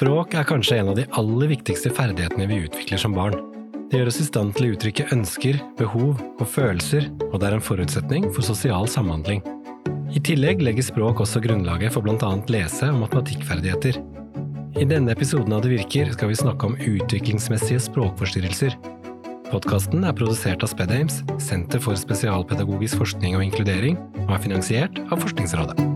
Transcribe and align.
Språk 0.00 0.32
er 0.32 0.46
kanskje 0.48 0.78
en 0.80 0.88
av 0.88 0.94
de 0.96 1.02
aller 1.20 1.50
viktigste 1.50 1.90
ferdighetene 1.92 2.46
vi 2.48 2.62
utvikler 2.64 2.96
som 3.02 3.12
barn. 3.12 3.34
Det 3.90 3.98
gjør 3.98 4.08
oss 4.08 4.20
i 4.22 4.24
stand 4.24 4.54
til 4.56 4.64
å 4.64 4.72
uttrykke 4.72 5.04
ønsker, 5.12 5.58
behov 5.76 6.22
og 6.40 6.46
følelser, 6.48 7.10
og 7.26 7.34
det 7.36 7.50
er 7.50 7.56
en 7.58 7.66
forutsetning 7.66 8.30
for 8.32 8.40
sosial 8.46 8.88
samhandling. 8.88 9.42
I 10.16 10.22
tillegg 10.24 10.64
legger 10.64 10.86
språk 10.88 11.20
også 11.20 11.42
grunnlaget 11.44 11.92
for 11.92 12.06
bl.a. 12.06 12.32
lese- 12.48 12.88
og 12.88 13.02
matematikkferdigheter. 13.02 14.00
I 14.80 14.88
denne 14.88 15.12
episoden 15.12 15.52
av 15.52 15.66
Det 15.66 15.74
virker 15.74 16.16
skal 16.16 16.32
vi 16.32 16.40
snakke 16.46 16.72
om 16.72 16.80
utviklingsmessige 16.80 17.84
språkforstyrrelser. 17.90 18.80
Podkasten 19.52 20.08
er 20.08 20.16
produsert 20.16 20.64
av 20.64 20.72
Spedheims, 20.72 21.20
Senter 21.44 21.84
for 21.84 22.00
spesialpedagogisk 22.00 23.04
forskning 23.04 23.36
og 23.36 23.44
inkludering, 23.50 24.00
og 24.24 24.32
er 24.38 24.44
finansiert 24.48 25.04
av 25.10 25.20
Forskningsrådet. 25.20 25.89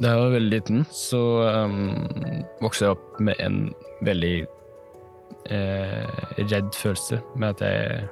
Da 0.00 0.14
jeg 0.14 0.20
var 0.22 0.30
veldig 0.32 0.50
liten, 0.50 0.84
så 0.90 1.20
um, 1.44 1.92
vokste 2.62 2.86
jeg 2.86 2.94
opp 2.96 3.18
med 3.20 3.36
en 3.44 3.58
veldig 4.06 4.46
eh, 5.52 6.06
redd 6.38 6.70
følelse 6.74 7.20
med 7.36 7.48
at 7.48 7.60
jeg 7.60 8.08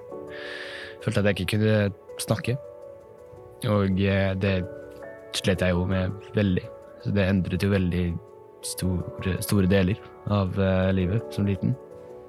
følte 1.04 1.20
at 1.20 1.30
jeg 1.30 1.40
ikke 1.40 1.56
kunne 1.56 1.92
snakke. 2.20 2.56
Og 3.72 4.00
eh, 4.04 4.34
det 4.36 4.54
slet 5.32 5.64
jeg 5.64 5.70
jo 5.70 5.86
med 5.88 6.12
veldig. 6.34 6.66
Så 7.04 7.14
det 7.16 7.24
endret 7.24 7.62
jo 7.62 7.72
veldig 7.72 8.04
store, 8.62 9.38
store 9.40 9.70
deler 9.70 9.96
av 10.28 10.60
eh, 10.60 10.92
livet 10.92 11.24
som 11.32 11.48
liten. 11.48 11.76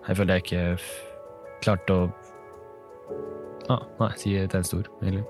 Jeg 0.07 0.17
følte 0.17 0.39
jeg 0.39 0.45
ikke 0.47 0.63
klarte 1.59 1.93
å 1.93 2.09
ah, 3.69 3.83
Nei, 3.99 4.11
si 4.17 4.37
et 4.39 4.55
eneste 4.55 4.79
ord, 4.79 4.91
egentlig. 5.03 5.27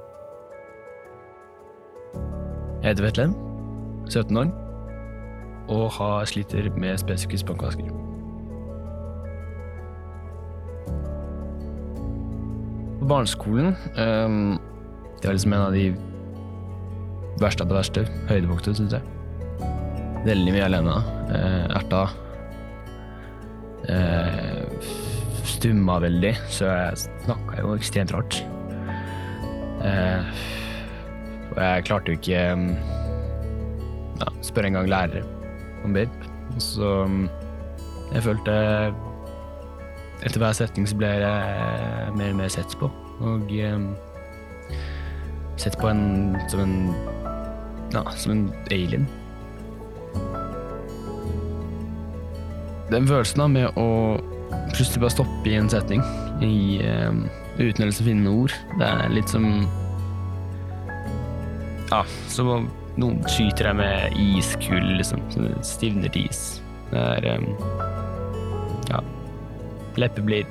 Jeg 2.79 2.93
heter 2.93 3.09
Vetlem. 3.09 3.48
17 4.09 4.37
år 4.41 4.51
og 5.69 5.91
har 5.99 6.25
sliter 6.25 6.69
med 6.81 6.97
spesifikke 6.97 7.43
språkvansker. 7.43 7.89
På 12.99 13.07
barneskolen 13.07 13.75
ehm, 13.97 14.57
Det 15.21 15.27
var 15.27 15.37
liksom 15.37 15.53
en 15.53 15.61
av 15.61 15.73
de 15.73 15.93
verste 17.39 17.63
av 17.63 17.69
det 17.69 17.77
verste. 17.77 18.05
Høydepunktet, 18.31 18.79
syns 18.79 18.95
jeg. 18.97 19.03
Veldig 20.25 20.55
mye 20.55 20.65
alene. 20.65 20.95
Uh, 21.29 21.77
erta. 21.77 22.01
Eh, 23.89 24.89
stumma 25.47 25.97
veldig, 26.03 26.33
så 26.51 26.67
jeg 26.67 26.99
snakka 27.25 27.61
jo 27.61 27.75
ekstremt 27.77 28.13
rart. 28.13 28.41
Eh, 29.87 30.41
og 31.49 31.61
jeg 31.63 31.85
klarte 31.87 32.11
jo 32.11 32.19
ikke 32.19 32.41
ehm, 32.51 32.67
ja, 34.19 34.31
spør 34.45 34.69
en 34.69 34.79
gang 34.79 34.89
lærere 34.89 35.23
om 35.83 35.93
BIRP. 35.93 36.25
Og 36.55 36.61
så 36.61 36.93
um, 37.05 37.29
Jeg 38.13 38.23
følte 38.23 38.53
Etter 40.25 40.41
hver 40.41 40.55
setning 40.57 40.87
så 40.89 40.97
ble 40.99 41.07
jeg 41.07 42.15
mer 42.17 42.33
og 42.33 42.39
mer 42.41 42.49
sett 42.51 42.73
på. 42.79 42.89
Og 43.23 43.51
eh, 43.55 43.85
sett 45.59 45.77
på 45.79 45.87
en 45.91 46.35
som 46.51 46.65
en 46.65 46.75
Ja, 47.93 48.03
som 48.17 48.31
en 48.31 48.43
alien. 48.71 49.07
Den 52.91 53.07
følelsen 53.07 53.41
da 53.41 53.47
med 53.47 53.79
å 53.79 53.87
plutselig 54.73 55.03
bare 55.05 55.13
stoppe 55.13 55.49
i 55.49 55.55
en 55.57 55.69
setning 55.71 56.03
i, 56.45 56.81
eh, 56.83 57.15
uten 57.59 57.87
å 57.87 57.91
finne 57.95 58.25
noen 58.25 58.43
ord, 58.43 58.53
det 58.79 58.87
er 58.89 59.09
litt 59.13 59.29
som 59.29 59.47
Ja, 61.89 62.03
som 62.27 62.51
om 62.53 62.69
noen 62.99 63.21
skyter 63.31 63.69
deg 63.69 63.79
med 63.79 64.19
iskull, 64.19 64.93
liksom. 64.99 65.23
Stivner 65.65 66.11
til 66.13 66.27
is. 66.29 66.59
Det 66.91 66.99
er 66.99 67.39
um, 67.39 67.49
Ja. 68.89 69.01
Lepper 69.99 70.25
blir 70.25 70.47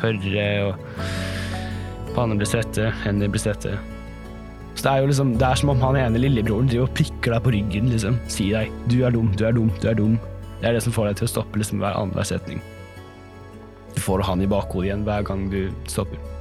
tørre, 0.00 0.48
og 0.68 2.14
panner 2.14 2.38
blir 2.38 2.48
svette, 2.48 2.90
hender 3.04 3.30
blir 3.32 3.42
svette. 3.42 3.76
Så 4.74 4.84
det 4.86 4.90
er 4.92 5.02
jo 5.02 5.10
liksom, 5.10 5.32
det 5.38 5.46
er 5.46 5.58
som 5.60 5.72
om 5.72 5.82
han 5.82 5.98
ene 5.98 6.20
lillebroren 6.22 6.68
driver 6.70 6.88
og 6.88 6.96
prikker 6.96 7.34
deg 7.34 7.44
på 7.44 7.54
ryggen, 7.56 7.88
liksom. 7.92 8.18
Sier 8.30 8.60
deg 8.60 8.74
'du 8.88 9.00
er 9.04 9.14
dum, 9.14 9.32
du 9.36 9.46
er 9.46 9.56
dum, 9.56 9.70
du 9.82 9.88
er 9.88 9.98
dum'. 9.98 10.18
Det 10.60 10.68
er 10.68 10.76
det 10.76 10.82
som 10.84 10.92
får 10.92 11.10
deg 11.10 11.16
til 11.16 11.28
å 11.28 11.32
stoppe 11.34 11.58
liksom 11.58 11.80
hver 11.80 11.96
annenhver 11.96 12.26
setning. 12.28 12.60
Du 13.94 14.00
får 14.00 14.22
han 14.22 14.42
i 14.42 14.46
bakhodet 14.46 14.90
igjen 14.90 15.04
hver 15.04 15.24
gang 15.26 15.48
du 15.50 15.72
stopper. 15.88 16.39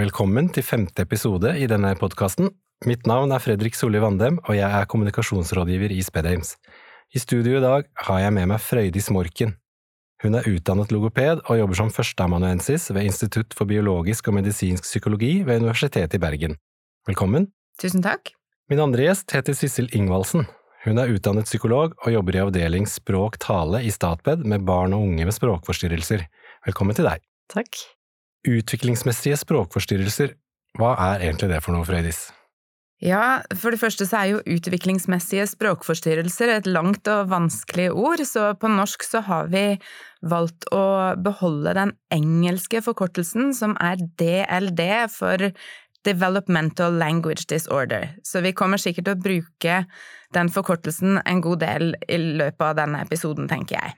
Velkommen 0.00 0.46
til 0.48 0.64
femte 0.64 1.04
episode 1.04 1.50
i 1.60 1.66
denne 1.68 1.90
podkasten. 1.98 2.46
Mitt 2.88 3.04
navn 3.10 3.34
er 3.36 3.42
Fredrik 3.44 3.74
Solli 3.76 4.00
Vandem, 4.00 4.38
og 4.46 4.56
jeg 4.56 4.64
er 4.64 4.86
kommunikasjonsrådgiver 4.88 5.92
i 5.92 5.98
Spedheims. 6.00 6.54
I 7.12 7.20
studio 7.20 7.58
i 7.58 7.60
dag 7.60 7.84
har 8.06 8.22
jeg 8.22 8.32
med 8.32 8.48
meg 8.48 8.62
Frøydis 8.64 9.10
Morken. 9.12 9.52
Hun 10.24 10.38
er 10.38 10.48
utdannet 10.48 10.94
logoped 10.94 11.42
og 11.42 11.60
jobber 11.60 11.80
som 11.82 11.92
førsteamanuensis 11.92 12.88
ved 12.94 13.10
Institutt 13.10 13.52
for 13.58 13.68
biologisk 13.68 14.32
og 14.32 14.38
medisinsk 14.38 14.88
psykologi 14.88 15.34
ved 15.44 15.66
Universitetet 15.66 16.16
i 16.16 16.22
Bergen. 16.24 16.56
Velkommen. 17.10 17.50
Tusen 17.82 18.00
takk. 18.00 18.32
Min 18.72 18.80
andre 18.80 19.10
gjest 19.10 19.36
heter 19.36 19.58
Sissel 19.58 19.92
Ingvaldsen. 19.92 20.48
Hun 20.86 21.02
er 21.02 21.12
utdannet 21.12 21.50
psykolog 21.50 21.92
og 22.00 22.12
jobber 22.16 22.40
i 22.40 22.44
avdeling 22.46 22.88
språk-tale 22.88 23.84
i 23.84 23.92
Statped 23.92 24.48
med 24.48 24.64
barn 24.64 24.96
og 24.96 25.10
unge 25.10 25.28
med 25.28 25.36
språkforstyrrelser. 25.36 26.24
Velkommen 26.64 26.96
til 26.96 27.12
deg. 27.12 27.26
Takk. 27.52 27.84
Utviklingsmessige 28.48 29.36
språkforstyrrelser, 29.36 30.36
hva 30.78 30.94
er 31.10 31.26
egentlig 31.26 31.50
det 31.50 31.58
for 31.64 31.76
noe, 31.76 31.84
Frøydis? 31.84 32.28
Ja, 33.00 33.40
for 33.56 33.72
det 33.72 33.80
første 33.80 34.04
så 34.04 34.18
er 34.18 34.26
jo 34.28 34.40
utviklingsmessige 34.58 35.46
språkforstyrrelser 35.48 36.52
et 36.52 36.66
langt 36.68 37.08
og 37.08 37.30
vanskelig 37.32 37.88
ord, 37.96 38.20
så 38.28 38.50
på 38.60 38.68
norsk 38.68 39.06
så 39.06 39.22
har 39.24 39.48
vi 39.52 39.64
valgt 40.20 40.68
å 40.76 41.16
beholde 41.16 41.72
den 41.78 41.94
engelske 42.12 42.82
forkortelsen, 42.84 43.54
som 43.56 43.72
er 43.80 44.02
DLD 44.20 44.84
for 45.14 45.48
Developmental 46.04 46.92
Language 47.00 47.48
Disorder, 47.48 48.10
så 48.24 48.44
vi 48.44 48.52
kommer 48.56 48.80
sikkert 48.80 49.08
til 49.08 49.16
å 49.16 49.24
bruke 49.24 49.80
den 50.36 50.52
forkortelsen 50.52 51.22
en 51.24 51.40
god 51.44 51.64
del 51.64 51.94
i 52.04 52.20
løpet 52.40 52.66
av 52.68 52.76
denne 52.84 53.00
episoden, 53.04 53.48
tenker 53.48 53.80
jeg. 53.80 53.96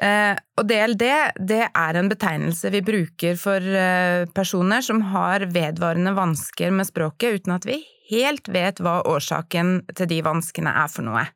Eh, 0.00 0.36
og 0.56 0.64
DLD 0.64 1.02
det 1.44 1.64
er 1.68 1.96
en 1.98 2.08
betegnelse 2.08 2.70
vi 2.72 2.80
bruker 2.84 3.36
for 3.36 3.60
eh, 3.60 4.24
personer 4.32 4.84
som 4.84 5.02
har 5.12 5.44
vedvarende 5.52 6.14
vansker 6.16 6.72
med 6.72 6.88
språket 6.88 7.40
uten 7.40 7.58
at 7.58 7.68
vi 7.68 7.82
helt 8.08 8.48
vet 8.48 8.80
hva 8.80 9.02
årsaken 9.04 9.82
til 9.92 10.08
de 10.08 10.22
vanskene 10.24 10.72
er 10.72 10.88
for 10.88 11.04
noe. 11.04 11.26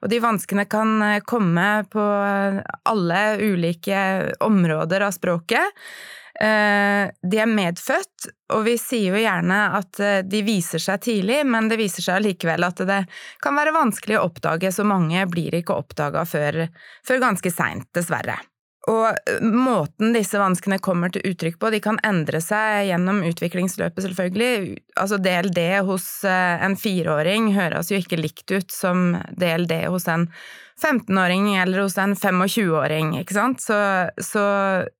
Og 0.00 0.08
de 0.08 0.22
vanskene 0.24 0.64
kan 0.64 0.96
eh, 1.04 1.20
komme 1.28 1.68
på 1.92 2.06
alle 2.88 3.20
ulike 3.44 4.00
områder 4.48 5.04
av 5.04 5.12
språket. 5.16 5.76
De 6.40 7.36
er 7.36 7.50
medfødt, 7.50 8.30
og 8.56 8.62
vi 8.64 8.76
sier 8.80 9.12
jo 9.12 9.20
gjerne 9.20 9.58
at 9.76 10.00
de 10.24 10.40
viser 10.46 10.80
seg 10.80 11.02
tidlig, 11.04 11.42
men 11.44 11.68
det 11.68 11.76
viser 11.76 12.06
seg 12.06 12.22
likevel 12.24 12.64
at 12.64 12.80
det 12.88 13.02
kan 13.44 13.58
være 13.60 13.76
vanskelig 13.76 14.16
å 14.16 14.24
oppdage, 14.30 14.72
så 14.72 14.86
mange 14.88 15.26
blir 15.28 15.58
ikke 15.60 15.76
oppdaga 15.76 16.24
før, 16.24 16.62
før 17.04 17.20
ganske 17.28 17.52
seint, 17.52 17.90
dessverre. 17.92 18.38
Og 18.90 19.42
måten 19.44 20.14
disse 20.16 20.38
vanskene 20.40 20.80
kommer 20.82 21.12
til 21.14 21.22
uttrykk 21.30 21.60
på, 21.60 21.70
de 21.70 21.82
kan 21.84 22.00
endre 22.06 22.40
seg 22.42 22.88
gjennom 22.88 23.20
utviklingsløpet, 23.28 24.02
selvfølgelig. 24.06 24.80
Altså 24.98 25.20
DLD 25.22 25.60
hos 25.86 26.08
en 26.26 26.74
fireåring 26.80 27.52
høres 27.54 27.92
jo 27.92 28.00
ikke 28.00 28.18
likt 28.18 28.50
ut 28.50 28.74
som 28.74 29.14
DLD 29.38 29.84
hos 29.92 30.08
en 30.10 30.26
15-åring 30.80 31.56
eller 31.60 31.84
hos 31.84 31.98
en 31.98 32.16
25-åring, 32.16 33.14
ikke 33.20 33.36
sant? 33.36 33.62
Så, 33.62 33.76
så 34.24 34.44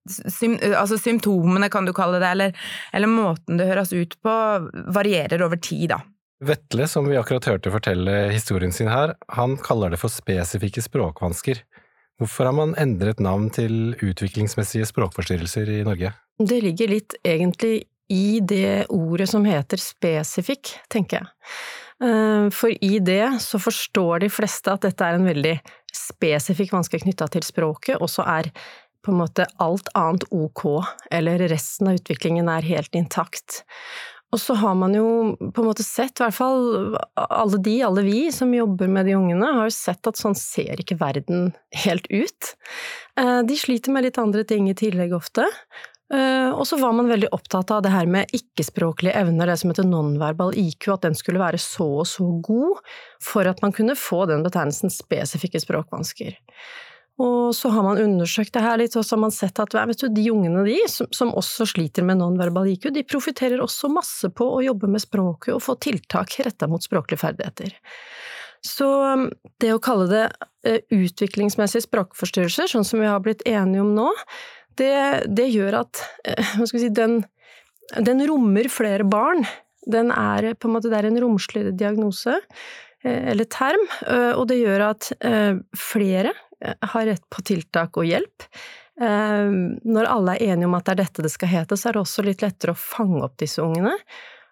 sym, 0.05 0.57
altså 0.77 0.99
symptomene, 1.01 1.71
kan 1.73 1.87
du 1.87 1.93
kalle 1.97 2.21
det, 2.21 2.31
eller, 2.35 2.65
eller 2.93 3.11
måten 3.11 3.59
det 3.59 3.69
høres 3.71 3.93
ut 3.93 4.17
på, 4.21 4.35
varierer 4.93 5.41
over 5.45 5.61
tid, 5.61 5.89
da. 5.95 6.01
Vetle, 6.41 6.87
som 6.89 7.05
vi 7.05 7.17
akkurat 7.19 7.45
hørte 7.45 7.73
fortelle 7.73 8.15
historien 8.33 8.73
sin 8.73 8.89
her, 8.89 9.13
han 9.29 9.59
kaller 9.61 9.93
det 9.93 9.99
for 10.01 10.09
spesifikke 10.09 10.81
språkvansker. 10.81 11.61
Hvorfor 12.21 12.45
har 12.45 12.53
man 12.53 12.75
endret 12.77 13.17
navn 13.23 13.47
til 13.49 13.95
utviklingsmessige 13.97 14.85
språkforstyrrelser 14.85 15.71
i 15.73 15.79
Norge? 15.87 16.11
Det 16.37 16.59
ligger 16.61 16.91
litt 16.91 17.15
egentlig 17.25 17.87
i 18.13 18.41
det 18.45 18.91
ordet 18.93 19.25
som 19.31 19.45
heter 19.47 19.81
spesifikk, 19.81 20.75
tenker 20.91 21.21
jeg. 21.21 21.31
Eh, 22.05 22.45
for 22.53 22.73
i 22.77 22.99
det 23.01 23.25
så 23.41 23.57
forstår 23.61 24.21
de 24.25 24.29
fleste 24.29 24.73
at 24.73 24.85
dette 24.85 25.05
er 25.05 25.17
en 25.17 25.25
veldig 25.25 25.55
spesifikk 25.95 26.75
vanske 26.75 27.01
knytta 27.01 27.29
til 27.33 27.45
språket, 27.45 27.97
og 27.97 28.09
så 28.11 28.25
er 28.29 28.51
på 29.01 29.13
en 29.13 29.21
måte 29.23 29.47
alt 29.57 29.89
annet 29.97 30.27
ok, 30.29 30.65
eller 31.09 31.41
resten 31.49 31.89
av 31.89 31.97
utviklingen 31.97 32.49
er 32.53 32.67
helt 32.69 32.93
intakt. 32.97 33.63
Og 34.31 34.39
så 34.39 34.55
har 34.55 34.75
man 34.79 34.95
jo 34.95 35.07
på 35.51 35.61
en 35.61 35.67
måte 35.67 35.83
sett, 35.83 36.15
i 36.15 36.23
hvert 36.23 36.37
fall 36.37 36.95
alle 37.19 37.59
de, 37.63 37.75
alle 37.83 38.03
vi 38.05 38.19
som 38.31 38.53
jobber 38.55 38.87
med 38.87 39.09
de 39.09 39.17
ungene, 39.17 39.49
har 39.57 39.67
jo 39.67 39.75
sett 39.75 40.07
at 40.07 40.19
sånn 40.19 40.37
ser 40.39 40.79
ikke 40.79 40.99
verden 41.01 41.49
helt 41.83 42.07
ut. 42.07 42.53
Eh, 43.19 43.41
de 43.47 43.57
sliter 43.59 43.91
med 43.91 44.07
litt 44.07 44.19
andre 44.21 44.45
ting 44.47 44.69
i 44.71 44.77
tillegg 44.77 45.11
ofte. 45.17 45.49
Eh, 46.11 46.49
og 46.51 46.63
så 46.67 46.79
var 46.79 46.95
man 46.95 47.11
veldig 47.11 47.29
opptatt 47.35 47.71
av 47.71 47.83
det 47.85 47.91
her 47.93 48.07
med 48.07 48.31
ikke-språklige 48.35 49.15
evner, 49.19 49.47
det 49.47 49.57
som 49.61 49.71
heter 49.71 49.87
nonverbal 49.87 50.55
IQ, 50.59 50.89
at 50.95 51.05
den 51.07 51.15
skulle 51.15 51.43
være 51.43 51.59
så 51.61 51.87
og 52.01 52.07
så 52.07 52.27
god 52.43 52.79
for 53.23 53.47
at 53.47 53.59
man 53.63 53.75
kunne 53.75 53.99
få 53.99 54.25
den 54.31 54.43
betegnelsen 54.47 54.91
spesifikke 54.91 55.59
språkvansker. 55.63 56.39
Og 57.21 57.55
så 57.55 57.69
har 57.69 57.83
man 57.85 57.99
undersøkt 58.01 58.53
det 58.55 58.63
her 58.63 58.79
litt, 58.79 58.95
og 58.97 59.05
så 59.05 59.15
har 59.15 59.21
man 59.25 59.33
sett 59.35 59.59
at 59.61 59.73
du, 59.73 60.07
de 60.09 60.27
ungene 60.31 60.63
de, 60.65 60.77
som, 60.89 61.09
som, 61.13 61.33
også 61.37 61.67
sliter 61.69 62.05
med 62.07 62.21
nonverbal 62.21 62.71
IQ, 62.71 62.89
de 62.95 63.03
profitterer 63.05 63.61
også 63.61 63.91
masse 63.93 64.31
på 64.33 64.47
å 64.47 64.61
jobbe 64.65 64.89
med 64.89 65.03
språket 65.03 65.53
og 65.53 65.61
få 65.65 65.77
tiltak 65.83 66.39
retta 66.45 66.69
mot 66.71 66.83
språklige 66.83 67.21
ferdigheter. 67.21 67.75
Så 68.65 68.87
um, 68.87 69.27
det 69.61 69.73
å 69.73 69.81
kalle 69.83 70.07
det 70.09 70.25
uh, 70.31 70.79
utviklingsmessige 70.93 71.85
språkforstyrrelser, 71.87 72.71
sånn 72.71 72.87
som 72.87 73.01
vi 73.03 73.09
har 73.09 73.21
blitt 73.25 73.43
enige 73.49 73.85
om 73.85 73.93
nå, 73.97 74.09
det, 74.79 74.93
det 75.29 75.49
gjør 75.51 75.81
at 75.83 76.05
skal 76.69 76.77
si, 76.77 76.91
den, 76.95 77.19
den 77.99 78.23
rommer 78.29 78.69
flere 78.71 79.05
barn. 79.05 79.43
Den 79.89 80.13
er 80.13 80.53
på 80.55 80.69
en 80.69 80.77
måte, 80.77 80.93
det 80.93 81.01
er 81.01 81.09
en 81.09 81.21
romsligere 81.21 81.73
diagnose 81.75 82.37
uh, 82.37 83.19
eller 83.33 83.49
term, 83.51 83.83
og 84.37 84.47
det 84.49 84.61
gjør 84.61 84.87
at 84.93 85.11
flere 85.77 86.31
Eh, 86.31 86.50
har 86.61 87.05
rett 87.09 87.23
på 87.29 87.43
tiltak 87.47 87.97
og 87.97 88.07
hjelp. 88.07 88.45
Eh, 89.01 89.53
når 89.87 90.09
alle 90.09 90.35
er 90.35 90.53
enige 90.53 90.69
om 90.69 90.77
at 90.77 90.85
det 90.85 90.93
er 90.93 91.01
dette 91.05 91.25
det 91.25 91.33
skal 91.33 91.51
hete, 91.51 91.77
så 91.79 91.89
er 91.89 91.97
det 91.97 92.03
også 92.03 92.25
litt 92.27 92.43
lettere 92.45 92.75
å 92.75 92.79
fange 92.79 93.23
opp 93.25 93.39
disse 93.41 93.63
ungene. 93.63 93.95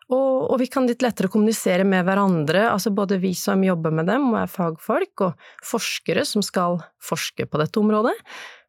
Og, 0.09 0.55
vi 0.57 0.65
kan 0.65 0.87
litt 0.89 1.03
lettere 1.05 1.29
kommunisere 1.29 1.83
med 1.85 2.01
hverandre, 2.07 2.63
altså 2.71 2.89
både 2.89 3.19
vi 3.21 3.35
som 3.37 3.61
jobber 3.61 3.93
med 3.93 4.07
dem 4.09 4.31
og 4.31 4.39
er 4.39 4.49
fagfolk, 4.49 5.21
og 5.27 5.51
forskere 5.69 6.23
som 6.25 6.41
skal 6.45 6.79
forske 7.05 7.45
på 7.45 7.61
dette 7.61 7.77
området, 7.77 8.15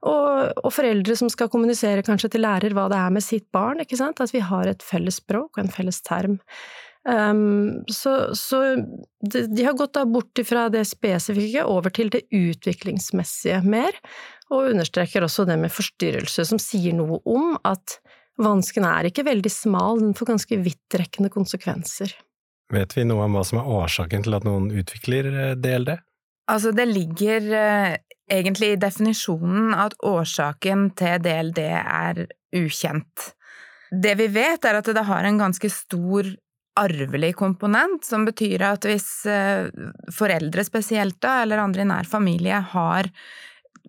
og, 0.04 0.60
foreldre 0.72 1.16
som 1.16 1.32
skal 1.32 1.48
kommunisere 1.52 2.04
kanskje 2.04 2.34
til 2.34 2.44
lærer 2.44 2.76
hva 2.76 2.90
det 2.92 3.00
er 3.00 3.16
med 3.16 3.24
sitt 3.24 3.48
barn, 3.56 3.80
ikke 3.80 3.96
sant, 4.00 4.20
at 4.20 4.34
vi 4.36 4.44
har 4.44 4.68
et 4.68 4.84
felles 4.84 5.16
språk 5.22 5.56
og 5.56 5.64
en 5.64 5.72
felles 5.72 6.02
term. 6.04 6.36
Um, 7.08 7.80
så, 7.88 8.34
så 8.36 8.58
de, 9.24 9.46
de, 9.48 9.64
har 9.64 9.72
gått 9.78 9.94
da 9.96 10.02
bort 10.04 10.36
fra 10.44 10.66
det 10.72 10.82
spesifikke 10.84 11.64
over 11.64 11.92
til 11.96 12.10
det 12.12 12.26
utviklingsmessige 12.28 13.62
mer, 13.64 13.96
og 14.52 14.74
understreker 14.74 15.24
også 15.24 15.46
det 15.48 15.56
med 15.62 15.72
forstyrrelse, 15.72 16.44
som 16.50 16.60
sier 16.60 16.96
noe 16.98 17.22
om 17.24 17.54
at 17.64 18.00
vansken 18.40 18.84
er 18.88 19.08
ikke 19.08 19.24
veldig 19.28 19.52
smal, 19.52 20.02
den 20.02 20.12
får 20.16 20.34
ganske 20.34 20.60
vidtrekkende 20.64 21.32
konsekvenser. 21.32 22.12
Vet 22.70 22.94
vi 22.94 23.06
noe 23.08 23.24
om 23.26 23.34
hva 23.34 23.42
som 23.46 23.62
er 23.62 23.72
årsaken 23.80 24.26
til 24.26 24.36
at 24.36 24.46
noen 24.46 24.68
utvikler 24.70 25.30
eh, 25.32 25.56
DLD? 25.58 25.96
Altså, 26.50 26.74
det 26.74 26.86
ligger 26.90 27.48
eh, 27.56 27.96
egentlig 28.30 28.74
i 28.74 28.80
definisjonen 28.80 29.74
at 29.74 29.96
årsaken 30.06 30.90
til 30.98 31.24
DLD 31.24 31.60
er 31.80 32.24
ukjent. 32.56 33.30
Det 33.90 34.14
vi 34.20 34.28
vet, 34.30 34.64
er 34.66 34.78
at 34.78 34.86
det 34.86 35.06
har 35.08 35.26
en 35.26 35.40
ganske 35.40 35.70
stor 35.72 36.28
arvelig 36.78 37.34
komponent, 37.36 38.04
som 38.06 38.24
betyr 38.28 38.62
at 38.68 38.86
hvis 38.88 39.08
eh, 39.28 39.68
foreldre 40.14 40.64
spesielt, 40.66 41.18
da, 41.22 41.40
eller 41.42 41.62
andre 41.62 41.84
i 41.84 41.90
nær 41.90 42.08
familie, 42.08 42.60
har 42.72 43.10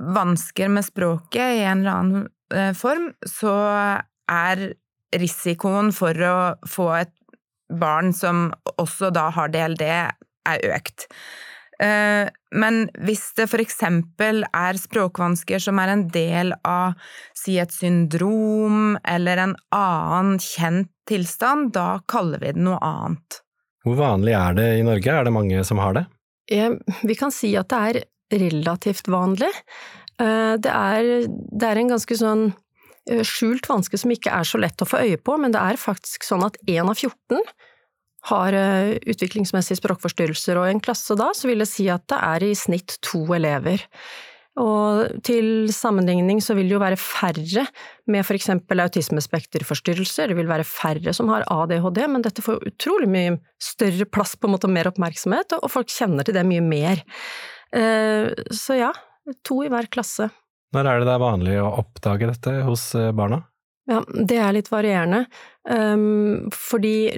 vansker 0.02 0.72
med 0.72 0.86
språket 0.88 1.60
i 1.60 1.64
en 1.66 1.84
eller 1.84 2.00
annen 2.00 2.28
eh, 2.56 2.74
form, 2.78 3.12
så 3.28 3.54
er 4.32 4.72
risikoen 5.12 5.92
for 5.94 6.16
å 6.26 6.36
få 6.70 6.88
et 7.02 7.16
barn 7.72 8.12
som 8.16 8.50
også 8.78 9.12
da 9.16 9.30
har 9.36 9.52
DLD, 9.52 9.86
er 10.52 10.66
økt. 10.74 11.08
Eh, 11.82 12.30
men 12.62 12.82
hvis 13.02 13.24
det 13.38 13.48
for 13.50 13.64
eksempel 13.64 14.44
er 14.46 14.78
språkvansker 14.78 15.62
som 15.64 15.80
er 15.82 15.94
en 15.94 16.04
del 16.14 16.54
av 16.68 17.00
si 17.38 17.58
et 17.62 17.74
syndrom 17.74 19.00
eller 19.02 19.42
en 19.42 19.56
annen 19.74 20.38
kjent 20.44 20.92
tilstand, 21.10 21.72
da 21.74 22.04
kaller 22.12 22.44
vi 22.44 22.54
det 22.54 22.62
noe 22.62 22.78
annet. 22.86 23.42
Hvor 23.82 23.98
vanlig 23.98 24.36
er 24.38 24.58
det 24.60 24.68
i 24.78 24.86
Norge, 24.86 25.10
er 25.10 25.26
det 25.26 25.34
mange 25.34 25.64
som 25.66 25.82
har 25.82 25.98
det? 25.98 26.06
Vi 26.52 27.16
kan 27.18 27.34
si 27.34 27.54
at 27.58 27.72
det 27.72 27.82
er 27.82 28.02
relativt 28.42 29.10
vanlig. 29.12 29.50
Eh, 30.22 30.54
det 30.62 30.72
er, 30.72 31.10
det 31.30 31.68
er 31.68 31.82
en 31.82 31.94
ganske 31.96 32.18
sånn 32.20 32.46
eh, 33.10 33.24
skjult 33.26 33.66
vanske 33.72 33.98
som 33.98 34.14
ikke 34.14 34.34
er 34.38 34.46
så 34.48 34.62
lett 34.62 34.84
å 34.84 34.88
få 34.88 35.02
øye 35.02 35.18
på, 35.18 35.40
men 35.42 35.56
det 35.56 35.64
er 35.64 35.82
faktisk 35.82 36.28
sånn 36.28 36.46
at 36.46 36.60
én 36.70 36.86
av 36.86 36.94
14 36.94 37.42
har 38.30 38.54
eh, 38.54 38.98
utviklingsmessige 39.10 39.80
språkforstyrrelser, 39.80 40.60
og 40.60 40.70
en 40.70 40.84
klasse 40.84 41.18
da 41.18 41.32
så 41.38 41.50
vil 41.50 41.64
jeg 41.64 41.72
si 41.72 41.88
at 41.94 42.06
det 42.12 42.20
er 42.22 42.46
i 42.46 42.52
snitt 42.58 43.00
to 43.06 43.24
elever. 43.38 43.82
Og 44.60 45.22
til 45.24 45.70
sammenligning 45.72 46.42
så 46.44 46.54
vil 46.58 46.68
det 46.68 46.76
jo 46.76 46.82
være 46.82 47.00
færre 47.00 47.64
med 48.12 48.26
for 48.28 48.36
eksempel 48.36 48.84
autismespekterforstyrrelser, 48.84 50.28
det 50.28 50.36
vil 50.38 50.50
være 50.50 50.68
færre 50.68 51.14
som 51.16 51.32
har 51.32 51.46
ADHD, 51.48 52.02
men 52.12 52.26
dette 52.26 52.44
får 52.44 52.60
utrolig 52.68 53.08
mye 53.10 53.38
større 53.64 54.10
plass 54.12 54.36
på 54.36 54.50
en 54.50 54.58
måte 54.58 54.68
og 54.68 54.76
mer 54.76 54.92
oppmerksomhet, 54.92 55.56
og 55.56 55.72
folk 55.72 55.92
kjenner 55.94 56.28
til 56.28 56.36
det 56.36 56.44
mye 56.50 56.66
mer. 56.66 57.06
Eh, 57.72 58.28
så 58.52 58.82
ja, 58.82 58.92
to 59.48 59.62
i 59.64 59.72
hver 59.72 59.88
klasse. 59.94 60.28
Når 60.76 60.88
er 60.88 61.00
det 61.00 61.08
det 61.08 61.16
er 61.16 61.24
vanlig 61.24 61.56
å 61.64 61.72
oppdage 61.82 62.28
dette 62.30 62.60
hos 62.68 62.92
eh, 63.00 63.12
barna? 63.16 63.42
Ja, 63.92 64.00
det 64.08 64.38
er 64.40 64.54
litt 64.56 64.70
varierende. 64.72 65.26
Um, 65.68 66.48
fordi 66.56 67.12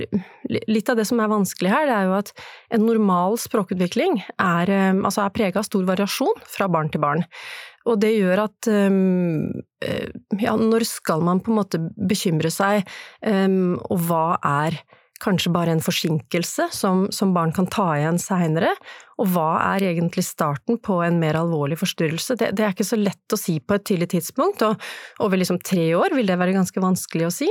litt 0.50 0.90
av 0.90 0.98
det 0.98 1.06
som 1.08 1.22
er 1.22 1.30
vanskelig 1.32 1.70
her, 1.72 1.86
det 1.88 1.96
er 1.96 2.08
jo 2.10 2.16
at 2.18 2.32
en 2.74 2.84
normal 2.88 3.38
språkutvikling 3.40 4.18
er, 4.42 4.72
um, 4.92 5.04
altså 5.06 5.24
er 5.24 5.36
prega 5.36 5.62
av 5.62 5.68
stor 5.68 5.86
variasjon 5.88 6.42
fra 6.50 6.68
barn 6.72 6.90
til 6.92 7.04
barn. 7.04 7.24
Og 7.86 8.00
det 8.02 8.14
gjør 8.16 8.46
at 8.48 8.72
um, 8.72 9.52
ja, 10.40 10.56
når 10.58 10.88
skal 10.88 11.24
man 11.28 11.44
på 11.44 11.54
en 11.54 11.60
måte 11.60 11.82
bekymre 12.00 12.50
seg, 12.54 12.88
og 13.28 14.06
hva 14.08 14.26
er 14.40 14.78
kanskje 15.24 15.52
bare 15.54 15.74
en 15.74 15.84
forsinkelse 15.84 16.68
som, 16.76 17.08
som 17.16 17.32
barn 17.36 17.54
kan 17.56 17.68
ta 17.72 17.86
igjen 17.98 18.20
seinere, 18.22 18.74
og 19.22 19.30
hva 19.34 19.50
er 19.76 19.86
egentlig 19.92 20.24
starten 20.26 20.80
på 20.82 20.98
en 21.06 21.20
mer 21.22 21.38
alvorlig 21.40 21.78
forstyrrelse? 21.80 22.36
Det, 22.40 22.52
det 22.58 22.66
er 22.66 22.74
ikke 22.74 22.88
så 22.88 23.00
lett 23.00 23.36
å 23.36 23.40
si 23.40 23.60
på 23.62 23.78
et 23.78 23.86
tidlig 23.88 24.10
tidspunkt, 24.16 24.64
og 24.66 25.24
over 25.24 25.40
liksom 25.40 25.62
tre 25.64 25.92
år 25.98 26.16
vil 26.18 26.30
det 26.30 26.40
være 26.42 26.56
ganske 26.58 26.84
vanskelig 26.84 27.30
å 27.30 27.34
si, 27.34 27.50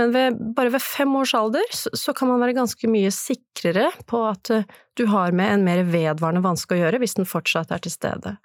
men 0.00 0.14
ved, 0.16 0.40
bare 0.56 0.74
ved 0.74 0.84
fem 0.84 1.12
års 1.20 1.34
alder 1.38 1.66
så, 1.70 1.92
så, 1.98 2.16
kan 2.16 2.32
man 2.32 2.42
være 2.42 2.58
ganske 2.58 2.90
mye 2.90 3.12
sikrere 3.14 3.90
på 4.10 4.24
at 4.28 4.52
uh, 4.52 4.78
du 4.98 5.06
har 5.12 5.34
med 5.36 5.56
en 5.56 5.66
mer 5.66 5.84
vedvarende 5.88 6.44
vanske 6.44 6.76
å 6.76 6.82
gjøre 6.82 7.00
hvis 7.02 7.16
den 7.20 7.28
fortsatt 7.28 7.72
er 7.72 7.82
til 7.84 7.94
stede. 7.94 8.36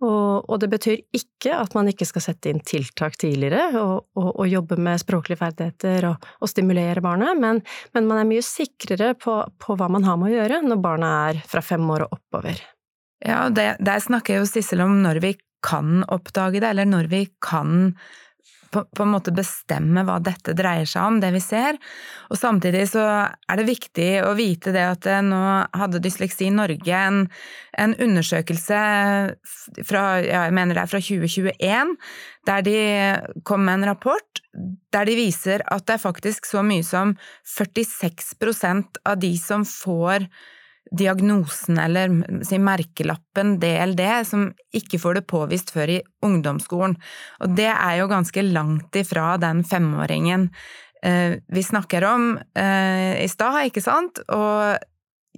Og, 0.00 0.46
og, 0.48 0.54
det 0.62 0.70
betyr 0.72 1.02
ikke 1.12 1.52
at 1.60 1.74
man 1.76 1.90
ikke 1.90 2.06
skal 2.08 2.24
sette 2.24 2.48
inn 2.48 2.62
tiltak 2.64 3.18
tidligere 3.20 3.66
og, 3.82 4.06
og, 4.16 4.30
og 4.30 4.48
jobbe 4.48 4.78
med 4.80 5.02
språklige 5.02 5.40
ferdigheter 5.42 6.06
og, 6.08 6.48
stimulere 6.48 7.02
barnet, 7.04 7.36
men, 7.36 7.60
men, 7.92 8.08
man 8.08 8.22
er 8.22 8.30
mye 8.30 8.44
sikrere 8.44 9.12
på, 9.20 9.36
på, 9.60 9.76
hva 9.76 9.90
man 9.92 10.06
har 10.08 10.16
med 10.20 10.30
å 10.30 10.38
gjøre 10.38 10.62
når 10.64 10.80
barna 10.80 11.12
er 11.28 11.42
fra 11.44 11.60
fem 11.64 11.84
år 11.92 12.06
og 12.06 12.16
oppover. 12.16 12.64
Ja, 13.20 13.44
det, 13.52 13.74
der 13.84 14.00
snakker 14.00 14.40
jo 14.40 14.48
Sissel 14.48 14.80
om 14.86 15.02
når 15.04 15.20
vi 15.20 15.34
kan 15.60 16.00
oppdage 16.08 16.62
det, 16.62 16.70
eller 16.72 16.88
når 16.88 17.10
vi 17.12 17.26
kan 17.44 17.92
på, 18.70 18.84
på, 18.84 19.04
en 19.04 19.12
måte 19.12 19.34
bestemme 19.34 20.04
hva 20.06 20.18
dette 20.22 20.54
dreier 20.58 20.88
seg 20.88 21.06
om, 21.06 21.18
det 21.22 21.32
vi 21.34 21.42
ser. 21.42 21.78
Og 22.30 22.38
samtidig 22.38 22.86
så 22.92 23.04
er 23.26 23.60
det 23.60 23.68
viktig 23.68 24.10
å 24.26 24.34
vite 24.38 24.74
det 24.74 24.84
at 24.86 25.08
eh, 25.10 25.22
nå 25.26 25.40
hadde 25.76 26.02
Dysleksi 26.04 26.50
Norge 26.54 27.00
en, 27.10 27.24
en 27.78 27.96
undersøkelse 27.98 28.82
fra, 29.86 30.04
ja, 30.22 30.46
jeg 30.46 30.56
mener 30.56 30.78
det 30.78 30.84
er 30.84 30.92
fra 30.92 31.02
2021, 31.02 31.96
der 32.48 32.64
de 32.66 32.78
kom 33.46 33.66
med 33.66 33.80
en 33.80 33.90
rapport 33.92 34.44
der 34.94 35.06
de 35.06 35.14
viser 35.18 35.62
at 35.70 35.86
det 35.86 35.96
er 35.96 36.02
faktisk 36.02 36.48
så 36.48 36.64
mye 36.66 36.84
som 36.86 37.14
46% 37.46 39.02
av 39.06 39.20
de 39.22 39.34
som 39.38 39.66
får 39.66 40.26
diagnosen 40.90 41.78
eller 41.78 42.12
si, 42.46 42.58
merkelappen 42.58 43.58
DLD, 43.62 44.02
som 44.26 44.48
ikke 44.74 44.98
får 45.02 45.20
det 45.20 45.26
påvist 45.30 45.70
før 45.74 45.96
i 45.96 46.00
ungdomsskolen. 46.26 46.96
Og 47.44 47.56
det 47.58 47.70
er 47.70 48.00
jo 48.00 48.10
ganske 48.10 48.44
langt 48.48 48.96
ifra 48.98 49.36
den 49.42 49.62
femåringen 49.66 50.48
eh, 51.06 51.38
vi 51.46 51.62
snakker 51.62 52.06
om 52.10 52.30
eh, 52.58 53.22
i 53.22 53.28
stad, 53.30 53.62
ikke 53.68 53.84
sant? 53.84 54.22
Og 54.34 54.80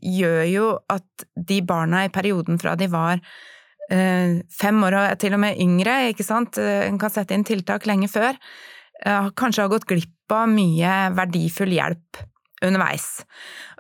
gjør 0.03 0.45
jo 0.51 0.69
at 0.91 1.27
de 1.37 1.61
barna 1.67 2.07
i 2.07 2.13
perioden 2.13 2.59
fra 2.61 2.75
de 2.79 2.89
var 2.91 3.21
eh, 3.93 4.41
fem 4.51 4.85
år 4.87 4.99
og 4.99 5.21
til 5.23 5.37
og 5.37 5.43
med 5.45 5.61
yngre, 5.63 5.99
ikke 6.13 6.27
sant, 6.27 6.59
eh, 6.59 6.87
en 6.89 6.99
kan 7.01 7.13
sette 7.13 7.37
inn 7.37 7.47
tiltak 7.47 7.87
lenge 7.91 8.11
før, 8.11 8.39
eh, 9.05 9.31
kanskje 9.37 9.67
har 9.67 9.73
gått 9.73 9.89
glipp 9.91 10.33
av 10.33 10.49
mye 10.51 11.13
verdifull 11.17 11.77
hjelp 11.77 12.23
underveis. 12.63 13.25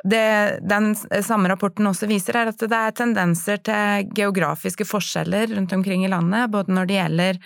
Det 0.03 0.59
den 0.67 0.95
samme 1.23 1.51
rapporten 1.53 1.87
også 1.87 2.09
viser, 2.11 2.37
er 2.41 2.51
at 2.51 2.59
det 2.59 2.79
er 2.79 2.97
tendenser 2.99 3.61
til 3.63 4.09
geografiske 4.17 4.87
forskjeller 4.89 5.55
rundt 5.55 5.75
omkring 5.77 6.05
i 6.05 6.11
landet, 6.11 6.51
både 6.51 6.75
når 6.75 6.89
det 6.91 6.97
gjelder 6.99 7.39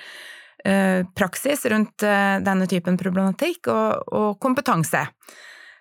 eh, 0.65 1.03
praksis 1.17 1.67
rundt 1.69 2.07
eh, 2.07 2.39
denne 2.45 2.69
typen 2.71 2.97
problematikk 3.01 3.69
og, 3.73 4.09
og 4.09 4.31
kompetanse. 4.41 5.05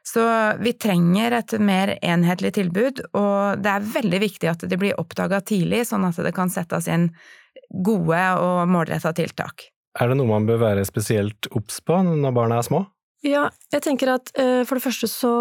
Så 0.05 0.21
vi 0.61 0.75
trenger 0.77 1.33
et 1.39 1.55
mer 1.57 1.95
enhetlig 2.01 2.51
tilbud, 2.59 2.99
og 3.17 3.63
det 3.63 3.71
er 3.71 3.87
veldig 3.95 4.19
viktig 4.21 4.51
at 4.51 4.65
det 4.69 4.77
blir 4.77 4.99
oppdaga 5.01 5.39
tidlig, 5.41 5.87
sånn 5.89 6.05
at 6.05 6.19
det 6.21 6.35
kan 6.35 6.51
settes 6.53 6.85
inn 6.91 7.07
gode 7.85 8.19
og 8.37 8.67
målretta 8.69 9.15
tiltak. 9.17 9.71
Er 9.95 10.11
det 10.11 10.19
noe 10.19 10.29
man 10.29 10.45
bør 10.45 10.59
være 10.61 10.83
spesielt 10.85 11.49
obs 11.55 11.79
på 11.81 11.97
når 12.05 12.35
barna 12.35 12.59
er 12.59 12.67
små? 12.67 12.83
Ja, 13.25 13.47
jeg 13.73 13.81
tenker 13.81 14.11
at 14.13 14.29
uh, 14.37 14.61
for 14.67 14.77
det 14.77 14.85
første 14.85 15.09
så, 15.09 15.33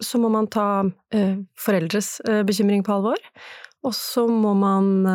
så 0.00 0.20
må 0.20 0.30
man 0.32 0.48
ta 0.48 0.86
uh, 0.86 1.36
foreldres 1.60 2.16
uh, 2.28 2.40
bekymring 2.48 2.84
på 2.86 2.96
alvor. 2.96 3.20
Og 3.86 3.92
så 3.94 4.24
må 4.26 4.50
man 4.58 5.06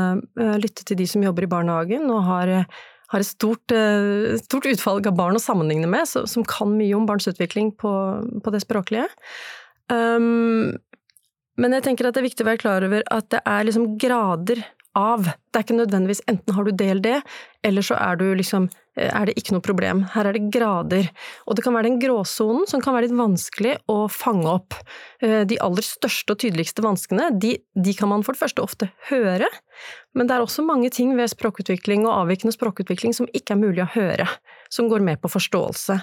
lytte 0.62 0.86
til 0.88 0.96
de 0.96 1.04
som 1.10 1.24
jobber 1.26 1.44
i 1.44 1.50
barnehagen 1.52 2.06
og 2.08 2.22
har, 2.24 2.52
har 3.12 3.20
et 3.20 3.28
stort, 3.28 3.74
stort, 4.40 4.68
utvalg 4.70 5.10
av 5.10 5.18
barn 5.18 5.36
å 5.36 5.42
sammenligne 5.44 5.90
med, 5.92 6.08
så, 6.08 6.22
som 6.30 6.46
kan 6.48 6.72
mye 6.78 6.96
om 6.96 7.04
barns 7.10 7.28
utvikling 7.28 7.74
på, 7.82 7.92
på 8.46 8.54
det 8.56 8.62
språklige. 8.64 9.10
Um, 9.92 10.78
men 11.60 11.76
jeg 11.76 11.84
tenker 11.90 12.08
at 12.08 12.16
det 12.16 12.24
er 12.24 12.30
viktig 12.30 12.46
å 12.46 12.52
være 12.54 12.62
klar 12.64 12.88
over 12.88 13.04
at 13.12 13.28
det 13.34 13.42
er 13.44 13.68
liksom 13.68 13.90
grader 14.00 14.64
av. 14.98 15.28
Det 15.28 15.60
er 15.60 15.66
ikke 15.66 15.82
nødvendigvis 15.82 16.24
enten 16.32 16.56
har 16.56 16.68
du 16.68 16.72
DLD, 16.72 17.10
eller 17.68 17.86
så 17.86 18.00
er, 18.00 18.18
du 18.20 18.30
liksom, 18.40 18.70
er 19.00 19.30
det 19.30 19.38
ikke 19.40 19.56
noe 19.56 19.64
problem. 19.64 20.04
Her 20.14 20.28
er 20.28 20.36
det 20.36 20.50
grader. 20.54 21.10
Og 21.48 21.56
det 21.56 21.64
kan 21.66 21.76
være 21.76 21.88
den 21.90 22.00
gråsonen 22.02 22.68
som 22.70 22.84
kan 22.84 22.96
være 22.96 23.08
litt 23.08 23.18
vanskelig 23.18 23.78
å 23.92 24.06
fange 24.12 24.52
opp. 24.52 24.78
Eh, 25.24 25.42
de 25.48 25.60
aller 25.64 25.86
største 25.86 26.36
og 26.36 26.42
tydeligste 26.44 26.84
vanskene, 26.86 27.30
de, 27.40 27.56
de, 27.76 27.96
kan 27.98 28.12
man 28.12 28.26
for 28.28 28.36
det 28.36 28.44
første 28.44 28.64
ofte 28.64 28.92
høre, 29.10 29.48
men 30.18 30.28
det 30.28 30.36
er 30.36 30.44
også 30.44 30.66
mange 30.68 30.92
ting 30.94 31.16
ved 31.16 31.32
språkutvikling 31.32 32.04
og 32.06 32.18
avvikende 32.26 32.56
språkutvikling 32.56 33.16
som 33.16 33.30
ikke 33.32 33.56
er 33.56 33.62
mulig 33.62 33.86
å 33.86 33.92
høre, 33.94 34.28
som 34.74 34.92
går 34.92 35.04
med 35.06 35.22
på 35.24 35.32
forståelse. 35.32 36.02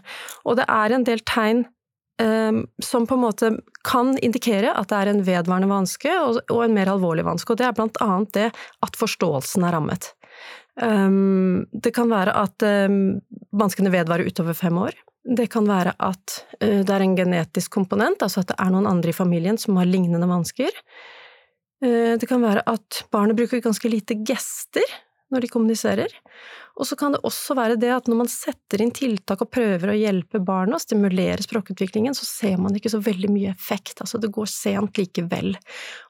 Og 0.49 0.57
det 0.61 0.69
er 0.73 0.95
en 0.97 1.05
del 1.05 1.21
tegn 1.29 1.67
Ehm, 2.23 2.67
som 2.83 3.07
på 3.07 3.15
en 3.15 3.21
måte 3.21 3.51
kan 3.87 4.17
indikere 4.19 4.73
at 4.75 4.91
det 4.91 4.99
er 4.99 5.11
en 5.13 5.21
vedvarende 5.23 5.71
vanske 5.71 6.15
og 6.19 6.63
en 6.65 6.75
mer 6.75 6.91
alvorlig 6.91 7.25
vanske. 7.27 7.55
Og 7.55 7.61
det 7.61 7.69
er 7.69 7.77
blant 7.77 8.01
annet 8.03 8.33
det 8.35 8.49
at 8.87 8.99
forståelsen 8.99 9.67
er 9.67 9.77
rammet. 9.77 10.11
Ehm, 10.83 11.67
det 11.73 11.93
kan 11.97 12.11
være 12.11 12.35
at 12.39 12.65
ehm, 12.67 13.19
vanskene 13.59 13.93
vedvarer 13.93 14.29
utover 14.29 14.57
fem 14.57 14.79
år. 14.79 14.97
Det 15.39 15.49
kan 15.53 15.67
være 15.69 15.95
at 15.99 16.39
eh, 16.61 16.81
det 16.87 16.95
er 16.95 17.05
en 17.05 17.17
genetisk 17.19 17.75
komponent, 17.75 18.23
altså 18.25 18.45
at 18.45 18.53
det 18.53 18.59
er 18.63 18.73
noen 18.73 18.89
andre 18.89 19.13
i 19.13 19.17
familien 19.17 19.59
som 19.61 19.77
har 19.81 19.89
lignende 19.89 20.29
vansker. 20.31 20.71
Eh, 21.85 22.15
det 22.21 22.29
kan 22.31 22.45
være 22.45 22.65
at 22.67 23.05
barnet 23.13 23.39
bruker 23.39 23.65
ganske 23.65 23.91
lite 23.91 24.21
gester 24.27 24.87
når 25.29 25.45
de 25.45 25.51
kommuniserer. 25.53 26.15
Og 26.79 26.87
så 26.87 26.97
kan 26.97 27.13
det 27.13 27.21
også 27.27 27.57
være 27.59 27.77
det 27.81 27.91
at 27.93 28.07
når 28.09 28.21
man 28.23 28.31
setter 28.31 28.83
inn 28.85 28.93
tiltak 28.95 29.43
og 29.43 29.51
prøver 29.53 29.91
å 29.91 29.99
hjelpe 29.99 30.41
barna 30.41 30.79
og 30.79 30.85
stimulere 30.85 31.45
språkutviklingen, 31.45 32.15
så 32.17 32.25
ser 32.25 32.57
man 32.63 32.77
ikke 32.79 32.93
så 32.93 33.03
veldig 33.03 33.31
mye 33.35 33.53
effekt. 33.53 33.99
Altså 34.05 34.21
det 34.23 34.31
går 34.35 34.49
sent 34.49 35.01
likevel. 35.01 35.57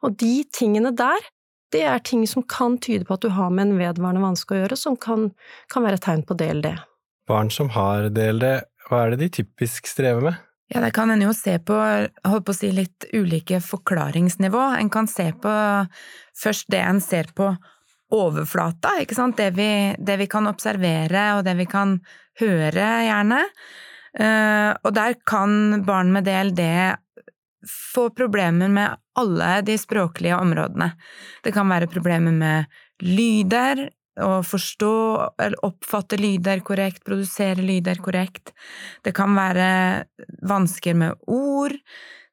Og 0.04 0.14
de 0.20 0.34
tingene 0.54 0.92
der, 0.94 1.24
det 1.72 1.84
er 1.84 2.02
ting 2.04 2.26
som 2.28 2.44
kan 2.48 2.78
tyde 2.80 3.04
på 3.04 3.16
at 3.18 3.24
du 3.24 3.30
har 3.34 3.50
med 3.52 3.68
en 3.68 3.78
vedvarende 3.80 4.22
vanske 4.24 4.54
å 4.54 4.60
gjøre, 4.62 4.78
som 4.78 4.96
kan, 4.96 5.30
kan 5.72 5.84
være 5.84 6.00
et 6.00 6.06
tegn 6.06 6.24
på 6.28 6.36
DLD. 6.38 6.70
Barn 7.28 7.50
som 7.52 7.70
har 7.74 8.08
DLD, 8.14 8.46
hva 8.88 9.02
er 9.04 9.14
det 9.14 9.22
de 9.24 9.32
typisk 9.40 9.90
strever 9.90 10.24
med? 10.30 10.44
Ja, 10.68 10.82
det 10.84 10.92
kan 10.96 11.10
en 11.10 11.24
jo 11.24 11.32
se 11.36 11.56
på, 11.64 11.76
holdt 12.28 12.44
på 12.44 12.52
å 12.52 12.56
si, 12.56 12.68
litt 12.76 13.06
ulike 13.16 13.60
forklaringsnivå. 13.64 14.60
En 14.76 14.90
kan 14.92 15.08
se 15.08 15.30
på 15.32 15.52
først 16.36 16.68
det 16.72 16.82
en 16.84 17.00
ser 17.00 17.30
på 17.36 17.54
overflata, 18.12 18.94
ikke 19.02 19.16
sant, 19.16 19.36
det 19.36 19.50
vi, 19.56 19.70
det 20.00 20.16
vi, 20.20 20.28
kan 20.30 20.48
observere 20.48 21.24
og 21.36 21.42
det 21.44 21.54
vi 21.58 21.66
kan 21.68 21.98
høre, 22.40 22.86
gjerne. 23.04 23.42
Uh, 24.18 24.72
og 24.88 24.94
der 24.96 25.18
kan 25.28 25.82
barn 25.84 26.14
med 26.14 26.24
DLD 26.24 26.62
få 27.68 28.08
problemer 28.16 28.72
med 28.72 28.96
alle 29.18 29.52
de 29.66 29.76
språklige 29.78 30.38
områdene. 30.38 30.92
Det 31.44 31.54
kan 31.54 31.68
være 31.70 31.90
problemer 31.90 32.34
med 32.34 32.78
lyder, 33.04 33.88
å 34.18 34.42
forstå 34.42 34.94
eller 35.38 35.64
oppfatte 35.66 36.18
lyder 36.18 36.62
korrekt, 36.66 37.04
produsere 37.06 37.62
lyder 37.62 38.00
korrekt. 38.02 38.52
Det 39.06 39.14
kan 39.16 39.36
være 39.38 39.68
vansker 40.46 40.96
med 40.98 41.28
ord. 41.30 41.76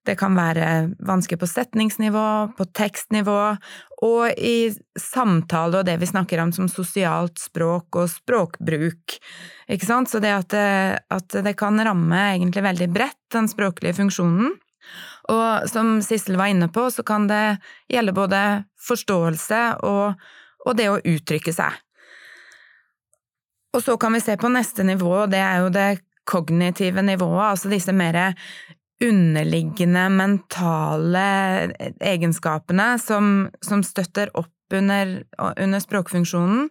Det 0.05 0.13
kan 0.19 0.35
være 0.37 0.91
vansker 1.01 1.39
på 1.41 1.47
setningsnivå, 1.49 2.25
på 2.57 2.65
tekstnivå, 2.77 3.39
og 4.05 4.37
i 4.37 4.69
samtale 5.01 5.79
og 5.79 5.87
det 5.87 5.95
vi 5.97 6.09
snakker 6.09 6.43
om 6.43 6.51
som 6.53 6.67
sosialt 6.69 7.41
språk 7.41 7.97
og 7.97 8.11
språkbruk. 8.13 9.17
Ikke 9.73 9.87
sant? 9.87 10.11
Så 10.11 10.21
det 10.21 10.35
at, 10.35 10.53
det 10.53 11.01
at 11.09 11.39
det 11.47 11.55
kan 11.57 11.81
ramme 11.81 12.21
egentlig 12.35 12.67
veldig 12.67 12.89
bredt, 12.93 13.23
den 13.33 13.49
språklige 13.49 13.97
funksjonen. 13.97 14.53
Og 15.33 15.69
som 15.71 15.97
Sissel 16.05 16.37
var 16.37 16.51
inne 16.53 16.69
på, 16.69 16.87
så 16.93 17.03
kan 17.05 17.27
det 17.29 17.57
gjelde 17.91 18.13
både 18.15 18.41
forståelse 18.85 19.61
og, 19.87 20.21
og 20.65 20.77
det 20.77 20.89
å 20.91 21.01
uttrykke 21.01 21.53
seg. 21.55 21.81
Og 23.75 23.83
så 23.83 23.97
kan 23.99 24.15
vi 24.15 24.23
se 24.23 24.37
på 24.39 24.51
neste 24.53 24.85
nivå, 24.87 25.11
og 25.25 25.31
det 25.33 25.41
er 25.43 25.63
jo 25.63 25.71
det 25.73 25.89
kognitive 26.25 27.03
nivået, 27.05 27.51
altså 27.51 27.69
disse 27.69 27.93
mer 27.93 28.35
underliggende 29.03 30.05
mentale 30.09 31.25
egenskapene 31.99 32.95
som, 33.01 33.49
som 33.65 33.83
støtter 33.83 34.31
opp 34.39 34.73
under, 34.73 35.19
under, 35.37 35.81
språkfunksjonen. 35.83 36.69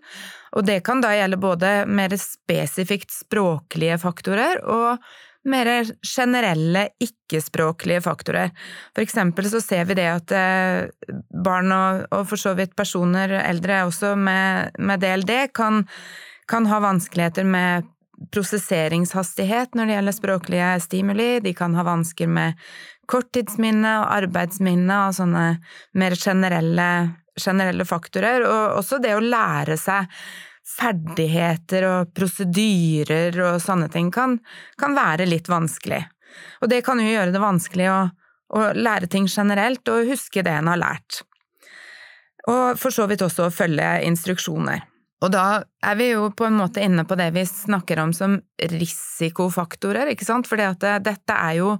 Og 0.56 0.66
det 0.66 0.80
kan 0.86 1.02
da 1.04 1.12
gjelde 1.14 1.38
både 1.42 1.74
mer 1.86 2.16
spesifikt 2.18 3.12
språklige 3.14 4.00
faktorer 4.02 4.64
og 4.64 5.04
mer 5.50 5.68
generelle 6.00 6.86
ikke-språklige 7.02 8.02
faktorer. 8.04 8.52
For 8.94 9.04
eksempel 9.04 9.48
så 9.50 9.60
ser 9.60 9.88
vi 9.88 9.98
det 9.98 10.06
at 10.10 10.34
eh, 10.34 11.16
barn 11.44 11.72
og, 11.74 12.04
og 12.14 12.28
for 12.30 12.40
så 12.40 12.54
vidt 12.58 12.76
personer 12.78 13.36
eldre 13.42 13.84
også 13.88 14.14
med, 14.16 14.76
med 14.78 15.04
DLD 15.04 15.34
kan, 15.56 15.82
kan 16.50 16.70
ha 16.70 16.80
vanskeligheter 16.84 17.44
med 17.48 17.90
prosesseringshastighet 18.34 19.74
når 19.74 19.86
det 19.86 19.96
gjelder 19.96 20.16
språklige 20.16 20.70
stimuli, 20.84 21.28
de 21.44 21.52
kan 21.56 21.74
ha 21.76 21.84
vansker 21.86 22.30
med 22.30 22.58
korttidsminne 23.10 23.98
og 24.00 24.08
arbeidsminne 24.14 25.00
og 25.08 25.16
sånne 25.18 25.44
mer 26.00 26.16
generelle, 26.16 26.88
generelle 27.36 27.86
faktorer, 27.88 28.46
og 28.48 28.80
også 28.80 29.00
det 29.02 29.14
å 29.16 29.22
lære 29.22 29.76
seg 29.80 30.08
ferdigheter 30.64 31.86
og 31.88 32.14
prosedyrer 32.16 33.36
og 33.44 33.60
sånne 33.62 33.90
ting 33.92 34.10
kan, 34.14 34.38
kan, 34.80 34.96
være 34.96 35.28
litt 35.28 35.50
vanskelig. 35.52 36.00
Og 36.64 36.70
det 36.72 36.80
kan 36.86 37.00
jo 37.00 37.10
gjøre 37.10 37.34
det 37.34 37.42
vanskelig 37.42 37.90
å, 37.92 38.00
å 38.56 38.64
lære 38.76 39.10
ting 39.12 39.28
generelt 39.30 39.88
og 39.92 40.08
huske 40.08 40.42
det 40.44 40.56
en 40.56 40.72
har 40.72 40.80
lært. 40.80 41.22
Og 42.48 42.80
for 42.80 42.92
så 42.92 43.06
vidt 43.08 43.24
også 43.24 43.48
å 43.48 43.54
følge 43.54 44.02
instruksjoner. 44.08 44.82
Og 45.24 45.30
da 45.32 45.62
er 45.84 45.96
vi 45.96 46.10
jo 46.10 46.26
på 46.36 46.44
en 46.48 46.58
måte 46.58 46.82
inne 46.84 47.06
på 47.08 47.16
det 47.16 47.30
vi 47.32 47.46
snakker 47.48 48.02
om 48.02 48.12
som 48.16 48.36
risikofaktorer, 48.58 50.10
ikke 50.12 50.26
sant, 50.26 50.48
fordi 50.50 50.66
at 50.68 50.84
dette 51.06 51.36
er 51.38 51.60
jo 51.62 51.70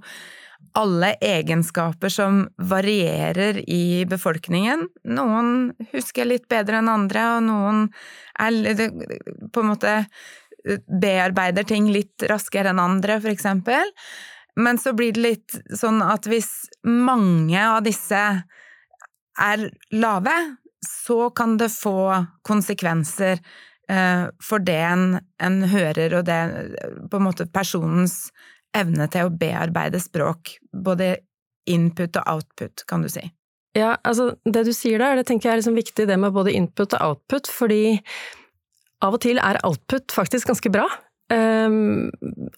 alle 0.73 1.13
egenskaper 1.21 2.09
som 2.09 2.45
varierer 2.57 3.61
i 3.69 4.05
befolkningen. 4.09 4.87
Noen 5.17 5.73
husker 5.91 6.27
litt 6.27 6.47
bedre 6.51 6.81
enn 6.81 6.91
andre, 6.91 7.25
og 7.37 7.45
noen 7.47 7.85
er 8.39 8.89
på 9.53 9.63
en 9.63 9.69
måte 9.69 9.99
bearbeider 11.01 11.67
ting 11.67 11.91
litt 11.93 12.25
raskere 12.29 12.71
enn 12.73 12.81
andre, 12.81 13.19
for 13.21 13.33
eksempel. 13.33 13.93
Men 14.55 14.79
så 14.79 14.93
blir 14.95 15.13
det 15.15 15.23
litt 15.23 15.57
sånn 15.75 16.01
at 16.05 16.27
hvis 16.31 16.49
mange 16.87 17.59
av 17.59 17.83
disse 17.85 18.21
er 19.35 19.69
lave, 19.91 20.35
så 20.85 21.29
kan 21.35 21.57
det 21.59 21.71
få 21.73 22.25
konsekvenser 22.47 23.39
eh, 23.89 24.25
for 24.43 24.63
det 24.63 24.79
en, 24.79 25.05
en, 25.43 25.63
hører, 25.69 26.19
og 26.19 26.27
det 26.29 26.39
på 27.11 27.19
en 27.19 27.25
måte 27.25 27.49
personens 27.51 28.29
evne 28.75 29.07
til 29.11 29.27
å 29.27 29.33
bearbeide 29.33 30.01
språk. 30.03 30.57
Både 30.71 31.15
input 31.69 32.19
og 32.21 32.29
output, 32.35 32.85
kan 32.89 33.05
du 33.05 33.09
si. 33.09 33.23
Ja, 33.75 33.97
altså 34.07 34.35
det 34.47 34.63
du 34.67 34.71
sier 34.75 35.01
der, 35.01 35.17
det 35.19 35.27
tenker 35.27 35.49
jeg 35.49 35.57
er 35.57 35.61
liksom 35.63 35.75
viktig, 35.75 36.07
det 36.07 36.19
med 36.21 36.35
både 36.35 36.53
input 36.55 36.93
og 36.95 37.01
output, 37.09 37.49
fordi 37.51 37.97
av 39.03 39.17
og 39.17 39.23
til 39.25 39.41
er 39.43 39.59
output 39.67 40.13
faktisk 40.15 40.53
ganske 40.53 40.71
bra. 40.71 40.85
Um, 41.25 42.11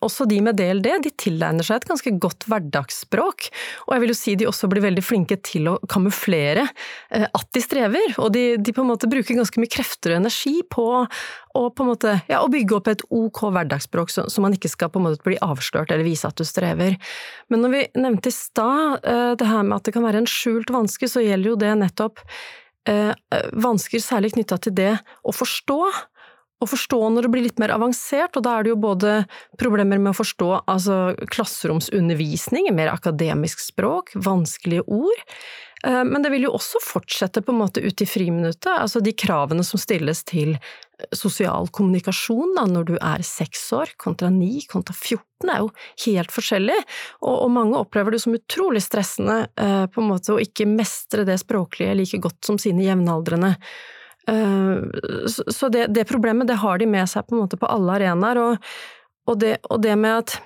også 0.03 0.25
de 0.27 0.41
med 0.43 0.57
DLD 0.59 0.89
de 1.05 1.11
tilegner 1.15 1.63
seg 1.63 1.79
et 1.79 1.85
ganske 1.87 2.11
godt 2.19 2.43
hverdagsspråk, 2.51 3.45
og 3.85 3.93
jeg 3.93 4.03
vil 4.03 4.11
jo 4.11 4.17
si 4.19 4.33
de 4.35 4.49
også 4.49 4.67
blir 4.67 4.83
veldig 4.83 5.03
flinke 5.07 5.37
til 5.39 5.69
å 5.71 5.77
kamuflere 5.87 6.65
uh, 6.67 7.27
at 7.29 7.47
de 7.55 7.63
strever, 7.63 8.17
og 8.19 8.33
de, 8.35 8.57
de, 8.59 8.73
på 8.75 8.83
en 8.83 8.89
måte 8.89 9.07
bruker 9.07 9.39
ganske 9.39 9.63
mye 9.63 9.71
krefter 9.71 10.11
og 10.11 10.19
energi 10.19 10.57
på 10.67 10.83
å, 10.97 11.63
på 11.71 11.85
en 11.85 11.91
måte, 11.93 12.17
ja, 12.27 12.41
å 12.43 12.51
bygge 12.51 12.75
opp 12.75 12.91
et 12.91 13.05
ok 13.07 13.45
hverdagsspråk, 13.55 14.11
så, 14.11 14.27
så, 14.27 14.43
man 14.43 14.59
ikke 14.59 14.73
skal 14.73 14.91
på 14.91 14.99
en 14.99 15.07
måte 15.07 15.23
bli 15.23 15.39
avslørt 15.39 15.95
eller 15.95 16.03
vise 16.09 16.27
at 16.27 16.35
du 16.35 16.43
strever. 16.43 16.99
Men 17.47 17.63
når 17.63 17.75
vi 17.77 17.85
nevnte 18.03 18.33
i 18.33 18.35
stad 18.35 18.99
uh, 19.07 19.31
det 19.39 19.47
her 19.47 19.63
med 19.63 19.79
at 19.79 19.87
det 19.87 19.95
kan 19.95 20.03
være 20.09 20.25
en 20.25 20.31
skjult 20.31 20.75
vanske, 20.75 21.07
så 21.07 21.23
gjelder 21.23 21.53
jo 21.53 21.61
det 21.63 21.71
nettopp 21.85 22.19
uh, 22.91 23.15
vansker 23.55 24.03
særlig 24.03 24.35
knytta 24.35 24.59
til 24.67 24.75
det 24.75 24.93
å 25.23 25.39
forstå 25.39 25.81
å 26.63 26.69
forstå 26.69 26.99
når 27.13 27.27
det 27.27 27.31
blir 27.33 27.45
litt 27.45 27.61
mer 27.61 27.73
avansert, 27.75 28.37
og 28.37 28.45
da 28.47 28.57
er 28.57 28.65
det 28.65 28.73
jo 28.73 28.81
både 28.87 29.13
problemer 29.61 30.01
med 30.01 30.13
å 30.13 30.17
forstå 30.17 30.49
altså 30.65 30.97
klasseromsundervisning, 31.29 32.71
mer 32.75 32.93
akademisk 32.93 33.61
språk, 33.61 34.13
vanskelige 34.15 34.87
ord, 34.87 35.23
eh, 35.85 36.03
men 36.07 36.25
det 36.25 36.33
vil 36.33 36.47
jo 36.47 36.55
også 36.57 36.81
fortsette 36.83 37.43
på 37.45 37.53
en 37.53 37.61
måte 37.61 37.83
ut 37.85 38.01
i 38.01 38.09
friminuttet, 38.09 38.73
altså 38.73 39.03
de 39.05 39.13
kravene 39.13 39.65
som 39.65 39.81
stilles 39.81 40.23
til 40.27 40.57
sosial 41.13 41.67
kommunikasjon 41.69 42.55
da, 42.57 42.63
når 42.65 42.87
du 42.87 42.95
er 42.97 43.21
seks 43.25 43.67
år 43.77 43.91
kontra 44.01 44.31
ni 44.33 44.63
kontra 44.69 44.95
14 44.97 45.51
er 45.53 45.61
jo 45.61 45.67
helt 46.07 46.33
forskjellig, 46.33 46.77
og, 47.21 47.35
og 47.35 47.51
mange 47.53 47.77
opplever 47.77 48.15
det 48.15 48.23
som 48.23 48.33
utrolig 48.33 48.81
stressende 48.81 49.43
eh, 49.61 49.85
på 49.93 50.01
en 50.01 50.09
måte 50.09 50.33
å 50.33 50.41
ikke 50.41 50.65
mestre 50.69 51.27
det 51.27 51.37
språklige 51.43 51.99
like 51.99 52.21
godt 52.23 52.49
som 52.49 52.57
sine 52.61 52.87
jevnaldrende. 52.87 53.53
Eh, 54.27 54.77
så 55.27 55.69
det, 55.69 55.87
det, 55.95 56.07
problemet, 56.09 56.47
det 56.47 56.59
har 56.63 56.77
de 56.77 56.89
med 56.89 57.09
seg 57.09 57.27
på 57.27 57.35
en 57.35 57.45
måte 57.45 57.59
på 57.59 57.69
alle 57.71 57.99
arenaer, 57.99 58.41
og, 58.43 58.71
og, 59.29 59.47
og 59.69 59.83
det 59.83 59.95
med 59.99 60.23
at 60.23 60.39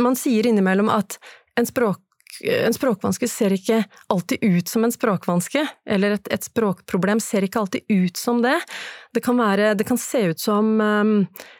man 0.00 0.18
sier 0.18 0.46
innimellom 0.50 0.90
at 0.90 1.18
en 1.58 1.68
språk 1.68 2.00
en 2.42 2.74
språkvanske 2.74 3.28
ser 3.30 3.52
ikke 3.54 3.76
alltid 4.10 4.42
ut 4.42 4.68
som 4.68 4.82
en 4.82 4.92
språkvanske, 4.92 5.60
eller 5.86 6.16
et, 6.16 6.28
et, 6.34 6.42
språkproblem 6.42 7.20
ser 7.22 7.46
ikke 7.46 7.60
alltid 7.60 7.84
ut 7.92 8.18
som 8.18 8.40
det. 8.42 8.56
Det 9.14 9.22
kan, 9.22 9.38
være, 9.38 9.74
det 9.78 9.86
kan, 9.86 10.00
se 10.00 10.24
ut 10.32 10.40
som 10.40 10.72
um, 10.80 11.12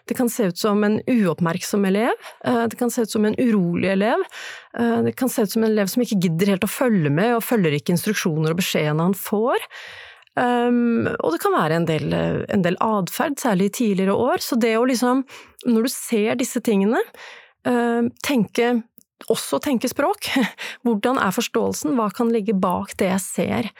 Det 0.08 0.16
kan 0.18 0.28
se 0.28 0.48
ut 0.50 0.58
som 0.58 0.82
en 0.84 0.98
uoppmerksom 1.06 1.84
elev, 1.86 2.26
uh, 2.46 2.64
det 2.66 2.78
kan 2.80 2.90
se 2.90 3.04
ut 3.06 3.14
som 3.14 3.24
en 3.24 3.38
urolig 3.38 3.92
elev, 3.92 4.24
det 4.74 5.12
kan 5.14 5.30
se 5.30 5.44
ut 5.46 5.52
som 5.52 5.62
en 5.62 5.70
elev 5.70 5.86
som 5.86 6.02
ikke 6.02 6.18
gidder 6.18 6.54
helt 6.54 6.66
å 6.66 6.70
følge 6.70 7.12
med, 7.12 7.36
og 7.36 7.46
følger 7.46 7.76
ikke 7.76 7.94
instruksjoner 7.94 8.50
og 8.50 8.58
beskjedene 8.58 9.06
han 9.06 9.14
får. 9.14 9.62
Um, 10.34 11.06
og 11.20 11.34
det 11.34 11.40
kan 11.44 11.54
være 11.54 11.78
en 11.78 11.86
del, 11.86 12.14
en 12.50 12.64
del 12.64 12.78
atferd, 12.82 13.38
særlig 13.38 13.70
i 13.70 13.76
tidligere 13.80 14.16
år. 14.18 14.42
Så 14.42 14.58
det 14.60 14.74
å 14.78 14.86
liksom, 14.88 15.22
når 15.68 15.86
du 15.86 15.92
ser 15.92 16.40
disse 16.40 16.62
tingene, 16.64 17.00
uh, 17.68 18.10
tenke 18.26 18.76
også 19.32 19.60
tenke 19.62 19.88
språk. 19.90 20.30
Hvordan 20.84 21.20
er 21.22 21.34
forståelsen, 21.34 21.94
hva 21.98 22.10
kan 22.14 22.32
ligge 22.34 22.56
bak 22.56 22.96
det 23.00 23.10
jeg 23.12 23.24
ser? 23.24 23.70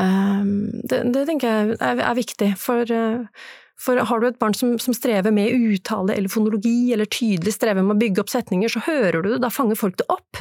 Um, 0.00 0.70
det, 0.88 1.04
det, 1.14 1.26
tenker 1.28 1.48
jeg 1.48 1.76
er, 1.78 2.00
er 2.02 2.16
viktig, 2.18 2.52
for, 2.60 2.88
for 3.80 4.00
har 4.08 4.20
du 4.20 4.28
et 4.28 4.38
barn 4.40 4.56
som, 4.56 4.74
som, 4.82 4.96
strever 4.96 5.34
med 5.34 5.52
uttale 5.52 6.16
eller 6.16 6.32
fonologi, 6.32 6.92
eller 6.94 7.08
tydelig 7.08 7.54
strever 7.56 7.84
med 7.84 7.96
å 7.96 8.02
bygge 8.02 8.24
opp 8.24 8.32
setninger, 8.32 8.72
så 8.72 8.84
hører 8.88 9.20
du 9.20 9.34
det, 9.34 9.42
da 9.44 9.52
fanger 9.52 9.78
folk 9.78 10.00
det 10.00 10.08
opp. 10.12 10.40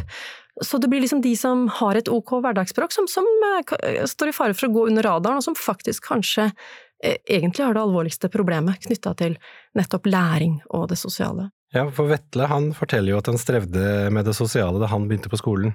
Så 0.62 0.78
det 0.78 0.90
blir 0.92 1.02
liksom 1.02 1.22
de 1.24 1.32
som 1.38 1.68
har 1.80 1.96
et 1.96 2.10
ok 2.12 2.34
hverdagsspråk, 2.44 2.92
som, 2.92 3.08
som 3.08 3.28
eh, 3.48 4.04
står 4.08 4.32
i 4.32 4.36
fare 4.36 4.58
for 4.58 4.68
å 4.68 4.76
gå 4.76 4.88
under 4.92 5.08
radaren, 5.08 5.40
og 5.40 5.46
som 5.46 5.56
faktisk 5.58 6.10
kanskje 6.12 6.50
eh, 6.50 7.18
egentlig 7.26 7.66
har 7.66 7.78
det 7.78 7.86
alvorligste 7.86 8.30
problemet 8.34 8.84
knytta 8.84 9.16
til 9.22 9.38
nettopp 9.78 10.12
læring 10.12 10.60
og 10.70 10.90
det 10.92 11.00
sosiale. 11.00 11.50
Ja, 11.72 11.86
for 11.88 12.12
Vetle 12.12 12.50
han 12.52 12.74
forteller 12.76 13.14
jo 13.14 13.22
at 13.22 13.32
han 13.32 13.40
strevde 13.40 14.12
med 14.12 14.28
det 14.28 14.36
sosiale 14.36 14.82
da 14.82 14.92
han 14.92 15.08
begynte 15.08 15.32
på 15.32 15.40
skolen. 15.40 15.74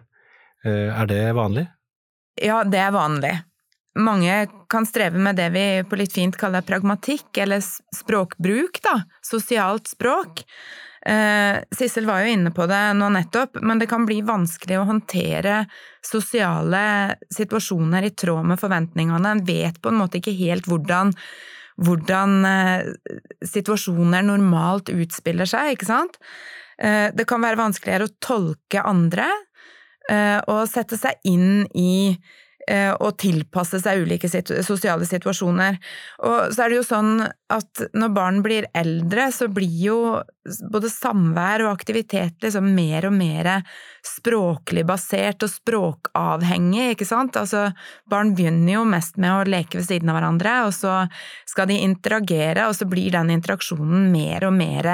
Eh, 0.64 0.92
er 0.92 1.08
det 1.08 1.22
vanlig? 1.36 1.66
Ja, 2.36 2.60
det 2.68 2.82
er 2.84 2.92
vanlig. 2.92 3.32
Mange 3.96 4.42
kan 4.68 4.84
streve 4.84 5.16
med 5.18 5.38
det 5.40 5.48
vi 5.54 5.66
på 5.88 5.96
litt 5.96 6.12
fint 6.12 6.36
kaller 6.36 6.64
pragmatikk, 6.66 7.30
eller 7.40 7.62
språkbruk, 7.64 8.82
da. 8.84 8.98
Sosialt 9.24 9.88
språk. 9.88 10.42
Eh, 11.06 11.56
Sissel 11.70 12.06
var 12.06 12.24
jo 12.24 12.32
inne 12.34 12.50
på 12.50 12.64
det 12.66 12.80
nå 12.98 13.08
nettopp, 13.14 13.60
men 13.62 13.78
det 13.78 13.86
kan 13.90 14.06
bli 14.08 14.18
vanskelig 14.26 14.80
å 14.80 14.86
håndtere 14.88 15.60
sosiale 16.02 17.14
situasjoner 17.30 18.08
i 18.08 18.14
tråd 18.18 18.48
med 18.50 18.58
forventningene. 18.58 19.36
En 19.36 19.44
vet 19.46 19.78
på 19.82 19.92
en 19.92 20.00
måte 20.00 20.18
ikke 20.18 20.34
helt 20.34 20.66
hvordan, 20.66 21.12
hvordan 21.78 22.36
eh, 22.50 22.88
situasjoner 23.54 24.26
normalt 24.26 24.90
utspiller 24.90 25.46
seg, 25.46 25.76
ikke 25.76 25.90
sant? 25.92 26.18
Eh, 26.82 27.12
det 27.14 27.28
kan 27.30 27.44
være 27.44 27.62
vanskeligere 27.62 28.10
å 28.10 28.16
tolke 28.18 28.82
andre 28.84 29.30
og 30.06 30.68
sette 30.70 30.94
seg 30.94 31.16
inn 31.26 31.64
i 31.74 32.14
Eh, 32.66 32.90
og 32.98 33.14
tilpasse 33.22 33.78
seg 33.78 34.00
ulike 34.02 34.26
situ 34.26 34.56
sosiale 34.66 35.06
situasjoner. 35.06 35.76
Og 36.26 36.48
så 36.50 36.64
er 36.64 36.72
det 36.72 36.80
jo 36.80 36.86
sånn 36.88 37.20
at 37.22 37.82
når 37.94 38.10
barn 38.16 38.40
blir 38.42 38.66
eldre, 38.74 39.28
så 39.30 39.46
blir 39.46 39.76
jo 39.84 39.98
både 40.72 40.90
samvær 40.90 41.62
og 41.62 41.70
aktivitet 41.70 42.42
liksom 42.42 42.72
mer 42.74 43.06
og 43.06 43.14
mer 43.14 43.50
språklig 44.02 44.82
basert 44.88 45.46
og 45.46 45.52
språkavhengig, 45.52 46.96
ikke 46.96 47.06
sant? 47.06 47.38
Altså, 47.38 47.68
barn 48.10 48.34
begynner 48.34 48.80
jo 48.80 48.84
mest 48.96 49.14
med 49.22 49.36
å 49.36 49.46
leke 49.46 49.78
ved 49.78 49.86
siden 49.86 50.10
av 50.10 50.18
hverandre, 50.18 50.58
og 50.66 50.74
så 50.74 50.98
skal 51.46 51.70
de 51.70 51.78
interagere, 51.86 52.66
og 52.66 52.74
så 52.74 52.90
blir 52.90 53.14
den 53.14 53.30
interaksjonen 53.38 54.10
mer 54.10 54.50
og 54.50 54.58
mer 54.58 54.92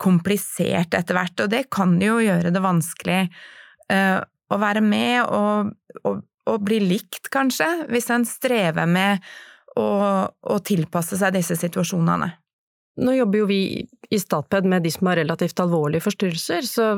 komplisert 0.00 0.94
etter 0.94 1.18
hvert, 1.18 1.42
og 1.42 1.50
det 1.50 1.66
kan 1.74 1.98
jo 2.00 2.22
gjøre 2.22 2.54
det 2.54 2.62
vanskelig 2.64 3.24
uh, 3.90 4.18
å 4.50 4.56
være 4.62 4.80
med 4.82 5.26
og, 5.26 5.74
og 6.06 6.22
å 6.48 6.56
bli 6.62 6.80
likt, 6.82 7.28
kanskje, 7.32 7.68
hvis 7.90 8.10
en 8.12 8.26
strever 8.28 8.88
med 8.88 9.24
å, 9.78 9.86
å, 10.26 10.58
tilpasse 10.66 11.18
seg 11.20 11.34
disse 11.36 11.56
situasjonene. 11.58 12.30
Nå 13.00 13.14
jobber 13.14 13.42
jo 13.42 13.48
vi 13.48 13.60
i 14.10 14.18
Statped 14.18 14.66
med 14.68 14.84
de 14.84 14.90
som 14.92 15.08
har 15.08 15.20
relativt 15.20 15.60
alvorlige 15.62 16.04
forstyrrelser, 16.04 16.66
så 16.66 16.88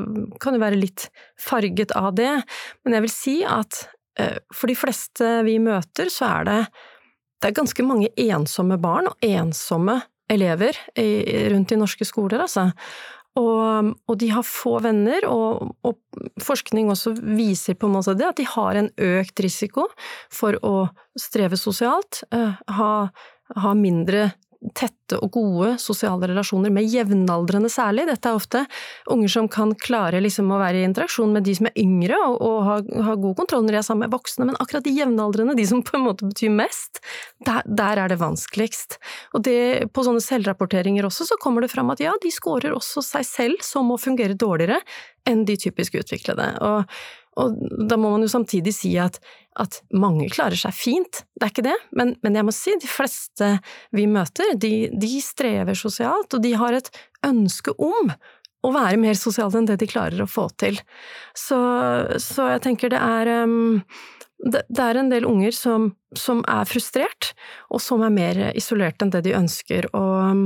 kan 0.42 0.56
det 0.56 0.62
være 0.62 0.80
litt 0.80 1.08
farget 1.40 1.92
av 1.98 2.14
det, 2.18 2.32
men 2.82 2.96
jeg 2.96 3.06
vil 3.06 3.12
si 3.12 3.36
at 3.46 3.84
eh, 4.18 4.38
for 4.54 4.72
de 4.72 4.78
fleste 4.78 5.34
vi 5.46 5.58
møter, 5.62 6.10
så 6.10 6.30
er 6.40 6.48
det, 6.48 6.60
det 7.42 7.50
er 7.50 7.58
ganske 7.60 7.86
mange 7.86 8.10
ensomme 8.24 8.80
barn 8.82 9.10
og 9.12 9.26
ensomme 9.26 10.00
elever 10.32 10.78
rundt 11.52 11.74
i 11.74 11.76
norske 11.76 12.06
skoler, 12.08 12.46
altså. 12.46 12.70
Og, 13.40 13.92
og, 14.10 14.16
de 14.20 14.28
har 14.28 14.44
få 14.44 14.74
venner, 14.84 15.24
og, 15.24 15.72
og, 15.88 15.96
forskning 16.44 16.90
også 16.92 17.14
viser 17.16 17.78
på 17.80 17.88
en 17.88 17.94
måte 17.96 18.12
det, 18.18 18.28
at 18.28 18.40
de 18.42 18.44
har 18.44 18.76
en 18.76 18.90
økt 19.00 19.40
risiko 19.40 19.86
for 20.32 20.58
å 20.60 20.90
streve 21.18 21.56
sosialt, 21.56 22.20
uh, 22.34 22.58
ha, 22.76 22.92
ha, 23.56 23.72
mindre 23.78 24.34
tette 24.78 25.18
og 25.18 25.32
gode 25.34 25.72
sosiale 25.82 26.28
relasjoner 26.30 26.70
med 26.72 26.86
jevnaldrende 26.86 27.70
særlig. 27.72 28.06
Dette 28.08 28.30
er 28.30 28.38
ofte 28.38 28.62
unger 29.10 29.32
som 29.34 29.48
kan 29.50 29.74
klare 29.78 30.20
liksom 30.22 30.52
å 30.54 30.60
være 30.60 30.80
i 30.80 30.86
interaksjon 30.86 31.32
med 31.34 31.46
de 31.46 31.56
som 31.58 31.68
er 31.68 31.78
yngre, 31.82 32.18
og, 32.28 32.36
og 32.46 32.58
ha, 32.68 32.76
ha, 33.08 33.16
god 33.24 33.38
kontroll 33.40 33.66
når 33.66 33.76
de 33.76 33.80
er 33.80 33.86
sammen 33.86 34.06
med 34.06 34.14
voksne, 34.14 34.46
men 34.48 34.58
akkurat 34.62 34.86
de 34.86 34.94
jevnaldrende, 34.96 35.56
de 35.58 35.66
som 35.68 35.82
på 35.86 35.98
en 35.98 36.06
måte 36.06 36.28
betyr 36.28 36.52
mest, 36.54 37.02
der, 37.46 37.66
der 37.66 38.04
er 38.04 38.12
det 38.12 38.20
vanskeligst. 38.22 39.00
Og 39.34 39.44
det, 39.48 39.58
på 39.92 40.06
sånne 40.06 40.22
selvrapporteringer 40.24 41.08
også, 41.08 41.26
så 41.32 41.40
kommer 41.42 41.64
det 41.64 41.72
fram 41.74 41.90
at 41.94 42.02
ja, 42.04 42.14
de 42.22 42.30
scorer 42.34 42.76
også 42.76 43.04
seg 43.04 43.26
selv 43.28 43.66
som 43.66 43.90
å 43.90 44.00
fungere 44.00 44.38
dårligere 44.38 44.78
enn 45.28 45.44
de 45.46 45.58
typisk 45.58 45.98
utviklede. 46.00 46.48
Og 46.66 46.86
og 47.40 47.56
da 47.88 47.96
må 47.96 48.10
man 48.12 48.26
jo 48.26 48.30
samtidig 48.32 48.74
si 48.76 48.92
at, 49.00 49.16
at, 49.60 49.80
mange 49.96 50.28
klarer 50.32 50.58
seg 50.58 50.74
fint, 50.76 51.22
det 51.38 51.46
er 51.46 51.52
ikke 51.54 51.64
det, 51.64 51.78
men, 51.96 52.14
men 52.24 52.36
jeg 52.36 52.44
må 52.44 52.52
si 52.54 52.74
de 52.80 52.90
fleste 52.90 53.54
vi 53.96 54.06
møter, 54.10 54.52
de, 54.60 54.90
de, 54.92 55.12
strever 55.24 55.78
sosialt, 55.78 56.34
og 56.34 56.44
de 56.44 56.52
har 56.60 56.76
et 56.76 56.90
ønske 57.24 57.72
om 57.80 58.12
å 58.62 58.72
være 58.74 59.00
mer 59.00 59.16
sosiale 59.18 59.58
enn 59.58 59.70
det 59.70 59.78
de 59.80 59.88
klarer 59.90 60.20
å 60.22 60.28
få 60.30 60.46
til. 60.60 60.76
Så, 61.34 61.58
så 62.22 62.52
jeg 62.52 62.62
tenker 62.68 62.92
det 62.92 63.00
er 63.00 63.30
um, 63.42 63.80
det, 64.44 64.62
det, 64.68 64.84
er 64.84 65.00
en 65.00 65.10
del 65.10 65.26
unger 65.26 65.56
som, 65.56 65.88
som, 66.18 66.44
er 66.50 66.68
frustrert, 66.68 67.32
og 67.72 67.82
som 67.82 68.04
er 68.04 68.14
mer 68.14 68.44
isolert 68.58 69.02
enn 69.02 69.10
det 69.14 69.24
de 69.26 69.34
ønsker, 69.38 69.88
og 69.96 70.14
um, 70.28 70.44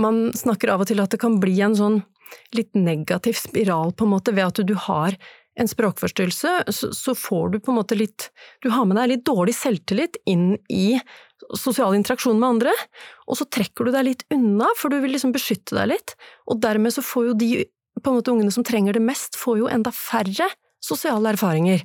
man 0.00 0.30
snakker 0.34 0.72
av 0.72 0.82
og 0.82 0.90
til 0.90 1.02
at 1.02 1.12
det 1.12 1.20
kan 1.22 1.36
bli 1.42 1.58
en 1.62 1.76
sånn 1.78 2.00
litt 2.54 2.74
negativ 2.78 3.38
spiral, 3.38 3.92
på 3.92 4.06
en 4.06 4.12
måte, 4.14 4.34
ved 4.34 4.46
at 4.46 4.62
du 4.66 4.74
har 4.86 5.16
en 5.58 5.68
språkforstyrrelse, 5.68 6.72
så, 6.72 7.14
får 7.14 7.48
du 7.48 7.58
på 7.60 7.72
en 7.72 7.80
måte 7.80 7.96
litt 7.98 8.30
Du 8.62 8.70
har 8.70 8.86
med 8.86 8.96
deg 9.00 9.10
litt 9.10 9.24
dårlig 9.26 9.54
selvtillit 9.58 10.20
inn 10.30 10.54
i 10.70 11.00
sosial 11.58 11.96
interaksjon 11.96 12.38
med 12.38 12.56
andre, 12.56 12.74
og 13.26 13.38
så 13.40 13.46
trekker 13.48 13.88
du 13.88 13.94
deg 13.94 14.06
litt 14.06 14.24
unna, 14.34 14.68
for 14.78 14.92
du 14.92 15.00
vil 15.02 15.14
liksom 15.16 15.34
beskytte 15.34 15.74
deg 15.76 15.90
litt, 15.94 16.14
og 16.46 16.60
dermed 16.62 16.94
så 16.94 17.02
får 17.04 17.30
jo 17.30 17.36
de 17.40 17.50
på 18.00 18.12
en 18.12 18.20
måte 18.20 18.32
ungene 18.32 18.54
som 18.54 18.64
trenger 18.64 18.96
det 18.96 19.02
mest, 19.04 19.36
får 19.36 19.62
jo 19.62 19.70
enda 19.72 19.92
færre 19.94 20.46
sosiale 20.84 21.34
erfaringer. 21.34 21.82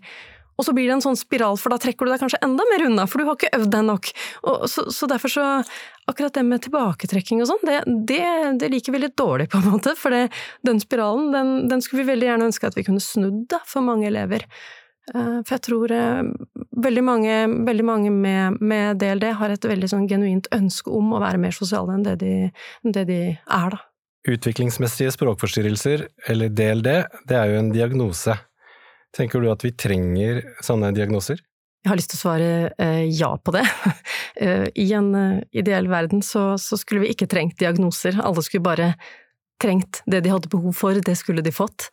Og 0.56 0.68
så 0.68 0.76
blir 0.76 0.88
det 0.88 0.98
en 0.98 1.04
sånn 1.04 1.20
spiral, 1.20 1.58
for 1.60 1.74
da 1.74 1.80
trekker 1.82 2.08
du 2.08 2.14
deg 2.14 2.22
kanskje 2.24 2.42
enda 2.46 2.66
mer 2.72 2.86
unna, 2.88 3.08
for 3.10 3.20
du 3.20 3.28
har 3.28 3.38
ikke 3.38 3.54
øvd 3.58 3.74
deg 3.74 3.88
nok. 3.90 4.12
Og 4.52 4.66
så, 4.72 4.88
så 4.94 5.10
derfor 5.12 5.36
så 5.36 5.50
Akkurat 6.06 6.36
det 6.38 6.44
med 6.46 6.62
tilbaketrekking 6.62 7.40
og 7.42 7.48
sånn, 7.50 7.64
det, 7.66 7.80
det, 8.06 8.26
det, 8.62 8.68
liker 8.70 8.94
vi 8.94 9.00
litt 9.02 9.16
dårlig, 9.18 9.48
på 9.50 9.58
en 9.58 9.72
måte. 9.72 9.96
For 9.98 10.14
det, 10.14 10.28
den 10.62 10.78
spiralen, 10.78 11.32
den, 11.34 11.54
den, 11.72 11.82
skulle 11.82 12.04
vi 12.04 12.12
veldig 12.12 12.28
gjerne 12.28 12.50
ønske 12.52 12.70
at 12.70 12.78
vi 12.78 12.84
kunne 12.86 13.02
snudd, 13.02 13.56
for 13.66 13.82
mange 13.82 14.06
elever. 14.12 14.46
Eh, 15.14 15.40
for 15.42 15.56
jeg 15.56 15.64
tror 15.66 15.96
eh, 15.98 16.22
veldig 16.86 17.04
mange, 17.06 17.40
veldig 17.66 17.88
mange 17.90 18.14
med, 18.14 18.62
med, 18.62 19.02
DLD 19.02 19.32
har 19.42 19.54
et 19.54 19.68
veldig 19.74 19.90
sånn 19.92 20.08
genuint 20.10 20.50
ønske 20.56 20.94
om 20.94 21.14
å 21.14 21.22
være 21.26 21.42
mer 21.42 21.58
sosiale 21.58 21.98
enn 21.98 22.06
det 22.06 22.16
de, 22.22 22.34
det 22.86 23.06
de 23.10 23.20
er, 23.34 23.74
da. 23.74 23.82
Utviklingsmessige 24.26 25.12
språkforstyrrelser, 25.14 26.08
eller 26.34 26.54
DLD, 26.54 26.92
det 27.30 27.38
er 27.38 27.52
jo 27.52 27.60
en 27.62 27.74
diagnose. 27.74 28.34
Tenker 29.16 29.42
du 29.42 29.50
at 29.52 29.64
vi 29.64 29.72
trenger 29.72 30.42
sånne 30.66 30.92
diagnoser? 30.96 31.40
Jeg 31.86 31.92
har 31.92 32.00
lyst 32.00 32.10
til 32.12 32.18
å 32.18 32.24
svare 32.24 32.48
eh, 32.82 33.04
ja 33.14 33.30
på 33.38 33.54
det. 33.54 33.64
eh, 34.44 34.66
I 34.82 34.88
en 34.98 35.12
eh, 35.16 35.44
ideell 35.62 35.88
verden 35.92 36.24
så, 36.26 36.56
så, 36.62 36.80
skulle 36.82 37.06
vi 37.06 37.14
ikke 37.14 37.30
trengt 37.30 37.60
diagnoser, 37.62 38.18
alle 38.26 38.44
skulle 38.44 38.66
bare 38.66 38.96
trengt 39.62 40.02
det 40.10 40.24
de 40.26 40.32
hadde 40.34 40.50
behov 40.52 40.74
for, 40.76 40.98
det 40.98 41.14
skulle 41.16 41.44
de 41.46 41.54
fått. 41.54 41.88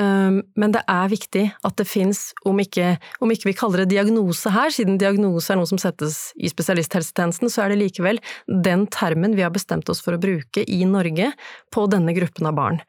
Um, 0.00 0.38
men 0.56 0.72
det 0.72 0.80
er 0.88 1.10
viktig 1.12 1.42
at 1.68 1.74
det 1.76 1.84
fins, 1.84 2.30
om, 2.48 2.56
om, 2.56 3.32
ikke 3.34 3.48
vi 3.50 3.56
kaller 3.58 3.82
det 3.82 3.90
diagnose 3.90 4.48
her, 4.54 4.72
siden 4.72 4.96
diagnose 4.96 5.52
er 5.52 5.58
noe 5.60 5.68
som 5.68 5.80
settes 5.80 6.30
i 6.40 6.48
spesialisthelsetjenesten, 6.48 7.52
så 7.52 7.66
er 7.66 7.74
det 7.74 7.82
likevel 7.82 8.22
den 8.48 8.86
termen 8.94 9.36
vi 9.36 9.44
har 9.44 9.52
bestemt 9.52 9.92
oss 9.92 10.00
for 10.00 10.16
å 10.16 10.22
bruke 10.22 10.64
i 10.64 10.80
Norge 10.88 11.34
på 11.74 11.84
denne 11.92 12.16
gruppen 12.16 12.48
av 12.48 12.56
barn. 12.56 12.80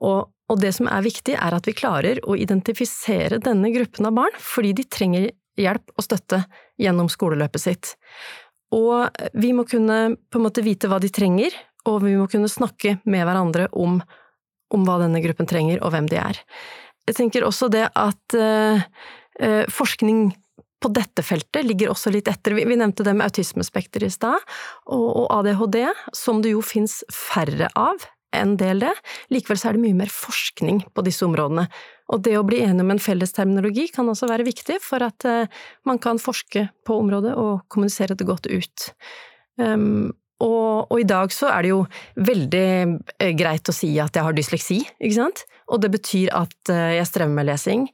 Og 0.00 0.32
og 0.46 0.60
det 0.62 0.72
som 0.76 0.88
er 0.90 1.02
viktig, 1.02 1.34
er 1.34 1.56
at 1.56 1.66
vi 1.66 1.74
klarer 1.76 2.20
å 2.22 2.36
identifisere 2.38 3.40
denne 3.42 3.72
gruppen 3.74 4.06
av 4.06 4.14
barn, 4.18 4.36
fordi 4.38 4.72
de 4.78 4.86
trenger 4.86 5.30
hjelp 5.58 5.94
og 5.96 6.04
støtte 6.04 6.42
gjennom 6.80 7.10
skoleløpet 7.10 7.62
sitt. 7.62 7.94
Og 8.74 9.10
vi 9.34 9.52
må 9.56 9.66
kunne 9.68 10.16
på 10.30 10.38
en 10.38 10.46
måte 10.46 10.64
vite 10.66 10.90
hva 10.90 11.00
de 11.02 11.10
trenger, 11.10 11.54
og 11.86 12.02
vi 12.04 12.14
må 12.18 12.26
kunne 12.30 12.50
snakke 12.50 12.98
med 13.06 13.26
hverandre 13.26 13.68
om, 13.78 14.00
om 14.74 14.86
hva 14.86 15.00
denne 15.02 15.22
gruppen 15.24 15.48
trenger, 15.50 15.82
og 15.82 15.94
hvem 15.94 16.10
de 16.10 16.18
er. 16.22 16.40
Jeg 17.06 17.18
tenker 17.20 17.46
også 17.46 17.70
det 17.70 17.86
at 17.94 18.38
uh, 18.38 18.82
uh, 19.42 19.64
forskning 19.70 20.28
på 20.82 20.90
dette 20.92 21.22
feltet 21.24 21.64
ligger 21.64 21.90
også 21.90 22.12
litt 22.14 22.28
etter. 22.30 22.54
Vi, 22.58 22.66
vi 22.68 22.78
nevnte 22.78 23.06
det 23.06 23.14
med 23.16 23.30
autismespekter 23.30 24.04
i 24.06 24.12
stad, 24.12 24.42
og, 24.90 25.06
og 25.22 25.30
ADHD, 25.38 25.86
som 26.14 26.42
det 26.44 26.52
jo 26.54 26.62
fins 26.62 27.00
færre 27.10 27.70
av 27.78 28.04
en 28.38 28.56
del 28.60 28.82
det. 28.84 28.92
Likevel 29.34 29.60
så 29.60 29.70
er 29.70 29.76
det 29.76 29.84
mye 29.84 29.98
mer 29.98 30.12
forskning 30.12 30.82
på 30.94 31.06
disse 31.06 31.26
områdene. 31.26 31.66
Og 32.14 32.22
det 32.22 32.36
å 32.38 32.44
bli 32.46 32.60
enig 32.62 32.84
om 32.84 32.92
en 32.94 33.02
felles 33.02 33.34
terminologi 33.34 33.88
kan 33.94 34.08
også 34.08 34.28
være 34.30 34.46
viktig 34.46 34.78
for 34.84 35.02
at 35.06 35.26
uh, 35.26 35.64
man 35.88 35.98
kan 36.02 36.20
forske 36.22 36.68
på 36.86 37.00
området 37.02 37.34
og 37.34 37.64
kommunisere 37.72 38.18
det 38.18 38.28
godt 38.28 38.46
ut. 38.46 38.90
Um, 39.58 40.14
og, 40.44 40.90
og, 40.92 40.98
i 41.00 41.06
dag 41.08 41.32
så 41.32 41.48
er 41.48 41.64
det 41.64 41.70
jo 41.70 41.78
veldig 42.20 42.66
eh, 43.16 43.30
greit 43.38 43.70
å 43.72 43.74
si 43.74 43.94
at 44.02 44.16
jeg 44.16 44.26
har 44.26 44.36
dysleksi, 44.36 44.82
ikke 45.00 45.16
sant? 45.16 45.46
Og 45.72 45.80
det 45.80 45.88
betyr 45.94 46.28
at 46.36 46.72
eh, 46.72 46.98
jeg 46.98 47.08
strever 47.08 47.32
med 47.32 47.48
lesing, 47.48 47.86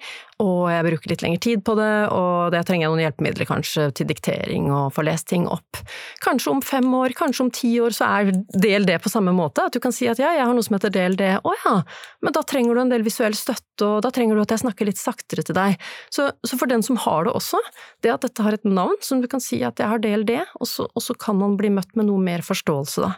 og 0.42 0.66
jeg 0.72 0.85
bruker 0.88 1.12
litt 1.12 1.22
lengre 1.22 1.40
tid 1.44 1.62
på 1.64 1.74
det, 1.78 1.90
og 2.11 2.55
jeg 2.57 2.66
trenger 2.66 2.90
noen 2.90 3.02
hjelpemidler 3.05 3.48
kanskje 3.48 3.87
til 3.98 4.09
diktering 4.11 4.68
og 4.74 4.90
få 4.96 5.05
lest 5.07 5.28
ting 5.31 5.44
opp. 5.50 5.78
Kanskje 6.24 6.50
om 6.52 6.62
fem 6.66 6.88
år, 6.98 7.14
kanskje 7.18 7.44
om 7.44 7.52
ti 7.55 7.70
år 7.83 7.94
så 7.94 8.09
er 8.09 8.33
DLD 8.50 8.96
på 9.05 9.12
samme 9.12 9.35
måte, 9.37 9.64
at 9.68 9.76
du 9.76 9.81
kan 9.83 9.94
si 9.94 10.09
at 10.11 10.20
ja, 10.22 10.33
jeg 10.35 10.44
har 10.44 10.57
noe 10.57 10.66
som 10.66 10.76
heter 10.76 10.92
DLD, 10.94 11.24
å 11.46 11.55
ja, 11.62 11.76
men 12.24 12.35
da 12.35 12.42
trenger 12.46 12.74
du 12.74 12.83
en 12.83 12.92
del 12.92 13.07
visuell 13.07 13.37
støtte, 13.38 13.87
og 13.87 14.02
da 14.05 14.11
trenger 14.14 14.38
du 14.38 14.44
at 14.44 14.55
jeg 14.55 14.64
snakker 14.64 14.88
litt 14.88 15.00
saktere 15.00 15.46
til 15.46 15.59
deg. 15.59 15.78
Så, 16.12 16.28
så 16.46 16.59
for 16.59 16.70
den 16.70 16.85
som 16.87 16.98
har 17.05 17.28
det 17.28 17.37
også, 17.38 17.62
det 18.02 18.14
at 18.14 18.26
dette 18.26 18.46
har 18.46 18.59
et 18.59 18.66
navn 18.68 18.98
som 19.05 19.22
du 19.22 19.31
kan 19.31 19.42
si 19.42 19.62
at 19.66 19.78
jeg 19.78 19.90
har 19.90 20.02
DLD, 20.02 20.37
og 20.59 20.68
så, 20.68 20.88
og 20.90 21.07
så 21.07 21.16
kan 21.18 21.38
man 21.38 21.57
bli 21.61 21.70
møtt 21.72 21.94
med 21.98 22.11
noe 22.11 22.22
mer 22.22 22.44
forståelse 22.46 23.07
da, 23.07 23.14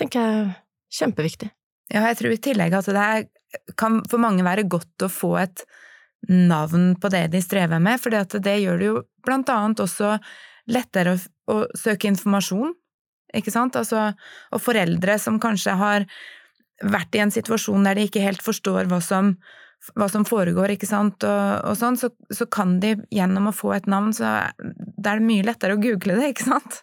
tenker 0.00 0.24
jeg 0.24 0.50
kjempeviktig. 0.94 1.52
Ja, 1.92 2.06
jeg 2.08 2.18
tror 2.18 2.32
i 2.32 2.40
tillegg 2.40 2.74
at 2.74 2.88
det 2.88 3.08
kan 3.78 4.00
for 4.10 4.22
mange 4.22 4.44
være 4.46 4.64
godt 4.66 5.04
å 5.04 5.10
få 5.12 5.36
et 5.42 5.66
navn 6.28 6.94
på 7.00 7.10
det 7.12 7.26
de 7.32 7.42
strever 7.42 7.82
med, 7.82 8.00
for 8.00 8.12
det 8.12 8.56
gjør 8.60 8.80
det 8.80 8.88
jo 8.88 9.02
blant 9.24 9.50
annet 9.52 9.82
også 9.84 10.14
lettere 10.70 11.16
å, 11.16 11.18
å, 11.52 11.58
søke 11.76 12.08
informasjon, 12.08 12.72
ikke 13.34 13.52
sant, 13.52 13.76
altså, 13.76 14.12
og 14.54 14.62
foreldre 14.62 15.18
som 15.18 15.40
kanskje 15.42 15.74
har 15.80 16.06
vært 16.84 17.16
i 17.16 17.22
en 17.24 17.34
situasjon 17.34 17.86
der 17.86 17.98
de 17.98 18.06
ikke 18.08 18.22
helt 18.22 18.44
forstår 18.44 18.88
hva 18.90 19.00
som, 19.02 19.34
hva 19.98 20.08
som 20.10 20.24
foregår, 20.28 20.74
ikke 20.74 20.88
sant, 20.88 21.26
og, 21.26 21.50
og 21.68 21.76
sånn, 21.78 21.98
så, 22.00 22.12
så, 22.32 22.46
kan 22.46 22.78
de 22.82 22.94
gjennom 23.14 23.50
å 23.50 23.56
få 23.56 23.74
et 23.76 23.90
navn, 23.90 24.14
så 24.16 24.36
det 24.58 25.10
er 25.10 25.20
det 25.20 25.28
mye 25.28 25.46
lettere 25.46 25.76
å 25.76 25.82
google 25.82 26.16
det, 26.20 26.32
ikke 26.32 26.48
sant, 26.48 26.80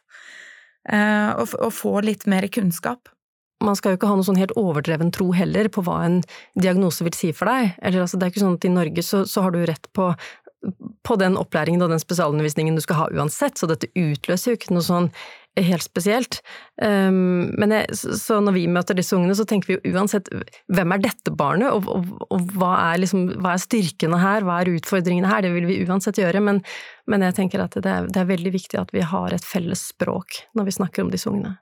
uh, 0.91 1.39
og, 1.39 1.55
og 1.57 1.73
få 1.75 1.97
litt 2.05 2.27
mer 2.29 2.49
kunnskap 2.51 3.09
man 3.61 3.77
skal 3.77 3.93
jo 3.93 3.99
ikke 3.99 4.09
ha 4.09 4.17
noe 4.19 4.27
sånn 4.27 4.39
helt 4.41 4.55
overdreven 4.59 5.13
tro 5.15 5.31
heller 5.37 5.69
på 5.71 5.83
hva 5.85 6.01
en 6.07 6.21
diagnose 6.59 7.05
vil 7.07 7.17
si 7.17 7.31
for 7.35 7.51
deg. 7.51 7.75
Eller 7.81 8.05
altså, 8.05 8.19
det 8.19 8.27
er 8.27 8.33
ikke 8.33 8.45
sånn 8.45 8.57
at 8.59 8.67
i 8.67 8.73
Norge 8.73 9.05
så, 9.05 9.23
så 9.29 9.45
har 9.45 9.55
du 9.55 9.61
rett 9.69 9.87
på, 9.97 10.11
på 11.07 11.19
den 11.21 11.37
opplæringen 11.39 11.83
og 11.85 11.93
den 11.93 12.01
spesialundervisningen 12.01 12.77
du 12.77 12.83
skal 12.83 13.03
ha 13.03 13.11
uansett, 13.13 13.57
så 13.57 13.69
dette 13.69 13.89
utløser 13.97 14.53
jo 14.53 14.59
ikke 14.59 14.75
noe 14.75 14.85
sånn 14.85 15.11
helt 15.59 15.83
spesielt. 15.83 16.37
Um, 16.79 17.51
men 17.59 17.73
jeg, 17.75 17.97
så 17.97 18.37
når 18.43 18.55
vi 18.55 18.67
møter 18.71 18.95
disse 18.95 19.17
ungene, 19.17 19.35
så 19.35 19.43
tenker 19.47 19.67
vi 19.67 19.77
jo 19.77 19.97
uansett 19.97 20.29
hvem 20.71 20.95
er 20.95 21.01
dette 21.03 21.33
barnet, 21.35 21.73
og, 21.75 21.89
og, 21.91 22.27
og 22.31 22.53
hva, 22.55 22.71
er 22.93 23.01
liksom, 23.03 23.25
hva, 23.41 23.57
er 23.57 23.63
styrkene 23.65 24.21
her, 24.21 24.45
hva 24.47 24.61
er 24.61 24.71
utfordringene 24.77 25.31
her, 25.31 25.43
det 25.43 25.51
vil 25.55 25.67
vi 25.67 25.81
uansett 25.83 26.21
gjøre, 26.21 26.43
men, 26.45 26.61
men 27.11 27.27
jeg 27.27 27.37
tenker 27.41 27.65
at 27.65 27.75
det 27.75 27.83
er, 27.89 28.07
det 28.07 28.23
er 28.23 28.31
veldig 28.31 28.55
viktig 28.55 28.79
at 28.79 28.95
vi 28.95 29.03
har 29.03 29.35
et 29.35 29.47
felles 29.47 29.89
språk 29.91 30.45
når 30.55 30.69
vi 30.69 30.77
snakker 30.79 31.03
om 31.03 31.11
disse 31.11 31.29
ungene. 31.31 31.57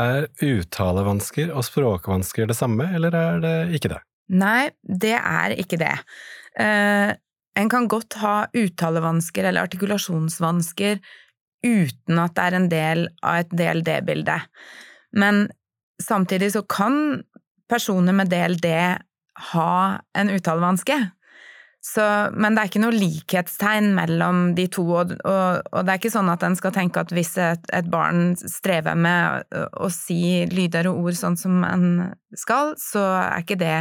Er 0.00 0.30
uttalevansker 0.40 1.50
og 1.52 1.66
språkvansker 1.68 2.48
det 2.48 2.56
samme, 2.56 2.86
eller 2.96 3.12
er 3.16 3.42
det 3.42 3.56
ikke 3.76 3.92
det? 3.92 4.00
Nei, 4.32 4.70
det 4.82 5.18
er 5.18 5.52
ikke 5.60 5.76
det. 5.80 5.94
Uh, 6.56 7.12
en 7.58 7.68
kan 7.68 7.88
godt 7.90 8.16
ha 8.22 8.36
uttalevansker 8.56 9.44
eller 9.44 9.68
artikulasjonsvansker 9.68 11.02
uten 11.62 12.18
at 12.18 12.34
det 12.36 12.44
er 12.44 12.56
en 12.56 12.68
del 12.72 13.04
av 13.20 13.42
et 13.42 13.52
DLD-bilde. 13.52 14.38
Men 15.20 15.44
samtidig 16.02 16.54
så 16.54 16.64
kan 16.64 17.22
personer 17.70 18.16
med 18.16 18.32
DLD 18.32 18.68
ha 19.52 19.74
en 20.18 20.32
uttalevanske. 20.32 20.96
Så, 21.82 22.02
men 22.38 22.54
det 22.54 22.62
er 22.62 22.68
ikke 22.70 22.80
noe 22.84 22.94
likhetstegn 22.94 23.88
mellom 23.96 24.52
de 24.54 24.68
to, 24.70 24.84
og, 25.00 25.16
og, 25.26 25.64
og, 25.66 25.80
det 25.82 25.90
er 25.90 25.98
ikke 25.98 26.12
sånn 26.14 26.30
at 26.30 26.44
en 26.46 26.54
skal 26.54 26.74
tenke 26.76 27.02
at 27.02 27.10
hvis 27.10 27.32
et, 27.42 27.64
et 27.74 27.88
barn 27.90 28.36
strever 28.38 28.94
med 28.94 29.50
å, 29.50 29.64
å, 29.82 29.88
si 29.90 30.44
lyder 30.46 30.86
og 30.92 31.08
ord 31.08 31.18
sånn 31.18 31.38
som 31.40 31.64
en 31.66 31.88
skal, 32.38 32.76
så 32.78 33.02
er 33.24 33.42
ikke 33.42 33.58
det 33.58 33.78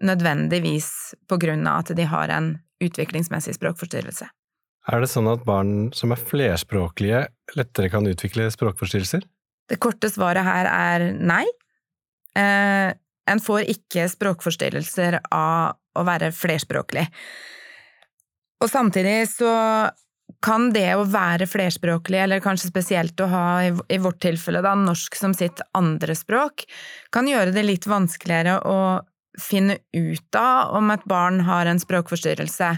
nødvendigvis 0.00 0.88
på 1.28 1.36
grunn 1.44 1.68
av 1.68 1.82
at 1.82 1.92
de 1.98 2.06
har 2.08 2.32
en 2.32 2.54
utviklingsmessig 2.82 3.58
språkforstyrrelse. 3.58 4.30
Er 4.90 5.04
det 5.04 5.12
sånn 5.12 5.28
at 5.30 5.44
barn 5.46 5.92
som 5.94 6.16
er 6.16 6.24
flerspråklige, 6.24 7.26
lettere 7.54 7.92
kan 7.92 8.08
utvikle 8.08 8.48
språkforstyrrelser? 8.50 9.28
Det 9.68 9.78
korte 9.78 10.08
svaret 10.10 10.48
her 10.48 10.72
er 10.72 11.06
nei. 11.20 11.44
Eh, 12.32 12.96
en 13.28 13.44
får 13.44 13.68
ikke 13.76 14.08
språkforstyrrelser 14.10 15.20
av 15.28 15.76
å 15.98 16.04
være 16.06 16.32
flerspråklig. 16.36 17.06
Og 18.62 18.70
samtidig 18.70 19.26
så 19.32 19.52
kan 20.42 20.70
det 20.74 20.88
å 20.96 21.06
være 21.06 21.46
flerspråklig, 21.50 22.18
eller 22.24 22.42
kanskje 22.42 22.70
spesielt 22.70 23.20
å 23.22 23.28
ha, 23.30 23.46
i 23.62 23.98
vårt 24.02 24.20
tilfelle, 24.24 24.62
da, 24.64 24.74
norsk 24.78 25.16
som 25.18 25.34
sitt 25.36 25.60
andre 25.78 26.16
språk, 26.18 26.64
kan 27.14 27.28
gjøre 27.28 27.54
det 27.54 27.66
litt 27.66 27.86
vanskeligere 27.90 28.58
å 28.66 28.78
finne 29.40 29.78
ut 29.96 30.38
av 30.38 30.74
om 30.76 30.90
et 30.92 31.04
barn 31.08 31.40
har 31.46 31.68
en 31.68 31.80
språkforstyrrelse 31.80 32.74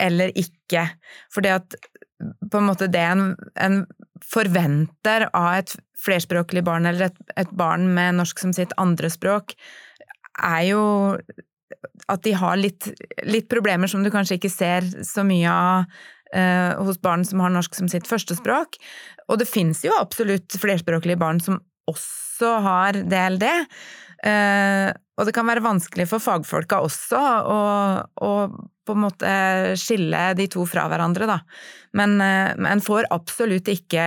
eller 0.00 0.32
ikke. 0.38 0.86
Fordi 1.32 1.52
at 1.54 1.76
på 2.20 2.60
en 2.60 2.68
måte 2.68 2.88
det 2.92 3.04
en, 3.04 3.30
en 3.56 3.82
forventer 4.24 5.28
av 5.36 5.60
et 5.60 5.76
flerspråklig 6.00 6.64
barn, 6.66 6.88
eller 6.88 7.08
et, 7.08 7.22
et 7.40 7.52
barn 7.56 7.88
med 7.94 8.18
norsk 8.20 8.42
som 8.42 8.52
sitt 8.56 8.74
andre 8.80 9.10
språk, 9.12 9.54
er 10.40 10.64
jo 10.70 10.82
at 12.10 12.22
de 12.26 12.32
har 12.36 12.58
litt, 12.58 12.88
litt, 13.26 13.48
problemer 13.50 13.90
som 13.90 14.04
du 14.04 14.10
kanskje 14.12 14.38
ikke 14.38 14.52
ser 14.52 14.86
så 15.06 15.24
mye 15.26 15.50
av 15.50 16.00
eh, 16.34 16.74
hos 16.80 17.00
barn 17.02 17.24
som 17.26 17.42
har 17.44 17.52
norsk 17.54 17.76
som 17.78 17.90
sitt 17.90 18.08
førstespråk. 18.10 18.80
Og 19.30 19.40
det 19.40 19.48
fins 19.50 19.84
jo 19.86 19.94
absolutt 19.98 20.58
flerspråklige 20.60 21.20
barn 21.20 21.42
som 21.44 21.60
også 21.90 22.56
har 22.64 22.98
DLD. 23.10 23.46
Eh, 24.26 24.88
og 25.20 25.28
det 25.28 25.34
kan 25.36 25.48
være 25.48 25.64
vanskelig 25.64 26.06
for 26.10 26.22
fagfolka 26.22 26.80
også 26.84 27.20
å, 27.20 27.60
å, 28.24 28.32
på 28.84 28.96
en 28.96 29.04
måte 29.04 29.32
skille 29.80 30.30
de 30.36 30.48
to 30.52 30.66
fra 30.68 30.86
hverandre, 30.92 31.28
da. 31.30 31.38
Men 31.96 32.18
eh, 32.24 32.52
en 32.72 32.84
får 32.84 33.08
absolutt 33.14 33.70
ikke 33.72 34.04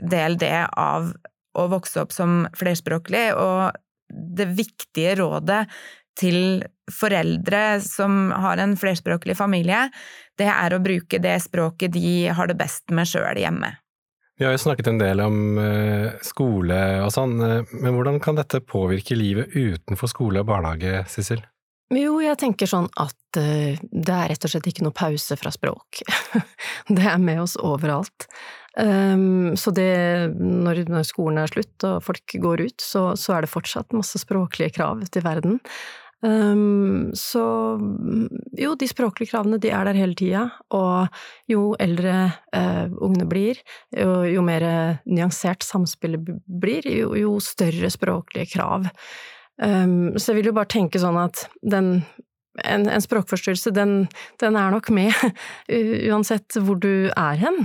DLD 0.00 0.46
av 0.70 1.12
å 1.58 1.66
vokse 1.72 2.02
opp 2.02 2.12
som 2.14 2.44
flerspråklig, 2.56 3.30
og 3.34 3.76
det 4.10 4.48
viktige 4.58 5.16
rådet 5.20 5.64
til 6.20 6.62
foreldre 6.92 7.80
som 7.84 8.28
har 8.30 8.60
en 8.60 8.76
flerspråklig 8.78 9.36
familie, 9.38 9.86
det 10.38 10.48
er 10.52 10.74
å 10.74 10.82
bruke 10.82 11.20
det 11.22 11.38
språket 11.44 11.94
de 11.96 12.28
har 12.34 12.50
det 12.50 12.58
best 12.60 12.92
med 12.94 13.08
sjøl 13.08 13.40
hjemme. 13.40 13.74
Vi 14.40 14.46
har 14.46 14.54
jo 14.54 14.62
snakket 14.62 14.88
en 14.88 15.00
del 15.00 15.20
om 15.20 15.58
eh, 15.60 16.12
skole 16.24 16.80
og 17.04 17.10
sånn, 17.12 17.34
eh, 17.44 17.72
men 17.76 17.92
hvordan 17.92 18.20
kan 18.24 18.38
dette 18.38 18.62
påvirke 18.64 19.18
livet 19.18 19.52
utenfor 19.52 20.08
skole 20.08 20.40
og 20.40 20.48
barnehage, 20.48 21.02
Sissel? 21.12 21.42
Jo, 21.90 22.20
jeg 22.22 22.38
tenker 22.38 22.70
sånn 22.70 22.86
at 23.02 23.38
uh, 23.40 23.74
det 23.82 24.14
er 24.14 24.28
rett 24.30 24.44
og 24.46 24.52
slett 24.52 24.68
ikke 24.70 24.84
noe 24.86 24.94
pause 24.94 25.34
fra 25.34 25.50
språk. 25.50 26.04
det 26.96 27.02
er 27.02 27.18
med 27.18 27.40
oss 27.42 27.56
overalt. 27.58 28.28
Um, 28.78 29.56
så 29.58 29.72
det, 29.74 29.90
når, 30.38 30.84
når, 30.86 31.08
skolen 31.08 31.40
er 31.42 31.50
slutt 31.50 31.86
og 31.88 31.98
folk 32.06 32.36
går 32.44 32.62
ut, 32.68 32.78
så, 32.78 33.08
så 33.18 33.34
er 33.34 33.42
det 33.42 33.50
fortsatt 33.50 33.96
masse 33.98 34.22
språklige 34.22 34.76
krav 34.78 35.02
i 35.02 35.24
verden. 35.24 35.58
Um, 36.20 37.10
så 37.16 37.42
jo, 38.60 38.74
de 38.76 38.88
språklige 38.88 39.30
kravene 39.32 39.56
de 39.60 39.70
er 39.72 39.88
der 39.88 39.96
hele 39.96 40.16
tida, 40.18 40.46
og 40.76 41.08
jo 41.48 41.70
eldre 41.80 42.16
uh, 42.52 42.86
ungene 43.00 43.28
blir, 43.28 43.60
jo, 43.96 44.20
jo 44.28 44.44
mer 44.44 44.66
nyansert 45.08 45.64
samspillet 45.64 46.28
blir, 46.44 46.88
jo, 46.92 47.14
jo 47.16 47.36
større 47.44 47.88
språklige 47.92 48.52
krav. 48.52 48.90
Um, 49.60 50.16
så 50.16 50.32
jeg 50.32 50.40
vil 50.40 50.52
jo 50.52 50.58
bare 50.60 50.72
tenke 50.72 51.00
sånn 51.00 51.20
at 51.20 51.46
den 51.60 52.00
en, 52.64 52.88
en 52.90 53.02
språkforstyrrelse, 53.02 53.72
den, 53.72 54.08
den, 54.42 54.56
er 54.58 54.72
nok 54.74 54.90
med 54.92 55.14
uansett 56.10 56.58
hvor 56.58 56.80
du 56.82 57.08
er 57.14 57.40
hen. 57.40 57.64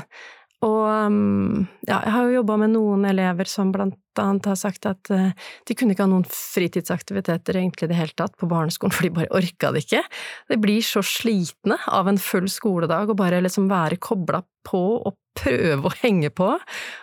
Og 0.65 0.81
um, 0.87 1.65
ja, 1.85 1.99
jeg 1.99 2.13
har 2.15 2.25
jo 2.25 2.39
jobba 2.39 2.57
med 2.63 2.73
noen 2.73 3.05
elever 3.09 3.49
som 3.49 3.73
blant 3.75 3.99
annet 4.21 4.47
har 4.47 4.57
sagt 4.57 4.87
at 4.87 5.11
uh, 5.11 5.33
de 5.67 5.75
kunne 5.77 5.93
ikke 5.93 6.05
ha 6.05 6.11
noen 6.11 6.25
fritidsaktiviteter 6.29 7.59
egentlig 7.59 7.89
i 7.89 7.91
det 7.91 7.99
hele 7.99 8.15
tatt 8.17 8.37
på 8.39 8.49
barneskolen, 8.49 8.95
for 8.95 9.05
de 9.05 9.13
bare 9.17 9.31
orka 9.35 9.73
det 9.75 9.85
ikke. 9.85 10.01
De 10.51 10.57
blir 10.61 10.85
så 10.85 11.03
slitne 11.05 11.77
av 11.91 12.09
en 12.09 12.21
full 12.21 12.47
skoledag 12.51 13.11
og 13.11 13.19
bare 13.19 13.43
liksom 13.43 13.69
være 13.71 13.99
kobla 14.01 14.41
på 14.65 14.83
og 15.05 15.19
prøve 15.35 15.89
å 15.89 15.95
henge 15.99 16.29
på, 16.31 16.47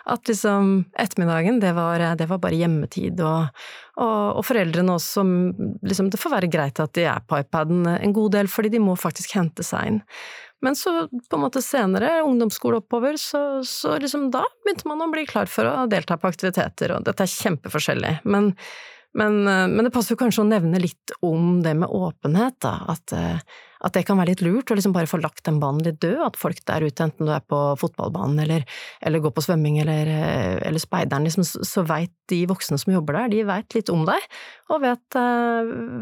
at 0.09 0.29
liksom 0.29 0.71
ettermiddagen, 0.99 1.59
det 1.61 1.73
var, 1.77 2.01
det 2.17 2.27
var 2.31 2.39
bare 2.41 2.57
hjemmetid, 2.57 3.21
og, 3.21 3.51
og, 3.93 4.39
og, 4.39 4.41
foreldrene 4.47 4.95
også, 4.97 5.23
liksom, 5.85 6.09
det 6.09 6.21
får 6.21 6.33
være 6.33 6.49
greit 6.51 6.81
at 6.81 6.95
de 6.97 7.05
er 7.09 7.21
på 7.29 7.39
iPaden 7.43 7.85
en 7.93 8.15
god 8.15 8.33
del, 8.39 8.49
fordi 8.51 8.73
de 8.73 8.81
må 8.81 8.97
faktisk 8.99 9.37
hente 9.37 9.65
seg 9.65 9.91
inn. 9.91 10.01
Men 10.63 10.77
så 10.79 10.93
på 11.11 11.37
en 11.37 11.43
måte 11.43 11.61
senere, 11.63 12.21
ungdomsskole 12.23 12.79
oppover, 12.79 13.17
så, 13.19 13.61
så 13.67 13.97
liksom 13.99 14.29
da 14.31 14.45
begynte 14.63 14.87
man 14.87 15.03
å 15.03 15.11
bli 15.11 15.25
klar 15.27 15.51
for 15.51 15.67
å 15.67 15.85
delta 15.91 16.15
på 16.19 16.29
aktiviteter, 16.31 16.95
og 16.95 17.03
dette 17.07 17.25
er 17.25 17.33
kjempeforskjellig. 17.33 18.13
Men, 18.23 18.53
men, 19.19 19.41
men 19.43 19.83
det 19.83 19.91
passer 19.93 20.15
jo 20.15 20.21
kanskje 20.23 20.45
å 20.45 20.47
nevne 20.47 20.79
litt 20.79 21.13
om 21.25 21.59
det 21.65 21.75
med 21.81 21.91
åpenhet, 21.91 22.61
da. 22.63 22.77
At, 22.95 23.15
at 23.83 23.95
det 23.97 24.05
kan 24.07 24.19
være 24.19 24.31
litt 24.31 24.43
lurt 24.45 24.71
å 24.71 24.77
liksom 24.77 24.93
bare 24.95 25.09
få 25.09 25.19
lagt 25.19 25.43
den 25.47 25.59
banen 25.59 25.83
litt 25.83 25.99
død. 26.03 26.21
At 26.23 26.39
folk 26.39 26.61
der 26.69 26.85
ute, 26.85 27.03
enten 27.03 27.27
du 27.27 27.33
er 27.35 27.43
på 27.43 27.59
fotballbanen 27.81 28.39
eller, 28.45 28.63
eller 29.03 29.23
går 29.23 29.33
på 29.35 29.43
svømming 29.43 29.81
eller, 29.83 30.11
eller 30.63 30.81
speideren, 30.81 31.27
liksom, 31.27 31.43
så 31.43 31.83
veit 31.87 32.13
de 32.31 32.43
voksne 32.49 32.79
som 32.79 32.93
jobber 32.95 33.19
der, 33.19 33.33
de 33.33 33.43
veit 33.47 33.75
litt 33.75 33.91
om 33.91 34.05
deg, 34.07 34.27
og 34.71 34.83
vet, 34.85 35.19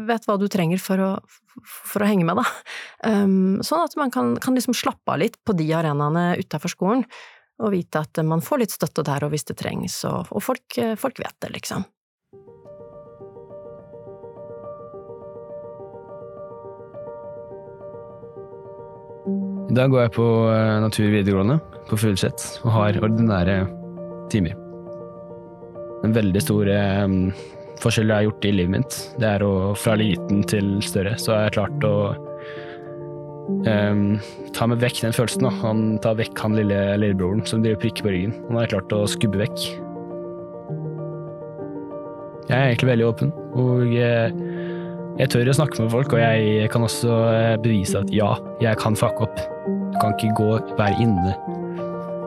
vet 0.08 0.28
hva 0.28 0.38
du 0.38 0.46
trenger 0.52 0.80
for 0.82 1.02
å, 1.02 1.10
for 1.66 2.04
å 2.04 2.08
henge 2.08 2.26
med, 2.28 2.38
da. 2.38 2.46
Um, 3.10 3.58
sånn 3.66 3.82
at 3.82 3.96
man 3.98 4.14
kan, 4.14 4.36
kan 4.42 4.54
liksom 4.56 4.76
slappe 4.78 5.14
av 5.14 5.18
litt 5.24 5.40
på 5.42 5.56
de 5.58 5.66
arenaene 5.74 6.36
utafor 6.38 6.70
skolen, 6.72 7.02
og 7.62 7.74
vite 7.74 8.00
at 8.02 8.22
man 8.26 8.42
får 8.42 8.62
litt 8.62 8.74
støtte 8.74 9.04
der 9.06 9.26
og 9.26 9.34
hvis 9.34 9.46
det 9.50 9.58
trengs, 9.58 9.98
og 10.08 10.30
folk, 10.42 10.78
folk 10.98 11.20
vet 11.22 11.36
det, 11.42 11.52
liksom. 11.58 11.84
I 19.72 19.76
dag 19.78 19.88
går 19.88 20.02
jeg 20.02 20.12
på 20.18 20.24
eh, 20.52 20.78
Natur 20.84 21.06
videregående 21.08 21.54
på 21.88 21.96
Fuglset 21.96 22.42
og 22.60 22.74
har 22.74 22.98
ordinære 23.00 23.54
timer. 24.28 24.52
En 26.04 26.12
veldig 26.12 26.42
stor 26.44 26.68
um, 27.06 27.30
forskjell 27.80 28.12
jeg 28.12 28.18
har 28.18 28.26
gjort 28.26 28.44
i 28.44 28.52
livet 28.52 28.74
mitt, 28.74 28.98
det 29.22 29.30
er 29.30 29.44
å 29.46 29.72
fra 29.78 29.94
liten 29.96 30.42
til 30.50 30.74
større, 30.84 31.14
så 31.16 31.32
har 31.32 31.46
jeg 31.46 31.54
klart 31.56 31.86
å 31.88 31.94
um, 33.64 34.02
ta 34.52 34.68
meg 34.68 34.82
vekk 34.84 35.06
den 35.06 35.16
følelsen. 35.16 35.48
Da. 35.48 35.54
Han 35.62 35.82
tar 36.04 36.20
vekk 36.20 36.44
han 36.44 36.58
lille 36.58 36.82
lillebroren 37.00 37.40
som 37.48 37.64
driver 37.64 37.80
prikker 37.86 38.04
på 38.04 38.12
ryggen. 38.12 38.36
Han 38.50 38.60
har 38.60 38.68
jeg 38.68 38.74
klart 38.74 38.92
å 38.98 39.06
skubbe 39.08 39.40
vekk. 39.40 39.68
Jeg 42.50 42.58
er 42.58 42.66
egentlig 42.66 42.92
veldig 42.92 43.08
åpen, 43.08 43.32
og 43.56 43.88
jeg, 43.88 44.36
jeg 45.20 45.28
tør 45.32 45.50
å 45.50 45.54
snakke 45.56 45.82
med 45.82 45.90
folk, 45.92 46.14
og 46.16 46.22
jeg 46.22 46.68
kan 46.72 46.84
også 46.86 47.16
eh, 47.28 47.56
bevise 47.60 48.00
at 48.00 48.12
ja, 48.14 48.30
jeg 48.62 48.78
kan 48.80 48.96
fucke 48.96 49.26
opp. 49.26 49.42
Du 49.92 49.98
kan 50.00 50.14
ikke 50.16 50.32
gå, 50.38 50.52
være 50.78 50.96
inne 51.04 51.34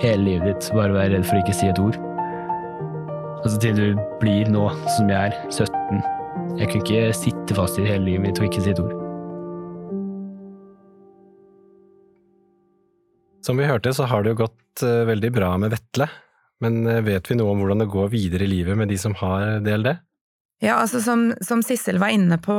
hele 0.04 0.22
livet 0.22 0.52
ditt, 0.52 0.68
bare 0.76 0.94
være 0.94 1.16
redd 1.16 1.26
for 1.26 1.40
å 1.40 1.42
ikke 1.42 1.56
si 1.56 1.70
et 1.72 1.82
ord. 1.82 1.98
Altså 3.42 3.58
til 3.62 3.80
du 3.80 4.04
blir 4.22 4.50
nå 4.54 4.68
som 4.98 5.10
jeg 5.10 5.32
er, 5.32 5.40
17. 5.50 6.04
Jeg 6.60 6.70
kunne 6.70 6.84
ikke 6.84 7.18
sitte 7.18 7.58
fast 7.58 7.82
i 7.82 7.88
hele 7.88 8.06
livet 8.06 8.28
mitt 8.28 8.42
og 8.42 8.48
ikke 8.50 8.64
si 8.64 8.74
et 8.74 8.82
ord. 8.84 8.94
Som 13.46 13.62
vi 13.62 13.70
hørte, 13.70 13.94
så 13.94 14.08
har 14.10 14.26
det 14.26 14.34
jo 14.34 14.44
gått 14.46 14.86
uh, 14.86 15.06
veldig 15.06 15.30
bra 15.34 15.52
med 15.62 15.74
Vetle, 15.74 16.08
men 16.66 16.82
uh, 16.90 17.04
vet 17.06 17.30
vi 17.30 17.38
noe 17.38 17.54
om 17.54 17.62
hvordan 17.62 17.84
det 17.84 17.94
går 17.94 18.10
videre 18.14 18.48
i 18.48 18.50
livet 18.50 18.78
med 18.78 18.90
de 18.90 18.98
som 19.02 19.14
har 19.22 19.60
DLD? 19.66 19.94
Ja, 20.64 20.78
altså 20.80 21.02
som, 21.04 21.28
som 21.44 21.60
Sissel 21.66 21.98
var 22.00 22.14
inne 22.16 22.38
på, 22.40 22.56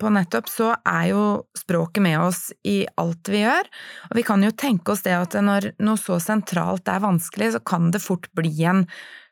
på, 0.00 0.10
nettopp, 0.12 0.50
så 0.52 0.74
er 0.84 1.10
jo 1.14 1.22
språket 1.56 2.04
med 2.04 2.18
oss 2.20 2.50
i 2.68 2.82
alt 3.00 3.30
vi 3.32 3.40
gjør. 3.40 3.70
Og 4.10 4.18
vi 4.18 4.24
kan 4.26 4.44
jo 4.44 4.52
tenke 4.52 4.92
oss 4.92 5.04
det 5.06 5.14
at 5.16 5.36
når 5.40 5.70
noe 5.80 5.96
så 6.00 6.18
sentralt 6.20 6.90
er 6.92 7.00
vanskelig, 7.04 7.54
så 7.56 7.62
kan 7.64 7.88
det 7.94 8.04
fort 8.04 8.28
bli 8.36 8.52
en 8.68 8.84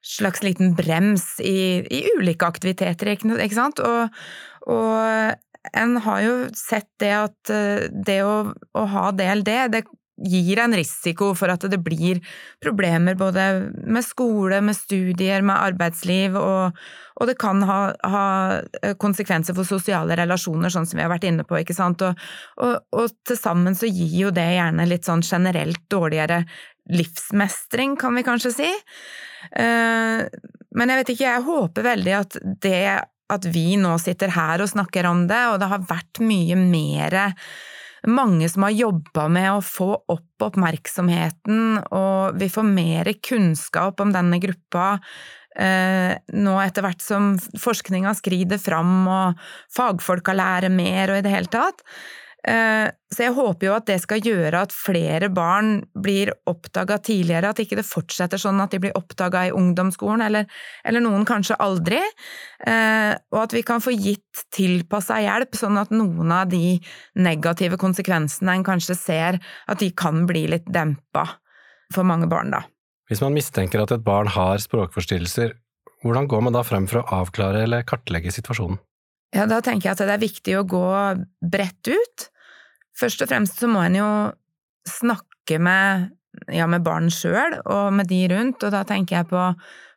slags 0.04 0.42
liten 0.44 0.72
brems 0.76 1.36
i, 1.44 1.84
i 1.84 2.00
ulike 2.16 2.48
aktiviteter, 2.48 3.12
ikke 3.14 3.56
sant? 3.56 3.80
Og, 3.84 4.24
og 4.72 5.76
en 5.76 5.96
har 6.04 6.24
jo 6.24 6.34
sett 6.56 6.88
det 7.00 7.12
at 7.16 7.52
eh, 7.52 7.86
det 7.88 8.20
å, 8.24 8.36
å 8.52 8.88
ha 8.96 9.10
DLD, 9.16 9.52
det 9.72 9.84
gir 10.16 10.60
en 10.62 10.74
risiko 10.76 11.32
for 11.34 11.50
at 11.50 11.64
det 11.70 11.80
blir 11.82 12.20
problemer 12.62 13.16
både 13.18 13.46
med 13.82 14.04
skole, 14.06 14.60
med 14.62 14.76
studier, 14.78 15.42
med 15.42 15.58
arbeidsliv, 15.58 16.36
og, 16.38 16.76
og 17.18 17.30
det 17.30 17.36
kan 17.40 17.62
ha, 17.66 17.78
ha, 18.06 18.26
konsekvenser 19.00 19.56
for 19.56 19.66
sosiale 19.66 20.16
relasjoner, 20.20 20.70
sånn 20.70 20.86
som 20.86 21.00
vi 21.00 21.06
har 21.06 21.12
vært 21.12 21.26
inne 21.30 21.46
på, 21.48 21.58
ikke 21.60 21.76
sant. 21.76 22.04
Og, 22.06 22.26
og, 22.62 22.76
og 22.94 23.16
til 23.26 23.40
sammen 23.40 23.78
så 23.78 23.90
gir 23.90 24.14
jo 24.26 24.34
det 24.34 24.46
gjerne 24.54 24.88
litt 24.90 25.08
sånn 25.08 25.24
generelt 25.26 25.82
dårligere 25.92 26.44
livsmestring, 26.94 27.96
kan 27.98 28.14
vi 28.14 28.26
kanskje 28.26 28.54
si. 28.54 28.70
Eh, 29.56 30.22
men 30.74 30.90
jeg 30.90 31.00
vet 31.00 31.12
ikke, 31.14 31.26
jeg 31.26 31.48
håper 31.48 31.90
veldig 31.90 32.16
at 32.20 32.38
det 32.62 32.84
at 33.32 33.46
vi 33.48 33.78
nå 33.80 33.94
sitter 34.02 34.34
her 34.34 34.60
og 34.60 34.68
snakker 34.68 35.06
om 35.08 35.24
det, 35.30 35.40
og 35.48 35.56
det 35.62 35.70
har 35.70 35.86
vært 35.88 36.20
mye 36.22 36.58
mere 36.60 37.30
mange 38.10 38.48
som 38.52 38.66
har 38.66 38.74
jobba 38.74 39.28
med 39.32 39.50
å 39.52 39.62
få 39.64 39.90
opp 40.12 40.44
oppmerksomheten, 40.44 41.78
og 41.94 42.36
vi 42.40 42.50
får 42.52 42.66
mer 42.68 43.08
kunnskap 43.24 44.02
om 44.02 44.12
denne 44.12 44.40
gruppa 44.42 44.98
eh, 45.56 46.12
nå 46.36 46.56
etter 46.60 46.84
hvert 46.84 47.04
som 47.04 47.34
forskninga 47.60 48.12
skrider 48.18 48.60
fram 48.60 49.06
og 49.08 49.46
fagfolka 49.74 50.34
lærer 50.36 50.72
mer 50.74 51.14
og 51.14 51.20
i 51.20 51.24
det 51.24 51.32
hele 51.32 51.52
tatt. 51.52 51.84
Eh, 52.44 52.90
så 53.08 53.22
jeg 53.24 53.32
håper 53.32 53.68
jo 53.68 53.72
at 53.72 53.86
det 53.88 53.96
skal 54.02 54.20
gjøre 54.20 54.64
at 54.66 54.74
flere 54.74 55.30
barn 55.32 55.78
blir 55.96 56.32
oppdaga 56.50 56.98
tidligere, 57.00 57.54
at 57.54 57.62
ikke 57.62 57.78
det 57.78 57.86
fortsetter 57.88 58.40
sånn 58.40 58.60
at 58.60 58.74
de 58.74 58.82
blir 58.84 58.96
oppdaga 58.98 59.46
i 59.48 59.54
ungdomsskolen, 59.54 60.26
eller, 60.26 60.50
eller, 60.84 61.04
noen 61.04 61.24
kanskje 61.28 61.56
aldri, 61.64 62.02
eh, 62.68 63.14
og 63.32 63.40
at 63.46 63.56
vi 63.56 63.64
kan 63.64 63.80
få 63.84 63.94
gitt 63.96 64.44
tilpassa 64.52 65.22
hjelp, 65.24 65.56
sånn 65.56 65.80
at 65.80 65.94
noen 65.94 66.36
av 66.36 66.52
de 66.52 66.76
negative 67.16 67.80
konsekvensene 67.80 68.58
en 68.58 68.66
kanskje 68.66 68.98
ser, 68.98 69.40
at 69.40 69.80
de 69.80 69.88
kan 69.96 70.26
bli 70.28 70.44
litt 70.52 70.68
dempa 70.68 71.24
for 71.94 72.04
mange 72.04 72.28
barn, 72.28 72.52
da. 72.52 72.64
Hvis 73.08 73.20
man 73.24 73.36
mistenker 73.36 73.82
at 73.84 73.92
et 73.92 74.04
barn 74.04 74.28
har 74.32 74.60
språkforstyrrelser, 74.60 75.56
hvordan 76.04 76.28
går 76.28 76.44
man 76.44 76.56
da 76.56 76.64
frem 76.66 76.84
for 76.90 77.00
å 77.00 77.22
avklare 77.22 77.64
eller 77.64 77.84
kartlegge 77.88 78.32
situasjonen? 78.32 78.76
Ja, 79.34 79.48
da 79.50 79.58
tenker 79.64 79.88
jeg 79.88 79.96
at 79.96 80.04
det 80.04 80.14
er 80.14 80.22
viktig 80.22 80.54
å 80.60 80.66
gå 80.68 80.86
bredt 81.42 81.90
ut. 81.90 82.28
Først 82.98 83.24
og 83.24 83.30
fremst 83.30 83.60
så 83.60 83.70
må 83.70 83.82
en 83.84 83.98
jo 83.98 84.10
snakke 84.88 85.58
med, 85.62 86.10
ja, 86.52 86.66
med 86.70 86.84
barn 86.86 87.10
sjøl 87.12 87.58
og 87.62 87.92
med 87.96 88.08
de 88.10 88.20
rundt, 88.32 88.62
og 88.62 88.74
da 88.74 88.84
tenker 88.86 89.20
jeg 89.20 89.30
på 89.32 89.44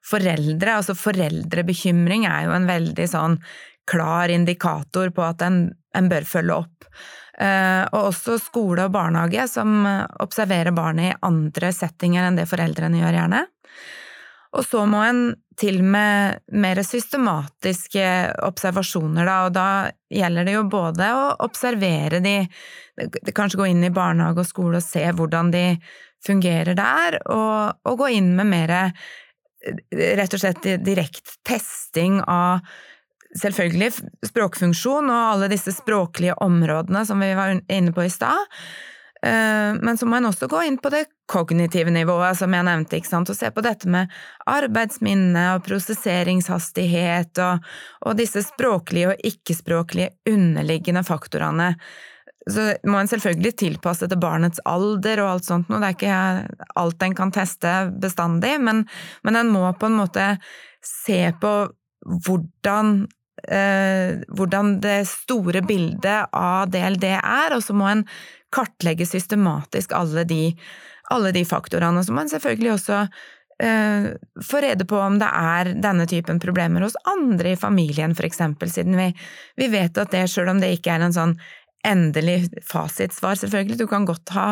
foreldre. 0.08 0.80
Altså 0.80 0.96
foreldrebekymring 0.98 2.26
er 2.30 2.48
jo 2.48 2.56
en 2.56 2.70
veldig 2.70 3.08
sånn 3.12 3.38
klar 3.88 4.32
indikator 4.34 5.12
på 5.16 5.24
at 5.24 5.44
en, 5.46 5.62
en 5.96 6.10
bør 6.12 6.28
følge 6.28 6.60
opp. 6.64 6.90
Uh, 7.38 7.86
og 7.94 8.08
også 8.10 8.40
skole 8.42 8.88
og 8.88 8.96
barnehage, 8.96 9.44
som 9.52 9.84
observerer 10.24 10.74
barnet 10.74 11.12
i 11.12 11.18
andre 11.28 11.70
settinger 11.76 12.26
enn 12.26 12.40
det 12.40 12.48
foreldrene 12.50 13.04
gjør, 13.04 13.20
gjerne. 13.20 13.44
Og 14.58 14.66
så 14.66 14.88
må 14.90 15.04
en 15.06 15.22
til 15.58 15.80
med 15.84 16.44
mer 16.54 16.82
systematiske 16.86 18.08
observasjoner, 18.46 19.26
da, 19.26 19.38
og 19.48 19.56
da 19.56 19.70
gjelder 20.14 20.46
det 20.46 20.54
jo 20.54 20.66
både 20.70 21.08
å 21.14 21.24
observere 21.48 22.22
de, 22.22 22.36
kanskje 23.34 23.62
gå 23.62 23.70
inn 23.72 23.86
i 23.88 23.94
barnehage 23.94 24.44
og 24.44 24.50
skole 24.50 24.82
og 24.82 24.86
se 24.86 25.02
hvordan 25.18 25.50
de 25.54 25.64
fungerer 26.26 26.78
der, 26.78 27.20
og, 27.34 27.80
og 27.90 28.04
gå 28.04 28.12
inn 28.20 28.36
med 28.38 28.52
mer 28.52 28.76
rett 29.92 30.36
og 30.36 30.42
slett 30.42 30.70
direkte 30.86 31.40
testing 31.48 32.22
av 32.22 32.62
selvfølgelig 33.38 33.90
språkfunksjon 34.30 35.10
og 35.12 35.24
alle 35.34 35.50
disse 35.52 35.74
språklige 35.76 36.38
områdene 36.44 37.04
som 37.06 37.22
vi 37.22 37.34
var 37.38 37.58
inne 37.58 37.94
på 37.96 38.06
i 38.06 38.14
stad, 38.14 38.46
men 39.28 39.98
så 39.98 40.08
må 40.08 40.18
en 40.18 40.30
også 40.30 40.48
gå 40.52 40.62
inn 40.68 40.78
på 40.82 40.92
det 40.94 41.06
kognitive 41.28 41.92
nivået, 41.92 42.38
som 42.40 42.54
jeg 42.54 42.66
nevnte, 42.68 43.00
og 43.18 43.32
se 43.36 43.50
på 43.52 43.64
dette 43.66 43.90
med 43.92 44.12
arbeidsminne 44.48 45.44
og 45.56 45.66
prosesseringshastighet 45.68 47.42
og, 47.44 47.66
og 48.08 48.20
disse 48.20 48.46
språklige 48.48 49.12
og 49.12 49.26
ikke-språklige 49.28 50.14
underliggende 50.32 51.04
faktorene. 51.08 51.74
Så 52.48 52.70
må 52.88 53.02
en 53.02 53.12
selvfølgelig 53.12 53.58
tilpasse 53.60 54.08
til 54.08 54.22
barnets 54.22 54.62
alder 54.64 55.20
og 55.24 55.34
alt 55.34 55.50
sånt 55.50 55.68
noe, 55.72 55.82
det 55.84 55.90
er 55.90 55.98
ikke 55.98 56.70
alt 56.80 57.04
en 57.04 57.18
kan 57.18 57.34
teste 57.36 57.74
bestandig, 58.00 58.56
men, 58.64 58.86
men 59.28 59.40
en 59.40 59.52
må 59.52 59.66
på 59.76 59.90
en 59.90 60.00
måte 60.00 60.30
se 60.86 61.26
på 61.42 61.54
hvordan 62.24 63.02
eh, 63.52 64.24
hvordan 64.32 64.78
det 64.84 65.02
store 65.10 65.62
bildet 65.68 66.32
av 66.32 66.72
DLD 66.72 67.10
er, 67.18 67.56
og 67.56 67.64
så 67.66 67.76
må 67.76 67.90
en 67.92 68.06
kartlegge 68.54 69.06
systematisk 69.06 69.94
alle 69.96 70.24
de, 70.28 70.52
alle 71.14 71.34
de 71.36 71.44
faktorene. 71.48 72.04
Så 72.04 72.16
må 72.16 72.24
en 72.24 72.32
selvfølgelig 72.32 72.74
også 72.74 73.04
eh, 73.64 74.10
få 74.50 74.64
rede 74.64 74.88
på 74.88 75.00
om 75.02 75.20
det 75.22 75.30
er 75.30 75.74
denne 75.84 76.08
typen 76.10 76.42
problemer 76.44 76.86
hos 76.86 76.98
andre 77.10 77.54
i 77.54 77.60
familien, 77.60 78.16
for 78.16 78.28
eksempel, 78.28 78.72
siden 78.72 78.98
vi, 79.00 79.12
vi 79.60 79.72
vet 79.74 79.98
at 79.98 80.14
det, 80.14 80.28
sjøl 80.32 80.54
om 80.54 80.62
det 80.64 80.76
ikke 80.78 80.96
er 80.96 81.08
en 81.08 81.16
sånn 81.16 81.38
endelig 81.88 82.50
fasitsvar, 82.68 83.38
selvfølgelig, 83.40 83.78
du 83.80 83.88
kan 83.88 84.06
godt 84.08 84.34
ha, 84.36 84.48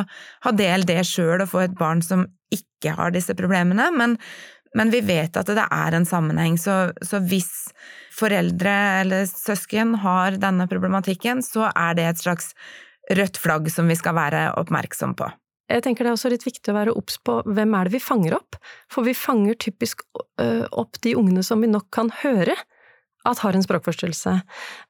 ha 0.45 0.51
del 0.55 0.85
det 0.87 1.01
sjøl 1.09 1.43
og 1.43 1.51
få 1.51 1.65
et 1.65 1.77
barn 1.77 2.03
som 2.05 2.27
ikke 2.53 2.93
har 2.95 3.11
disse 3.11 3.33
problemene, 3.35 3.89
men, 3.97 4.15
men 4.77 4.93
vi 4.93 5.01
vet 5.03 5.37
at 5.39 5.49
det 5.49 5.65
er 5.65 5.97
en 5.97 6.07
sammenheng, 6.07 6.59
så, 6.61 6.93
så, 7.03 7.19
hvis 7.25 7.51
foreldre 8.15 8.75
eller 9.01 9.25
søsken 9.27 9.97
har 10.05 10.37
denne 10.39 10.69
problematikken, 10.71 11.43
så 11.43 11.67
er 11.73 11.97
det 11.97 12.07
et 12.07 12.23
slags 12.23 12.53
rødt 13.13 13.37
flagg 13.41 13.69
som 13.71 13.89
vi 13.91 13.97
skal 13.99 14.15
være 14.17 14.47
oppmerksom 14.59 15.15
på. 15.19 15.29
Jeg 15.69 15.81
tenker 15.81 16.05
det 16.05 16.11
er 16.11 16.17
også 16.17 16.29
litt 16.29 16.45
viktig 16.45 16.69
å 16.69 16.77
være 16.77 16.93
obs 16.93 17.17
på 17.25 17.39
hvem 17.45 17.73
er 17.73 17.87
det 17.87 17.95
vi 17.95 18.03
fanger 18.03 18.37
opp, 18.37 18.57
for 18.91 19.05
vi 19.07 19.15
fanger 19.17 19.57
typisk 19.57 20.05
opp 20.37 21.01
de 21.01 21.15
ungene 21.17 21.41
som 21.45 21.63
vi 21.63 21.71
nok 21.71 21.89
kan 21.95 22.11
høre 22.21 22.53
at 23.25 23.41
har 23.41 23.55
en 23.57 23.63
språkforstyrrelse. 23.63 24.33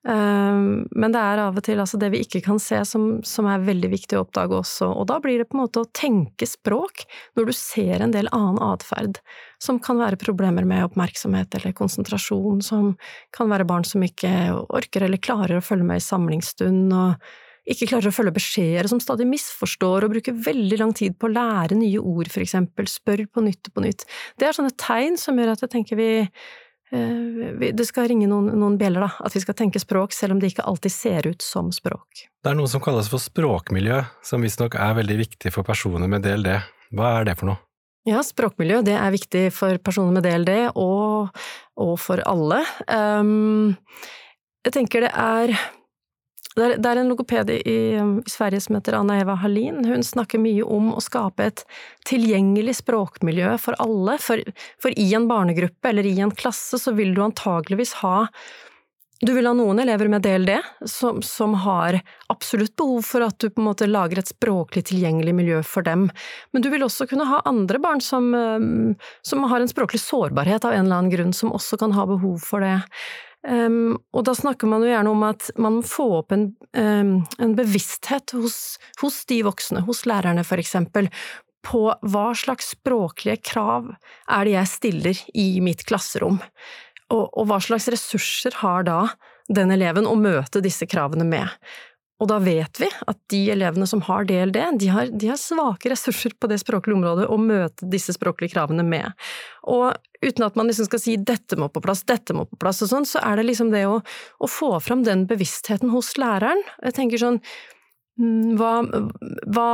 Men 0.03 1.13
det 1.15 1.21
er 1.21 1.41
av 1.45 1.55
og 1.55 1.63
til 1.65 1.79
altså 1.81 1.99
det 2.01 2.09
vi 2.13 2.19
ikke 2.25 2.41
kan 2.45 2.59
se 2.61 2.81
som, 2.87 3.21
som, 3.23 3.47
er 3.47 3.63
veldig 3.63 3.91
viktig 3.93 4.17
å 4.17 4.25
oppdage 4.25 4.57
også, 4.57 4.89
og 4.91 5.07
da 5.11 5.21
blir 5.23 5.39
det 5.39 5.47
på 5.49 5.57
en 5.57 5.63
måte 5.63 5.85
å 5.85 5.89
tenke 5.95 6.47
språk 6.49 7.05
når 7.37 7.49
du 7.49 7.53
ser 7.55 8.03
en 8.03 8.15
del 8.15 8.29
annen 8.35 8.59
atferd, 8.65 9.21
som 9.63 9.79
kan 9.79 10.01
være 10.01 10.19
problemer 10.21 10.67
med 10.67 10.83
oppmerksomhet 10.89 11.55
eller 11.55 11.75
konsentrasjon, 11.77 12.59
som 12.65 12.93
kan 13.35 13.51
være 13.51 13.67
barn 13.69 13.87
som 13.87 14.03
ikke 14.05 14.51
orker 14.67 15.07
eller 15.07 15.21
klarer 15.23 15.59
å 15.59 15.65
følge 15.65 15.87
med 15.87 16.03
i 16.03 16.07
samlingsstund, 16.09 16.91
og 16.91 17.31
ikke 17.65 17.87
klarer 17.89 18.11
å 18.11 18.13
følge 18.13 18.35
beskjeder, 18.35 18.89
som 18.89 19.01
stadig 19.01 19.25
misforstår 19.29 20.05
og 20.05 20.13
bruker 20.13 20.37
veldig 20.45 20.77
lang 20.81 20.93
tid 20.97 21.17
på 21.17 21.29
å 21.29 21.33
lære 21.33 21.77
nye 21.79 22.01
ord, 22.01 22.29
for 22.31 22.43
eksempel, 22.45 22.89
spør 22.89 23.25
på 23.25 23.43
nytt 23.45 23.71
og 23.71 23.77
på 23.77 23.85
nytt. 23.87 24.05
Det 24.37 24.47
er 24.47 24.57
sånne 24.57 24.75
tegn 24.77 25.17
som 25.17 25.37
gjør 25.39 25.55
at 25.55 25.65
jeg 25.65 25.73
tenker 25.73 25.97
vi, 25.97 26.09
eh, 26.29 27.71
det 27.73 27.87
skal 27.89 28.09
ringe 28.11 28.29
noen, 28.29 28.51
noen 28.53 28.77
bjeller, 28.77 29.07
da, 29.07 29.25
at 29.25 29.33
vi 29.33 29.41
skal 29.41 29.57
tenke 29.57 29.81
språk, 29.81 30.13
selv 30.13 30.35
om 30.35 30.41
det 30.41 30.53
ikke 30.53 30.67
alltid 30.69 30.93
ser 30.93 31.29
ut 31.31 31.45
som 31.45 31.71
språk. 31.73 32.27
Det 32.45 32.51
er 32.51 32.57
noe 32.59 32.69
som 32.69 32.83
kalles 32.85 33.09
for 33.09 33.23
språkmiljø, 33.23 34.03
som 34.21 34.45
visstnok 34.45 34.77
er 34.77 34.99
veldig 35.01 35.17
viktig 35.23 35.53
for 35.55 35.65
personer 35.65 36.11
med 36.11 36.27
DLD. 36.27 36.59
Hva 36.93 37.15
er 37.19 37.31
det 37.31 37.39
for 37.39 37.49
noe? 37.49 37.61
Ja, 38.05 38.19
språkmiljø 38.21 38.83
det 38.85 38.93
er 38.93 39.09
viktig 39.09 39.47
for 39.49 39.81
personer 39.81 40.13
med 40.13 40.27
DLD, 40.27 40.77
og, 40.77 41.33
og 41.81 41.95
for 41.97 42.21
alle. 42.29 42.61
Um, 42.85 43.73
jeg 44.61 44.77
tenker 44.77 45.07
det 45.07 45.09
er 45.17 45.55
det 46.55 46.63
er, 46.65 46.75
det 46.79 46.91
er 46.91 47.01
en 47.01 47.09
logoped 47.11 47.49
i, 47.51 47.57
i, 47.67 47.77
Sverige 48.31 48.63
som 48.63 48.77
heter 48.77 48.95
Anna 48.95 49.17
Eva 49.19 49.35
Hallin. 49.41 49.81
Hun 49.83 50.05
snakker 50.07 50.39
mye 50.39 50.63
om 50.63 50.93
å 50.95 51.03
skape 51.03 51.49
et 51.49 51.65
tilgjengelig 52.07 52.77
språkmiljø 52.79 53.57
for 53.61 53.75
alle. 53.83 54.15
For, 54.23 54.39
for 54.81 54.95
i 54.95 55.09
en 55.17 55.27
barnegruppe 55.31 55.91
eller 55.91 56.07
i 56.07 56.15
en 56.23 56.31
klasse 56.31 56.79
så 56.79 56.95
vil 56.95 57.11
du 57.15 57.25
antageligvis 57.25 57.97
ha 58.05 58.29
du 59.23 59.31
vil 59.31 59.47
ha 59.47 59.53
noen 59.55 59.79
elever 59.79 60.09
med 60.11 60.25
DLD 60.25 60.51
som, 60.91 61.21
som, 61.23 61.53
har 61.63 62.01
absolutt 62.27 62.75
behov 62.75 63.05
for 63.07 63.23
at 63.23 63.37
du 63.39 63.47
på 63.47 63.61
en 63.61 63.69
måte 63.69 63.87
lager 63.87 64.19
et 64.19 64.31
språklig 64.31 64.83
tilgjengelig 64.89 65.31
miljø 65.37 65.61
for 65.63 65.87
dem, 65.87 66.09
men 66.51 66.65
du 66.65 66.67
vil 66.73 66.83
også 66.83 67.07
kunne 67.07 67.27
ha 67.29 67.39
andre 67.47 67.79
barn 67.81 68.03
som, 68.03 68.27
som 69.23 69.47
har 69.47 69.63
en 69.63 69.71
språklig 69.71 70.03
sårbarhet 70.03 70.67
av 70.67 70.75
en 70.75 70.83
eller 70.83 70.99
annen 70.99 71.13
grunn, 71.13 71.31
som 71.33 71.55
også 71.55 71.79
kan 71.79 71.95
ha 71.95 72.03
behov 72.09 72.43
for 72.43 72.65
det. 72.65 72.81
Um, 73.45 73.97
og 74.15 74.23
da 74.25 74.33
snakker 74.33 74.69
man 74.69 74.81
jo 74.81 74.89
gjerne 74.89 75.11
om 75.13 75.23
at 75.27 75.51
man 75.61 75.77
må 75.77 75.85
få 75.85 76.07
opp 76.19 76.33
en, 76.33 76.47
um, 76.73 77.11
en 77.37 77.53
bevissthet 77.57 78.33
hos, 78.33 78.79
hos, 79.03 79.19
de 79.29 79.43
voksne, 79.45 79.83
hos 79.85 80.01
lærerne 80.09 80.41
for 80.47 80.61
eksempel, 80.61 81.11
på 81.65 81.83
hva 82.01 82.25
slags 82.37 82.71
språklige 82.73 83.37
krav 83.45 83.91
er 83.93 84.45
det 84.45 84.55
jeg 84.55 84.71
stiller 84.71 85.21
i 85.37 85.47
mitt 85.65 85.85
klasserom, 85.89 86.39
og, 87.13 87.25
og 87.25 87.49
hva 87.49 87.61
slags 87.61 87.89
ressurser 87.93 88.57
har 88.63 88.85
da 88.89 88.99
den 89.49 89.73
eleven 89.73 90.09
å 90.09 90.15
møte 90.17 90.61
disse 90.65 90.87
kravene 90.89 91.25
med. 91.27 91.49
Og 92.23 92.29
da 92.31 92.37
vet 92.39 92.79
vi 92.79 92.87
at 92.87 93.17
de 93.31 93.41
elevene 93.51 93.87
som 93.89 93.99
har 94.07 94.23
DLD, 94.27 94.57
de 94.79 94.87
har, 94.93 95.09
de 95.11 95.29
har, 95.33 95.39
svake 95.39 95.91
ressurser 95.91 96.31
på 96.39 96.47
det 96.47 96.61
språklige 96.61 96.95
området 96.95 97.27
å 97.27 97.37
møte 97.39 97.89
disse 97.91 98.15
språklige 98.15 98.53
kravene 98.53 98.85
med. 98.87 99.11
Og 99.67 99.91
uten 100.23 100.47
at 100.47 100.55
man 100.55 100.71
liksom 100.71 100.87
skal 100.87 101.01
si 101.03 101.17
'dette 101.19 101.59
må 101.59 101.67
på 101.67 101.83
plass', 101.83 102.05
'dette 102.07 102.33
må 102.33 102.47
på 102.47 102.59
plass' 102.61 102.81
og 102.87 102.91
sånn, 102.93 103.09
så 103.09 103.19
er 103.19 103.35
det 103.35 103.49
liksom 103.49 103.71
det 103.71 103.83
å, 103.85 103.99
å 104.39 104.47
få 104.47 104.79
fram 104.79 105.03
den 105.03 105.27
bevisstheten 105.27 105.91
hos 105.91 106.15
læreren. 106.15 106.63
Jeg 106.87 106.95
tenker 106.95 107.19
sånn 107.19 107.41
mm, 108.19 108.55
hva, 108.55 108.73
hva, 109.51 109.69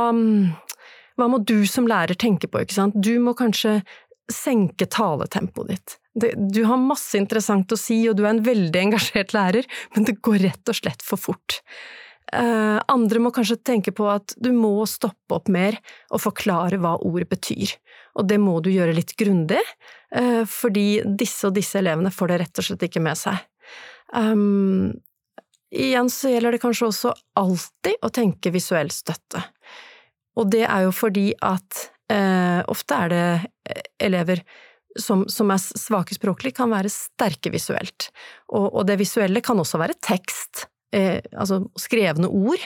hva 1.16 1.30
må 1.30 1.38
du 1.46 1.62
som 1.66 1.86
lærer 1.86 2.18
tenke 2.18 2.50
på, 2.50 2.66
ikke 2.66 2.80
sant? 2.80 2.98
Du 2.98 3.20
må 3.22 3.38
kanskje 3.38 3.84
senke 4.32 4.86
taletempoet 4.86 5.68
ditt. 5.68 5.98
du 6.14 6.64
har 6.64 6.76
masse 6.76 7.16
interessant 7.16 7.72
å 7.72 7.78
si, 7.78 8.02
og 8.08 8.16
du 8.16 8.26
er 8.26 8.34
en 8.34 8.44
veldig 8.44 8.80
engasjert 8.80 9.32
lærer, 9.32 9.66
men 9.94 10.04
det 10.04 10.20
går 10.20 10.42
rett 10.42 10.68
og 10.68 10.74
slett 10.74 11.02
for 11.06 11.16
fort. 11.16 11.62
Eh, 12.32 12.78
andre 12.88 13.20
må 13.20 13.30
kanskje 13.34 13.58
tenke 13.60 13.92
på 13.92 14.06
at 14.08 14.32
du 14.40 14.48
må 14.56 14.86
stoppe 14.88 15.36
opp 15.36 15.50
mer 15.52 15.76
og 16.08 16.22
forklare 16.24 16.78
hva 16.80 16.94
ordet 17.04 17.28
betyr. 17.28 17.74
Og 18.16 18.28
det 18.28 18.38
må 18.40 18.58
du 18.64 18.70
gjøre 18.72 18.94
litt 18.96 19.12
grundig, 19.20 19.60
eh, 20.16 20.42
fordi 20.48 21.02
disse 21.04 21.50
og 21.50 21.56
disse 21.58 21.80
elevene 21.80 22.12
får 22.12 22.32
det 22.32 22.40
rett 22.42 22.62
og 22.62 22.68
slett 22.68 22.86
ikke 22.88 23.04
med 23.04 23.20
seg. 23.20 23.36
Um, 24.12 24.92
igjen 25.72 26.08
så 26.12 26.32
gjelder 26.32 26.56
det 26.56 26.62
kanskje 26.64 26.88
også 26.88 27.14
alltid 27.40 28.00
å 28.04 28.12
tenke 28.12 28.52
visuell 28.52 28.92
støtte. 28.92 29.40
Og 30.36 30.48
det 30.52 30.64
er 30.64 30.86
jo 30.86 30.92
fordi 30.96 31.30
at 31.44 31.86
uh, 32.12 32.60
ofte 32.72 32.96
er 32.96 33.12
det 33.12 33.76
elever 34.00 34.40
som, 35.00 35.24
som, 35.32 35.48
er 35.52 35.60
svake 35.60 36.16
språklig, 36.16 36.52
kan 36.56 36.72
være 36.72 36.92
sterke 36.92 37.52
visuelt. 37.52 38.10
Og, 38.52 38.68
og 38.68 38.84
det 38.88 38.98
visuelle 39.00 39.40
kan 39.44 39.60
også 39.60 39.80
være 39.80 39.96
tekst 40.04 40.66
eh, 40.94 41.18
altså 41.32 41.62
skrevne 41.80 42.28
ord, 42.28 42.62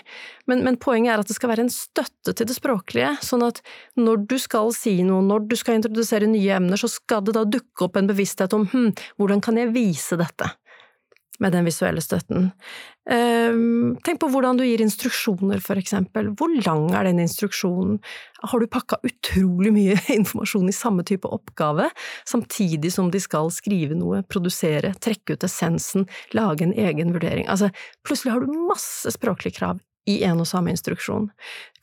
men, 0.51 0.63
men, 0.67 0.79
poenget 0.83 1.15
er 1.15 1.23
at 1.23 1.31
det 1.31 1.37
skal 1.39 1.53
være 1.53 1.67
en 1.67 1.73
støtte 1.73 2.35
til 2.37 2.49
det 2.49 2.57
språklige, 2.59 3.15
sånn 3.25 3.47
at 3.47 3.63
når 3.99 4.27
du 4.31 4.37
skal 4.43 4.73
si 4.77 4.99
noe, 5.07 5.25
når 5.25 5.47
du 5.51 5.57
skal 5.59 5.79
introdusere 5.79 6.29
nye 6.31 6.59
emner, 6.59 6.81
så 6.81 6.91
skal 6.93 7.25
det 7.27 7.37
da 7.39 7.47
dukke 7.49 7.89
opp 7.89 7.99
en 8.01 8.11
bevissthet 8.11 8.57
om 8.57 8.69
hm, 8.73 8.93
hvordan 9.21 9.43
kan 9.45 9.61
jeg 9.61 9.75
vise 9.77 10.19
dette? 10.21 10.51
Med 11.43 11.53
den 11.55 11.67
visuelle 11.67 12.03
støtten. 12.05 12.51
Ehm, 13.11 13.97
tenk 14.05 14.19
på 14.23 14.29
hvordan 14.33 14.59
du 14.59 14.65
gir 14.67 14.83
instruksjoner, 14.83 15.61
for 15.63 15.79
eksempel. 15.79 16.33
Hvor 16.39 16.51
lang 16.67 16.89
er 16.97 17.07
den 17.07 17.23
instruksjonen? 17.23 18.01
Har 18.43 18.63
du 18.63 18.67
pakka 18.71 18.99
utrolig 19.07 19.73
mye 19.75 19.99
informasjon 20.19 20.71
i 20.71 20.77
samme 20.77 21.07
type 21.07 21.29
oppgave, 21.31 21.89
samtidig 22.29 22.93
som 22.95 23.11
de 23.15 23.23
skal 23.23 23.53
skrive 23.55 23.99
noe, 23.99 24.25
produsere, 24.27 24.95
trekke 25.03 25.37
ut 25.37 25.47
essensen, 25.47 26.09
lage 26.37 26.67
en 26.67 26.75
egen 26.75 27.15
vurdering? 27.15 27.47
Altså, 27.53 27.71
plutselig 28.07 28.35
har 28.35 28.43
du 28.43 28.65
masse 28.67 29.13
språklige 29.15 29.61
krav 29.61 29.83
i 30.07 30.21
en 30.27 30.41
og 30.43 30.49
samme 30.49 30.71
instruksjon. 30.73 31.29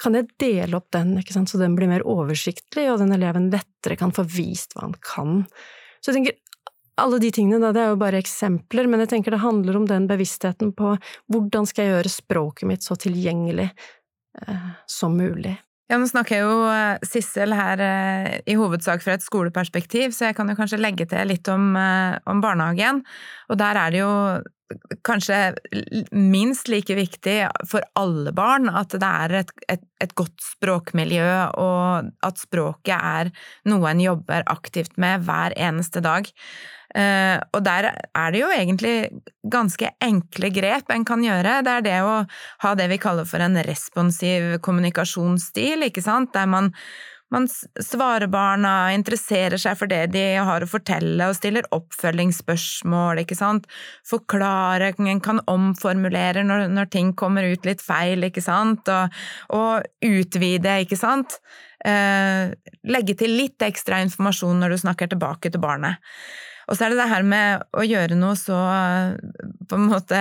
Kan 0.02 0.16
jeg 0.18 0.32
dele 0.42 0.80
opp 0.80 0.90
den, 0.96 1.18
så 1.20 1.60
den 1.60 1.76
blir 1.78 1.92
mer 1.92 2.06
oversiktlig, 2.08 2.88
og 2.92 3.02
den 3.04 3.16
eleven 3.16 3.50
lettere 3.54 4.00
kan 4.00 4.16
få 4.16 4.26
vist 4.28 4.76
hva 4.76 4.88
han 4.88 5.00
kan? 5.04 5.42
Så 6.00 6.12
jeg 6.12 6.20
tenker, 6.20 6.40
alle 7.02 7.20
de 7.24 7.32
tingene, 7.34 7.62
da, 7.64 7.74
det 7.74 7.84
er 7.84 7.92
jo 7.94 8.00
bare 8.02 8.22
eksempler, 8.22 8.88
men 8.90 9.04
jeg 9.04 9.14
tenker 9.16 9.34
det 9.34 9.44
handler 9.44 9.80
om 9.80 9.86
den 9.90 10.08
bevisstheten 10.10 10.74
på 10.78 10.96
hvordan 11.34 11.68
skal 11.70 11.86
jeg 11.86 11.96
gjøre 11.96 12.12
språket 12.14 12.70
mitt 12.70 12.86
så 12.86 12.98
tilgjengelig 13.00 13.70
eh, 13.70 14.68
som 14.90 15.18
mulig. 15.18 15.56
Ja, 15.92 16.00
nå 16.00 16.08
snakker 16.08 16.38
jeg 16.38 16.46
jo 16.46 16.60
eh, 16.72 17.04
Sissel 17.06 17.54
her 17.54 17.82
eh, 17.84 18.30
i 18.50 18.56
hovedsak 18.58 19.04
fra 19.04 19.18
et 19.18 19.26
skoleperspektiv, 19.26 20.14
så 20.16 20.30
jeg 20.30 20.38
kan 20.38 20.50
jo 20.50 20.56
kanskje 20.58 20.80
legge 20.80 21.06
til 21.10 21.28
litt 21.30 21.50
om, 21.52 21.74
eh, 21.78 22.16
om 22.30 22.40
barnehagen. 22.44 23.04
Og 23.52 23.60
der 23.60 23.80
er 23.82 23.94
det 23.94 24.02
jo 24.02 24.14
kanskje 25.06 25.40
minst 26.12 26.70
like 26.72 26.96
viktig 26.98 27.38
for 27.70 27.86
alle 28.00 28.34
barn 28.36 28.70
at 28.72 28.96
det 28.96 29.10
er 29.10 29.36
et, 29.44 29.52
et, 29.72 29.84
et, 30.04 30.14
godt 30.18 30.36
språkmiljø, 30.44 31.32
og 31.62 32.12
at 32.26 32.42
språket 32.42 32.96
er 32.98 33.34
noe 33.70 33.92
en 33.92 34.04
jobber 34.04 34.46
aktivt 34.52 34.98
med 35.02 35.26
hver 35.28 35.56
eneste 35.58 36.04
dag. 36.04 36.30
Uh, 36.94 37.42
og 37.58 37.64
der 37.66 37.88
er 37.90 38.34
det 38.34 38.42
jo 38.44 38.50
egentlig 38.54 38.98
ganske 39.50 39.90
enkle 40.04 40.52
grep 40.54 40.92
en 40.94 41.06
kan 41.08 41.24
gjøre. 41.26 41.62
Det 41.66 41.72
er 41.74 41.86
det 41.88 41.96
å 42.06 42.20
ha 42.62 42.74
det 42.78 42.86
vi 42.92 43.00
kaller 43.02 43.26
for 43.26 43.42
en 43.42 43.58
responsiv 43.66 44.60
kommunikasjonsstil, 44.66 45.88
ikke 45.88 46.04
sant, 46.06 46.36
der 46.38 46.46
man, 46.52 46.70
man 47.34 47.48
svarer 47.50 48.30
barna, 48.32 48.94
interesserer 48.94 49.60
seg 49.62 49.78
for 49.80 49.90
det 49.92 50.06
de 50.14 50.24
har 50.38 50.64
å 50.64 50.70
fortelle, 50.70 51.28
og 51.28 51.38
stiller 51.38 51.68
oppfølgingsspørsmål, 51.74 53.24
ikke 53.24 53.38
sant, 53.38 53.68
forklarer, 54.10 54.94
kan 55.24 55.42
omformulere 55.50 56.46
når, 56.46 56.68
når, 56.74 56.92
ting 56.94 57.14
kommer 57.18 57.48
ut 57.50 57.66
litt 57.68 57.82
feil, 57.84 58.24
ikke 58.28 58.44
sant, 58.44 58.90
og, 58.94 59.20
og 59.58 60.08
utvide, 60.08 60.80
ikke 60.86 61.00
sant. 61.00 61.40
Eh, 61.84 62.54
legge 62.88 63.18
til 63.20 63.34
litt 63.36 63.64
ekstra 63.66 64.00
informasjon 64.06 64.62
når 64.62 64.76
du 64.76 64.82
snakker 64.86 65.10
tilbake 65.12 65.52
til 65.52 65.64
barnet. 65.64 66.00
Og 66.68 66.78
så 66.78 66.86
er 66.86 66.94
det 66.94 67.02
det 67.02 67.10
her 67.12 67.26
med 67.28 67.64
å 67.76 67.84
gjøre 67.86 68.18
noe 68.20 68.38
så 68.40 68.58
på 69.70 69.80
en 69.80 69.88
måte 69.90 70.20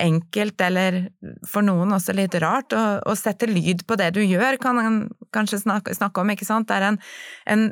enkelt, 0.00 0.60
eller 0.66 1.00
for 1.48 1.64
noen 1.64 1.94
også 1.96 2.14
litt 2.16 2.36
rart, 2.42 2.74
å 2.74 3.16
sette 3.18 3.48
lyd 3.50 3.86
på 3.88 3.96
det 4.00 4.12
du 4.16 4.22
gjør, 4.24 4.60
kan 4.60 4.76
man 4.76 5.00
kanskje 5.34 5.62
snakke, 5.64 5.96
snakke 5.96 6.22
om, 6.22 6.34
ikke 6.34 6.48
sant? 6.48 6.68
Det 6.68 6.78
er 6.78 6.88
en, 6.90 7.00
en 7.48 7.68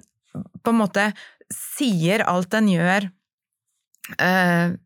på 0.62 0.75
en 0.75 0.81
måte 0.83 1.11
sier 1.53 2.25
alt 2.29 2.55
en 2.57 2.69
gjør 2.71 3.09
uh, 4.21 4.77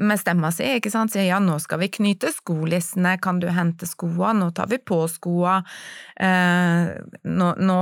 med 0.00 0.20
stemma 0.20 0.50
si, 0.52 0.66
ikke 0.76 0.92
sant, 0.92 1.12
sier 1.12 1.26
ja, 1.28 1.40
nå 1.40 1.56
skal 1.62 1.80
vi 1.82 1.90
knyte 1.92 2.32
skolissene, 2.34 3.16
kan 3.22 3.40
du 3.40 3.48
hente 3.52 3.88
skoa, 3.88 4.34
nå 4.36 4.50
tar 4.56 4.68
vi 4.72 4.80
på 4.80 5.02
skoa, 5.08 5.60
uh, 6.20 6.92
nå, 7.24 7.50
nå, 7.56 7.80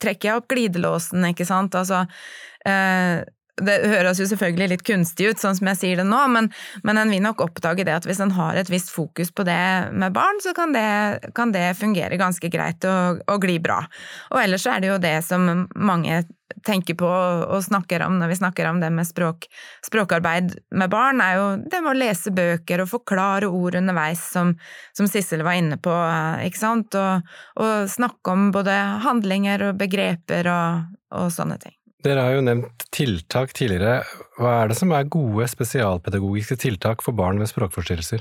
trekker 0.00 0.30
jeg 0.30 0.40
opp 0.40 0.50
glidelåsen, 0.52 1.24
ikke 1.32 1.48
sant, 1.48 1.76
altså 1.76 2.04
uh, 2.04 3.24
det 3.62 3.74
høres 3.86 4.18
jo 4.18 4.26
selvfølgelig 4.26 4.70
litt 4.72 4.84
kunstig 4.86 5.28
ut, 5.30 5.38
sånn 5.38 5.54
som 5.54 5.68
jeg 5.70 5.78
sier 5.78 6.00
det 6.00 6.06
nå, 6.08 6.20
men, 6.34 6.48
men 6.82 6.98
en 6.98 7.12
vil 7.12 7.22
nok 7.22 7.44
oppdage 7.44 7.84
det 7.86 7.94
at 7.94 8.08
hvis 8.08 8.22
en 8.24 8.34
har 8.34 8.58
et 8.58 8.70
visst 8.70 8.90
fokus 8.90 9.30
på 9.30 9.46
det 9.46 9.94
med 9.94 10.14
barn, 10.16 10.40
så 10.42 10.54
kan 10.56 10.74
det, 10.74 11.30
kan 11.38 11.54
det 11.54 11.68
fungere 11.78 12.18
ganske 12.18 12.50
greit 12.50 12.84
og, 12.88 13.22
og, 13.28 13.38
gli 13.44 13.60
bra. 13.62 13.84
Og 14.32 14.40
ellers 14.42 14.66
er 14.70 14.82
det 14.82 14.90
jo 14.90 15.02
det 15.02 15.18
som 15.26 15.68
mange 15.74 16.24
tenker 16.66 16.96
på 16.98 17.08
og 17.08 17.62
snakker 17.64 18.02
om 18.06 18.18
når 18.18 18.32
vi 18.32 18.38
snakker 18.40 18.66
om 18.68 18.80
det 18.82 18.90
med 18.94 19.06
språk, 19.06 19.46
språkarbeid 19.86 20.56
med 20.74 20.90
barn, 20.90 21.22
er 21.22 21.38
jo 21.38 21.46
det 21.62 21.82
med 21.84 21.92
å 21.92 21.98
lese 21.98 22.34
bøker 22.34 22.82
og 22.82 22.90
forklare 22.90 23.50
ord 23.50 23.78
underveis, 23.78 24.24
som, 24.34 24.54
som 24.96 25.10
Sissel 25.10 25.46
var 25.46 25.60
inne 25.60 25.78
på, 25.78 25.94
ikke 26.42 26.62
sant, 26.62 26.98
og, 26.98 27.38
og 27.62 27.86
snakke 27.92 28.34
om 28.34 28.50
både 28.54 28.76
handlinger 29.06 29.70
og 29.70 29.80
begreper 29.82 30.50
og, 30.50 30.92
og 31.14 31.30
sånne 31.34 31.62
ting. 31.62 31.78
Dere 32.04 32.20
har 32.20 32.34
jo 32.36 32.44
nevnt 32.44 32.84
tiltak 32.92 33.54
tidligere. 33.56 34.02
Hva 34.36 34.58
er 34.60 34.70
det 34.70 34.76
som 34.76 34.92
er 34.92 35.08
gode 35.08 35.46
spesialpedagogiske 35.48 36.58
tiltak 36.60 37.00
for 37.04 37.16
barn 37.16 37.40
med 37.40 37.48
språkforstyrrelser? 37.48 38.20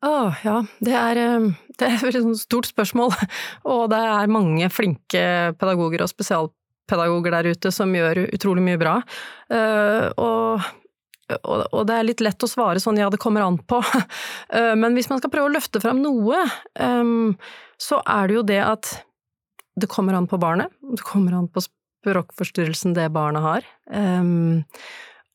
Å, 0.00 0.14
ja, 0.42 0.56
det 0.82 0.96
er, 0.96 1.20
eh, 1.20 1.46
det 1.78 1.86
er 1.86 1.94
et 1.94 2.06
veldig 2.08 2.34
stort 2.40 2.70
spørsmål. 2.72 3.14
Og 3.70 3.84
det 3.92 4.00
er 4.00 4.34
mange 4.34 4.66
flinke 4.72 5.22
pedagoger 5.60 6.02
og 6.02 6.10
spesialpedagoger 6.10 7.36
der 7.36 7.52
ute 7.54 7.72
som 7.74 7.94
gjør 7.94 8.24
utrolig 8.26 8.66
mye 8.66 8.80
bra. 8.80 8.98
Eh, 9.52 10.08
og, 10.18 10.66
og 11.46 11.82
det 11.86 11.94
er 11.94 12.08
litt 12.08 12.24
lett 12.24 12.42
å 12.42 12.50
svare 12.50 12.82
sånn 12.82 12.98
ja, 12.98 13.06
det 13.12 13.22
kommer 13.22 13.46
an 13.46 13.60
på. 13.62 13.82
Eh, 14.50 14.72
men 14.74 14.96
hvis 14.98 15.06
man 15.06 15.20
skal 15.20 15.30
prøve 15.30 15.46
å 15.46 15.54
løfte 15.54 15.78
fram 15.78 16.00
noe, 16.02 16.40
så 17.78 18.00
er 18.02 18.26
det 18.26 18.34
jo 18.34 18.40
det 18.48 18.56
at 18.66 18.88
det 19.78 19.86
kommer 19.86 20.16
an 20.18 20.26
på 20.26 20.40
barnet, 20.42 20.72
det 20.82 21.04
kommer 21.06 21.36
an 21.38 21.46
på 21.46 21.62
språkforstyrrelsen 22.00 22.96
det 22.96 23.10
barnet 23.14 23.44
har. 23.44 23.66
Um, 23.92 24.64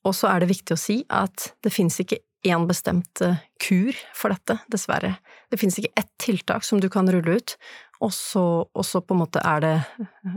og 0.06 0.14
så 0.18 0.30
er 0.30 0.42
det 0.42 0.52
viktig 0.54 0.76
å 0.76 0.80
si 0.80 1.00
at 1.14 1.52
det 1.66 1.74
finnes 1.74 1.98
ikke 2.02 2.22
én 2.46 2.68
bestemt 2.70 3.22
eh, 3.26 3.40
kur 3.62 3.96
for 4.14 4.34
dette, 4.34 4.60
dessverre. 4.70 5.16
Det 5.50 5.58
finnes 5.58 5.80
ikke 5.82 5.96
ett 5.98 6.12
tiltak 6.22 6.66
som 6.68 6.82
du 6.82 6.86
kan 6.94 7.10
rulle 7.10 7.40
ut, 7.40 7.56
og 8.04 8.12
så, 8.14 8.44
og 8.68 8.86
så, 8.86 9.02
på 9.02 9.16
en 9.16 9.22
måte 9.24 9.42
er 9.46 9.62
det 9.64 9.76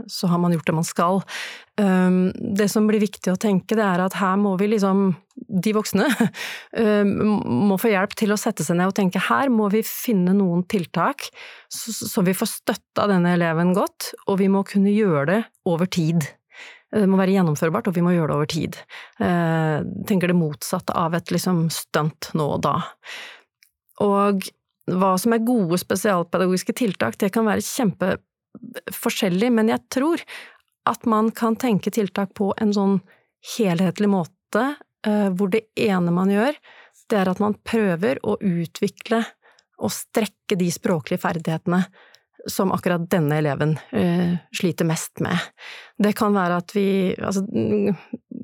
Så 0.07 0.29
har 0.31 0.39
man 0.39 0.53
gjort 0.53 0.67
det 0.69 0.75
man 0.77 0.87
skal. 0.87 1.21
Um, 1.79 2.31
det 2.35 2.69
som 2.71 2.87
blir 2.87 3.01
viktig 3.03 3.31
å 3.31 3.39
tenke, 3.39 3.75
det 3.75 3.83
er 3.85 4.03
at 4.03 4.17
her 4.19 4.37
må 4.39 4.55
vi 4.59 4.69
liksom 4.73 5.13
De 5.35 5.73
voksne 5.75 6.07
um, 6.77 7.13
må 7.69 7.79
få 7.79 7.93
hjelp 7.93 8.15
til 8.19 8.33
å 8.35 8.39
sette 8.39 8.65
seg 8.65 8.79
ned 8.79 8.91
og 8.91 8.97
tenke 8.97 9.21
her 9.29 9.51
må 9.53 9.69
vi 9.73 9.83
finne 9.87 10.35
noen 10.35 10.65
tiltak 10.69 11.29
så, 11.69 12.23
vi 12.25 12.35
får 12.35 12.49
støtta 12.49 13.05
denne 13.11 13.35
eleven 13.37 13.75
godt, 13.77 14.11
og 14.27 14.39
vi 14.41 14.47
må 14.51 14.63
kunne 14.67 14.91
gjøre 14.91 15.25
det 15.29 15.39
over 15.69 15.87
tid. 15.91 16.25
Det 16.89 17.05
må 17.05 17.19
være 17.19 17.35
gjennomførbart, 17.35 17.87
og 17.89 17.95
vi 17.95 18.03
må 18.03 18.15
gjøre 18.15 18.31
det 18.31 18.37
over 18.39 18.49
tid. 18.49 18.79
Jeg 19.21 19.83
uh, 19.85 19.91
tenker 20.09 20.31
det 20.31 20.39
motsatte 20.39 20.95
av 20.97 21.13
et 21.17 21.29
liksom 21.33 21.67
stunt 21.73 22.31
nå 22.37 22.47
og 22.55 22.63
da. 22.65 22.79
Og 24.01 24.49
hva 24.97 25.13
som 25.21 25.35
er 25.35 25.45
gode 25.45 25.79
spesialpedagogiske 25.81 26.75
tiltak, 26.77 27.17
det 27.21 27.31
kan 27.35 27.47
være 27.47 27.65
kjempeforskjellig, 27.65 29.51
men 29.53 29.71
jeg 29.73 29.85
tror 29.93 30.23
at 30.89 31.05
man 31.09 31.29
kan 31.35 31.57
tenke 31.59 31.91
tiltak 31.93 32.33
på 32.37 32.51
en 32.57 32.73
sånn 32.73 32.99
helhetlig 33.57 34.09
måte, 34.11 34.63
eh, 35.05 35.27
hvor 35.29 35.51
det 35.53 35.67
ene 35.79 36.13
man 36.15 36.31
gjør, 36.33 36.57
det 37.09 37.17
er 37.17 37.31
at 37.31 37.41
man 37.41 37.57
prøver 37.65 38.21
å 38.25 38.37
utvikle 38.41 39.23
og 39.79 39.93
strekke 39.93 40.57
de 40.59 40.67
språklige 40.73 41.21
ferdighetene 41.23 41.85
som 42.47 42.71
akkurat 42.71 43.03
denne 43.11 43.37
eleven 43.41 43.75
uh, 43.93 44.37
sliter 44.55 44.87
mest 44.87 45.19
med. 45.23 45.37
Det 45.97 46.13
kan 46.17 46.35
være 46.35 46.59
at 46.61 46.75
vi 46.75 46.87
altså, 47.17 47.45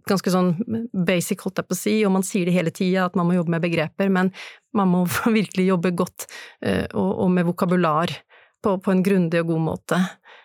Ganske 0.06 0.30
sånn 0.30 0.52
basic, 0.94 1.42
holdt 1.42 1.58
jeg 1.58 1.66
på 1.66 1.74
å 1.74 1.80
si, 1.80 1.94
og 2.06 2.12
man 2.14 2.26
sier 2.26 2.46
det 2.46 2.54
hele 2.54 2.70
tida 2.70 3.08
at 3.08 3.16
man 3.18 3.26
må 3.26 3.40
jobbe 3.40 3.56
med 3.56 3.64
begreper, 3.64 4.12
men 4.14 4.30
man 4.78 4.92
må 4.92 5.00
virkelig 5.40 5.66
jobbe 5.72 5.96
godt 5.98 6.28
uh, 6.28 6.86
og, 6.94 7.10
og, 7.26 7.32
med 7.34 7.48
vokabular 7.48 8.14
på, 8.62 8.76
på 8.78 8.94
en 8.94 9.02
grundig 9.06 9.42
og 9.42 9.50
god 9.56 9.64
måte. 9.66 10.02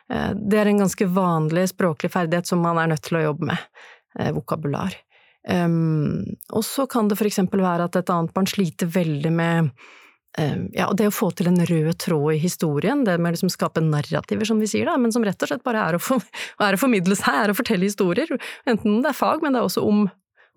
Uh, 0.09 0.33
det 0.33 0.63
er 0.63 0.71
en 0.71 0.81
ganske 0.87 1.11
vanlig 1.13 1.67
språklig 1.75 2.13
ferdighet 2.15 2.49
som 2.49 2.65
man 2.65 2.81
er 2.81 2.95
nødt 2.95 3.05
til 3.05 3.21
å 3.21 3.27
jobbe 3.29 3.53
med. 3.53 3.71
vokabular. 4.35 4.97
Um, 5.49 6.25
og 6.53 6.65
så 6.67 6.85
kan 6.91 7.09
det 7.09 7.17
for 7.17 7.29
eksempel 7.29 7.63
være 7.65 7.87
at 7.89 7.97
et 7.97 8.11
annet 8.13 8.33
barn 8.37 8.49
sliter 8.51 8.91
veldig 8.91 9.31
med 9.33 9.71
ja, 10.39 10.87
og 10.87 10.95
det 10.99 11.09
å 11.11 11.15
få 11.15 11.33
til 11.35 11.51
en 11.51 11.59
rød 11.67 11.91
tråd 11.99 12.37
i 12.37 12.41
historien, 12.43 13.03
det 13.05 13.17
med 13.19 13.33
å 13.33 13.35
liksom 13.35 13.51
skape 13.51 13.83
narrativer, 13.83 14.47
som 14.47 14.61
vi 14.63 14.69
sier, 14.71 14.87
da, 14.87 14.95
men 15.01 15.13
som 15.15 15.25
rett 15.27 15.43
og 15.43 15.51
slett 15.51 15.65
bare 15.67 15.83
er 15.83 15.99
å, 15.99 16.03
for, 16.03 16.23
er 16.67 16.77
å 16.77 16.81
formidle 16.81 17.19
seg, 17.19 17.35
er 17.35 17.53
å 17.53 17.59
fortelle 17.59 17.89
historier. 17.89 18.31
Enten 18.71 19.01
det 19.03 19.11
er 19.11 19.19
fag, 19.19 19.43
men 19.43 19.57
det 19.57 19.63
er 19.63 19.67
også 19.67 19.83
om, 19.87 20.07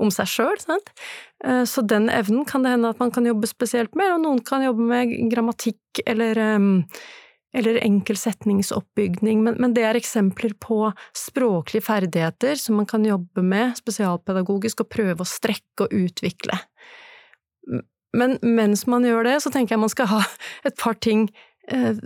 om 0.01 0.13
seg 0.13 0.29
sjøl. 0.29 0.61
Ehm, 0.69 1.65
så 1.69 1.85
den 1.89 2.07
evnen 2.13 2.45
kan 2.49 2.65
det 2.65 2.75
hende 2.75 2.93
at 2.93 3.01
man 3.01 3.11
kan 3.13 3.25
jobbe 3.27 3.49
spesielt 3.49 3.97
med, 3.97 4.13
og 4.13 4.23
noen 4.27 4.45
kan 4.45 4.63
jobbe 4.65 4.87
med 4.93 5.17
grammatikk 5.33 6.03
eller, 6.05 6.37
ehm, 6.37 6.71
eller 7.53 7.77
enkel 7.81 8.17
setningsoppbygning, 8.17 9.41
men, 9.45 9.57
men 9.61 9.73
det 9.73 9.85
er 9.85 9.97
eksempler 9.97 10.55
på 10.61 10.87
språklige 11.17 11.85
ferdigheter 11.85 12.57
som 12.61 12.79
man 12.81 12.89
kan 12.89 13.05
jobbe 13.05 13.45
med 13.45 13.77
spesialpedagogisk 13.77 14.85
og 14.85 14.89
prøve 14.93 15.25
å 15.25 15.29
strekke 15.29 15.85
og 15.85 15.93
utvikle. 15.93 16.57
Men 18.17 18.37
mens 18.41 18.85
man 18.89 19.05
gjør 19.07 19.25
det, 19.27 19.39
så 19.43 19.51
tenker 19.53 19.75
jeg 19.75 19.83
man 19.83 19.93
skal 19.93 20.11
ha 20.11 20.21
et 20.67 20.77
par 20.79 20.99
ting 21.01 21.27
eh, 21.67 21.97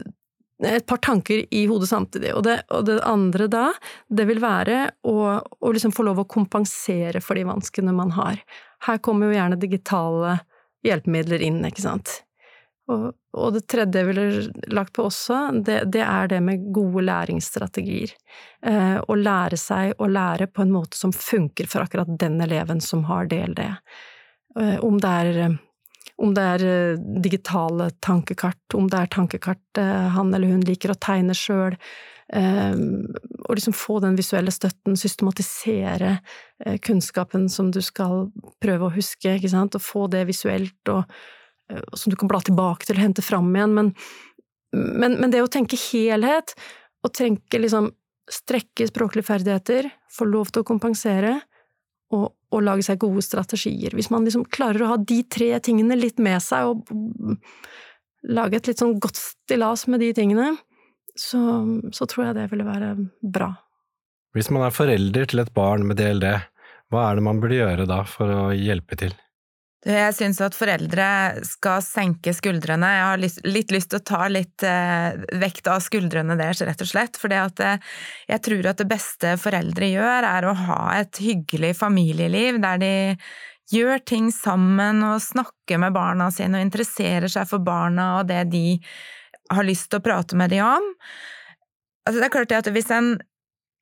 et 0.65 0.85
par 0.89 0.97
tanker 0.97 1.43
i 1.53 1.65
hodet 1.69 1.89
samtidig. 1.89 2.31
Og 2.33 2.43
det, 2.47 2.61
og 2.73 2.85
det 2.87 2.97
andre 3.05 3.45
da, 3.51 3.65
det 4.09 4.25
vil 4.29 4.41
være 4.41 4.87
å, 5.05 5.17
å 5.37 5.73
liksom 5.73 5.93
få 5.93 6.07
lov 6.07 6.23
å 6.23 6.29
kompensere 6.29 7.21
for 7.21 7.37
de 7.37 7.45
vanskene 7.45 7.93
man 7.93 8.15
har. 8.17 8.39
Her 8.87 9.01
kommer 9.05 9.29
jo 9.29 9.37
gjerne 9.37 9.59
digitale 9.61 10.39
hjelpemidler 10.85 11.43
inn, 11.45 11.61
ikke 11.67 11.85
sant. 11.85 12.21
Og, 12.87 13.11
og 13.35 13.53
det 13.53 13.65
tredje 13.67 13.99
jeg 13.99 14.07
ville 14.07 14.25
lagt 14.73 14.93
på 14.95 15.05
også, 15.09 15.39
det, 15.65 15.81
det 15.91 16.03
er 16.05 16.29
det 16.31 16.39
med 16.41 16.69
gode 16.73 17.03
læringsstrategier. 17.03 18.13
Eh, 18.65 18.97
å 18.97 19.17
lære 19.19 19.59
seg 19.59 19.97
å 19.99 20.07
lære 20.09 20.47
på 20.49 20.63
en 20.63 20.71
måte 20.73 20.97
som 20.97 21.13
funker 21.13 21.67
for 21.69 21.83
akkurat 21.83 22.09
den 22.21 22.39
eleven 22.41 22.81
som 22.81 23.03
har 23.11 23.27
DLD. 23.29 23.65
Eh, 23.67 24.77
om 24.87 25.01
det 25.03 25.15
er 25.21 25.57
om 26.17 26.33
det 26.33 26.43
er 26.43 26.65
eh, 26.65 26.99
digitale 27.21 27.91
tankekart, 28.03 28.75
om 28.77 28.89
det 28.89 28.99
er 28.99 29.09
tankekart 29.13 29.81
eh, 29.81 30.07
han 30.15 30.33
eller 30.33 30.49
hun 30.49 30.63
liker 30.65 30.93
å 30.93 30.99
tegne 31.01 31.35
sjøl. 31.37 31.77
Eh, 32.33 32.77
og 33.45 33.57
liksom 33.57 33.75
få 33.77 33.99
den 34.03 34.17
visuelle 34.17 34.51
støtten, 34.53 34.97
systematisere 34.99 36.17
kunnskapen 36.83 37.45
som 37.53 37.69
du 37.71 37.79
skal 37.85 38.31
prøve 38.63 38.87
å 38.87 38.95
huske, 38.95 39.35
ikke 39.37 39.53
sant, 39.53 39.77
og 39.77 39.85
få 39.85 40.07
det 40.11 40.25
visuelt, 40.27 40.79
og, 40.89 41.05
som 41.93 42.11
du 42.11 42.17
kan 42.17 42.31
bla 42.31 42.39
tilbake 42.41 42.87
til 42.87 42.97
og 42.97 43.03
hente 43.03 43.21
fram 43.21 43.51
igjen. 43.53 43.75
Men, 43.77 43.91
men, 44.73 45.19
men 45.21 45.31
det 45.31 45.43
å 45.43 45.51
tenke 45.51 45.77
helhet, 45.79 46.55
og 47.05 47.13
tenke 47.15 47.61
liksom 47.61 47.91
strekke 48.33 48.89
språklige 48.89 49.29
ferdigheter, 49.29 49.91
få 50.11 50.27
lov 50.27 50.49
til 50.49 50.65
å 50.65 50.67
kompensere, 50.67 51.37
og, 52.15 52.31
og, 52.53 52.63
lage 52.63 52.85
seg 52.85 53.01
gode 53.01 53.23
strategier. 53.25 53.95
Hvis 53.97 54.11
man 54.13 54.25
liksom 54.27 54.45
klarer 54.53 54.83
å 54.83 54.91
ha 54.93 54.97
de 54.97 55.21
tre 55.27 55.51
tingene 55.63 55.97
litt 55.99 56.21
med 56.23 56.39
seg, 56.43 56.71
og 56.71 57.37
lage 58.27 58.59
et 58.59 58.71
litt 58.71 58.81
sånn 58.81 58.97
godt 59.03 59.19
stillas 59.19 59.85
med 59.91 60.03
de 60.03 60.13
tingene, 60.15 60.53
så, 61.17 61.39
så 61.95 62.07
tror 62.09 62.29
jeg 62.29 62.37
det 62.37 62.49
ville 62.51 62.67
være 62.67 62.93
bra. 63.21 63.51
Hvis 64.37 64.51
man 64.53 64.67
er 64.67 64.75
forelder 64.75 65.29
til 65.29 65.41
et 65.41 65.53
barn 65.55 65.87
med 65.89 65.97
DLD, 65.99 66.27
hva 66.93 67.07
er 67.09 67.17
det 67.17 67.25
man 67.25 67.39
burde 67.43 67.57
gjøre 67.57 67.87
da 67.89 68.03
for 68.07 68.31
å 68.31 68.43
hjelpe 68.55 68.99
til? 68.99 69.15
Jeg 69.85 70.13
syns 70.17 70.39
at 70.41 70.55
foreldre 70.57 71.07
skal 71.45 71.83
senke 71.85 72.33
skuldrene. 72.33 72.87
Jeg 72.95 73.03
har 73.05 73.19
litt 73.45 73.73
lyst 73.75 73.91
til 73.91 73.99
å 73.99 74.07
ta 74.09 74.23
litt 74.31 74.65
eh, 74.65 75.13
vekt 75.37 75.69
av 75.69 75.83
skuldrene 75.85 76.33
deres, 76.39 76.63
rett 76.65 76.81
og 76.81 76.89
slett. 76.89 77.19
For 77.21 77.29
eh, 77.31 77.77
jeg 78.27 78.43
tror 78.47 78.71
at 78.71 78.81
det 78.81 78.89
beste 78.89 79.35
foreldre 79.37 79.91
gjør, 79.91 80.27
er 80.31 80.49
å 80.49 80.55
ha 80.65 80.81
et 80.97 81.21
hyggelig 81.21 81.75
familieliv 81.77 82.57
der 82.63 82.81
de 82.81 82.91
gjør 83.71 84.01
ting 84.07 84.31
sammen 84.33 85.03
og 85.05 85.21
snakker 85.21 85.79
med 85.83 85.93
barna 85.93 86.31
sine 86.33 86.57
og 86.57 86.65
interesserer 86.65 87.29
seg 87.29 87.45
for 87.49 87.61
barna 87.61 88.13
og 88.21 88.29
det 88.31 88.45
de 88.49 88.79
har 89.51 89.67
lyst 89.67 89.91
til 89.91 90.01
å 90.01 90.05
prate 90.07 90.39
med 90.39 90.55
dem 90.55 90.65
om. 90.65 90.93
Altså, 92.07 92.17
det 92.17 92.27
er 92.27 92.33
klart 92.33 92.55
at 92.55 92.71
hvis 92.73 92.89
en 92.95 93.17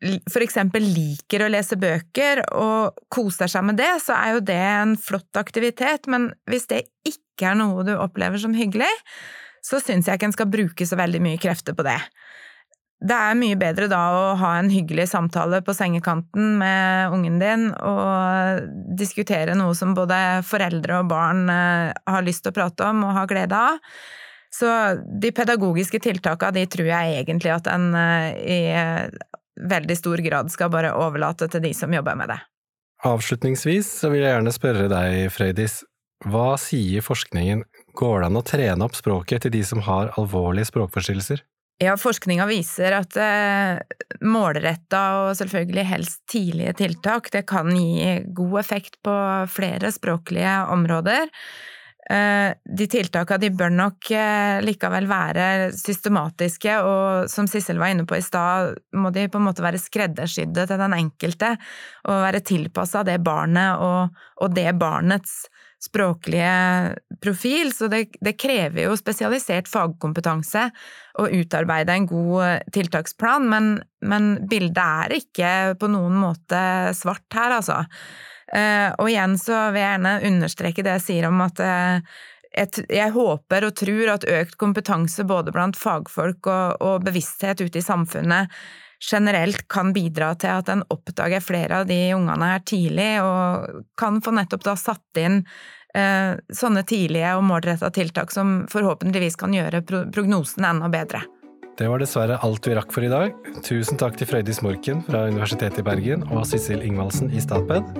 eksempel 0.02 0.84
liker 0.84 1.46
å 1.46 1.50
lese 1.52 1.78
bøker 1.80 2.44
og 2.54 3.00
koser 3.14 3.50
seg 3.52 3.66
med 3.68 3.80
det, 3.80 3.92
så 4.04 4.18
er 4.18 4.36
jo 4.36 4.46
det 4.46 4.60
en 4.60 4.96
flott 5.00 5.40
aktivitet, 5.40 6.10
men 6.12 6.32
hvis 6.50 6.68
det 6.72 6.86
ikke 7.08 7.52
er 7.52 7.60
noe 7.60 7.86
du 7.88 7.96
opplever 7.96 8.40
som 8.42 8.56
hyggelig, 8.56 8.92
så 9.66 9.80
syns 9.82 10.08
jeg 10.08 10.20
ikke 10.20 10.30
en 10.30 10.36
skal 10.36 10.52
bruke 10.52 10.86
så 10.86 10.98
veldig 11.00 11.22
mye 11.24 11.42
krefter 11.42 11.76
på 11.78 11.86
det. 11.88 12.00
Det 13.06 13.16
er 13.16 13.38
mye 13.38 13.58
bedre 13.60 13.90
da 13.92 14.02
å 14.16 14.22
ha 14.40 14.52
en 14.58 14.70
hyggelig 14.72 15.10
samtale 15.12 15.60
på 15.66 15.74
sengekanten 15.76 16.56
med 16.62 17.14
ungen 17.14 17.42
din 17.42 17.68
og 17.76 18.70
diskutere 18.98 19.58
noe 19.58 19.76
som 19.78 19.94
både 19.98 20.42
foreldre 20.48 21.02
og 21.02 21.10
barn 21.12 21.44
eh, 21.52 21.92
har 21.92 22.26
lyst 22.26 22.46
til 22.46 22.54
å 22.54 22.56
prate 22.56 22.88
om 22.88 23.04
og 23.06 23.18
har 23.18 23.30
glede 23.30 23.60
av. 23.74 23.82
Så 24.56 24.70
de 25.22 25.34
pedagogiske 25.36 26.00
tiltakene 26.06 26.56
de 26.56 26.66
tror 26.72 26.88
jeg 26.88 27.20
egentlig 27.20 27.52
at 27.52 27.68
en 27.74 27.90
eh, 28.00 28.30
i 28.48 28.60
veldig 29.56 29.98
stor 29.98 30.22
grad 30.26 30.52
skal 30.54 30.72
bare 30.74 30.94
overlate 30.98 31.48
til 31.52 31.64
de 31.64 31.74
som 31.78 31.94
jobber 31.94 32.18
med 32.20 32.34
det. 32.34 32.40
Avslutningsvis 33.06 33.90
så 34.02 34.10
vil 34.12 34.24
jeg 34.24 34.34
gjerne 34.34 34.54
spørre 34.56 34.88
deg, 34.92 35.28
Frøydis, 35.34 35.82
hva 36.26 36.56
sier 36.60 37.04
forskningen, 37.06 37.66
går 37.96 38.22
det 38.22 38.30
an 38.30 38.40
å 38.40 38.46
trene 38.46 38.88
opp 38.88 38.96
språket 38.98 39.46
til 39.46 39.54
de 39.54 39.62
som 39.68 39.84
har 39.86 40.14
alvorlige 40.20 40.72
språkforstyrrelser? 40.72 41.44
Ja, 41.84 41.98
forskninga 42.00 42.46
viser 42.48 42.96
at 42.96 43.18
eh, 43.20 43.82
målretta 44.24 45.02
og 45.26 45.34
selvfølgelig 45.36 45.84
helst 45.90 46.22
tidlige 46.32 46.72
tiltak, 46.80 47.28
det 47.34 47.44
kan 47.50 47.68
gi 47.76 48.22
god 48.36 48.60
effekt 48.62 49.02
på 49.04 49.16
flere 49.52 49.92
språklige 49.92 50.56
områder. 50.72 51.28
Eh, 52.06 52.54
de 52.78 52.86
tiltakene 52.86 53.42
de 53.42 53.50
bør 53.58 53.72
nok 53.74 54.12
eh, 54.14 54.60
likevel 54.62 55.08
være 55.10 55.46
systematiske, 55.74 56.76
og 56.86 57.32
som 57.32 57.50
Sissel 57.50 57.82
var 57.82 57.94
inne 57.94 58.06
på 58.06 58.20
i 58.20 58.26
stad, 58.26 58.76
må 58.94 59.10
de 59.16 59.26
på 59.32 59.42
en 59.42 59.48
måte 59.48 59.66
være 59.66 59.82
skreddersydde 59.82 60.68
til 60.70 60.82
den 60.84 60.98
enkelte, 61.00 61.56
og 62.06 62.22
være 62.28 62.44
tilpassa 62.46 63.02
det 63.08 63.18
barnet 63.26 63.82
og, 63.82 64.22
og, 64.38 64.54
det 64.54 64.70
barnets 64.78 65.48
språklige 65.86 66.96
profil. 67.24 67.72
Så 67.74 67.90
det, 67.92 68.06
det, 68.20 68.36
krever 68.42 68.88
jo 68.88 68.98
spesialisert 69.00 69.70
fagkompetanse 69.72 70.68
å 71.22 71.28
utarbeide 71.32 71.96
en 71.96 72.08
god 72.10 72.70
tiltaksplan, 72.76 73.50
men, 73.50 73.74
men 74.06 74.32
bildet 74.50 74.84
er 74.84 75.18
ikke 75.22 75.52
på 75.80 75.90
noen 75.94 76.18
måte 76.20 76.62
svart 76.98 77.38
her, 77.38 77.60
altså. 77.62 77.84
Eh, 78.54 78.92
og 79.02 79.10
igjen 79.10 79.40
så 79.42 79.70
vil 79.74 79.82
jeg 79.82 79.92
gjerne 79.96 80.16
understreke 80.30 80.86
det 80.86 81.00
jeg 81.00 81.06
sier 81.08 81.30
om 81.32 81.40
at 81.46 81.62
eh, 81.66 82.16
jeg, 82.56 83.12
håper 83.16 83.66
og 83.68 83.76
tror 83.76 84.12
at 84.14 84.28
økt 84.30 84.58
kompetanse 84.62 85.26
både 85.28 85.54
blant 85.56 85.78
fagfolk 85.80 86.48
og, 86.48 86.84
og 86.86 87.06
bevissthet 87.08 87.64
ute 87.66 87.82
i 87.82 87.86
samfunnet 87.86 88.54
generelt 89.02 89.68
kan 89.72 89.94
bidra 89.96 90.34
til 90.40 90.54
at 90.56 90.70
en 90.72 90.84
oppdager 90.94 91.44
flere 91.44 91.82
av 91.82 91.90
de 91.90 92.00
ungene 92.16 92.52
her 92.54 92.66
tidlig, 92.68 93.12
og 93.24 93.86
kan 94.00 94.22
få 94.24 94.36
nettopp 94.36 94.66
da 94.66 94.76
satt 94.80 95.22
inn 95.22 95.42
eh, 95.96 96.36
sånne 96.54 96.86
tidlige 96.88 97.36
og 97.38 97.46
målretta 97.48 97.92
tiltak 97.94 98.34
som 98.36 98.64
forhåpentligvis 98.72 99.40
kan 99.42 99.56
gjøre 99.56 99.84
prognosen 99.86 100.68
enda 100.68 100.92
bedre. 100.92 101.26
Det 101.76 101.90
var 101.92 102.00
dessverre 102.00 102.38
alt 102.40 102.68
vi 102.68 102.76
rakk 102.78 102.94
for 102.96 103.04
i 103.04 103.12
dag. 103.12 103.34
Tusen 103.66 104.00
takk 104.00 104.16
til 104.16 104.30
Frøydis 104.30 104.62
Morken 104.64 105.04
fra 105.04 105.26
Universitetet 105.28 105.82
i 105.84 105.88
Bergen 105.90 106.24
og 106.32 106.46
Sissel 106.48 106.86
Ingvaldsen 106.88 107.34
i 107.36 107.44
Statped. 107.44 107.92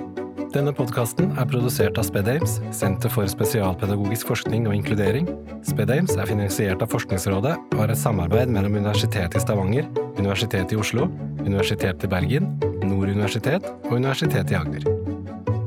Denne 0.56 0.72
podkasten 0.72 1.34
er 1.36 1.44
produsert 1.50 1.98
av 2.00 2.06
SpedAmes, 2.06 2.54
Senter 2.72 3.12
for 3.12 3.28
spesialpedagogisk 3.28 4.30
forskning 4.30 4.64
og 4.64 4.72
inkludering. 4.78 5.28
SpedAmes 5.68 6.16
er 6.16 6.30
finansiert 6.30 6.80
av 6.80 6.88
Forskningsrådet 6.94 7.52
og 7.74 7.82
har 7.82 7.92
et 7.92 8.00
samarbeid 8.00 8.48
mellom 8.54 8.78
Universitetet 8.80 9.36
i 9.36 9.44
Stavanger, 9.44 9.84
Universitetet 10.16 10.72
i 10.72 10.80
Oslo, 10.80 11.10
Universitetet 11.44 12.08
i 12.08 12.12
Bergen, 12.16 12.48
Nord 12.86 13.12
universitet 13.12 13.68
og 13.84 13.98
Universitetet 13.98 14.56
i 14.56 14.60
Agder. 14.62 14.88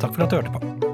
Takk 0.02 0.16
for 0.16 0.26
at 0.26 0.34
du 0.34 0.40
hørte 0.42 0.58
på. 0.58 0.89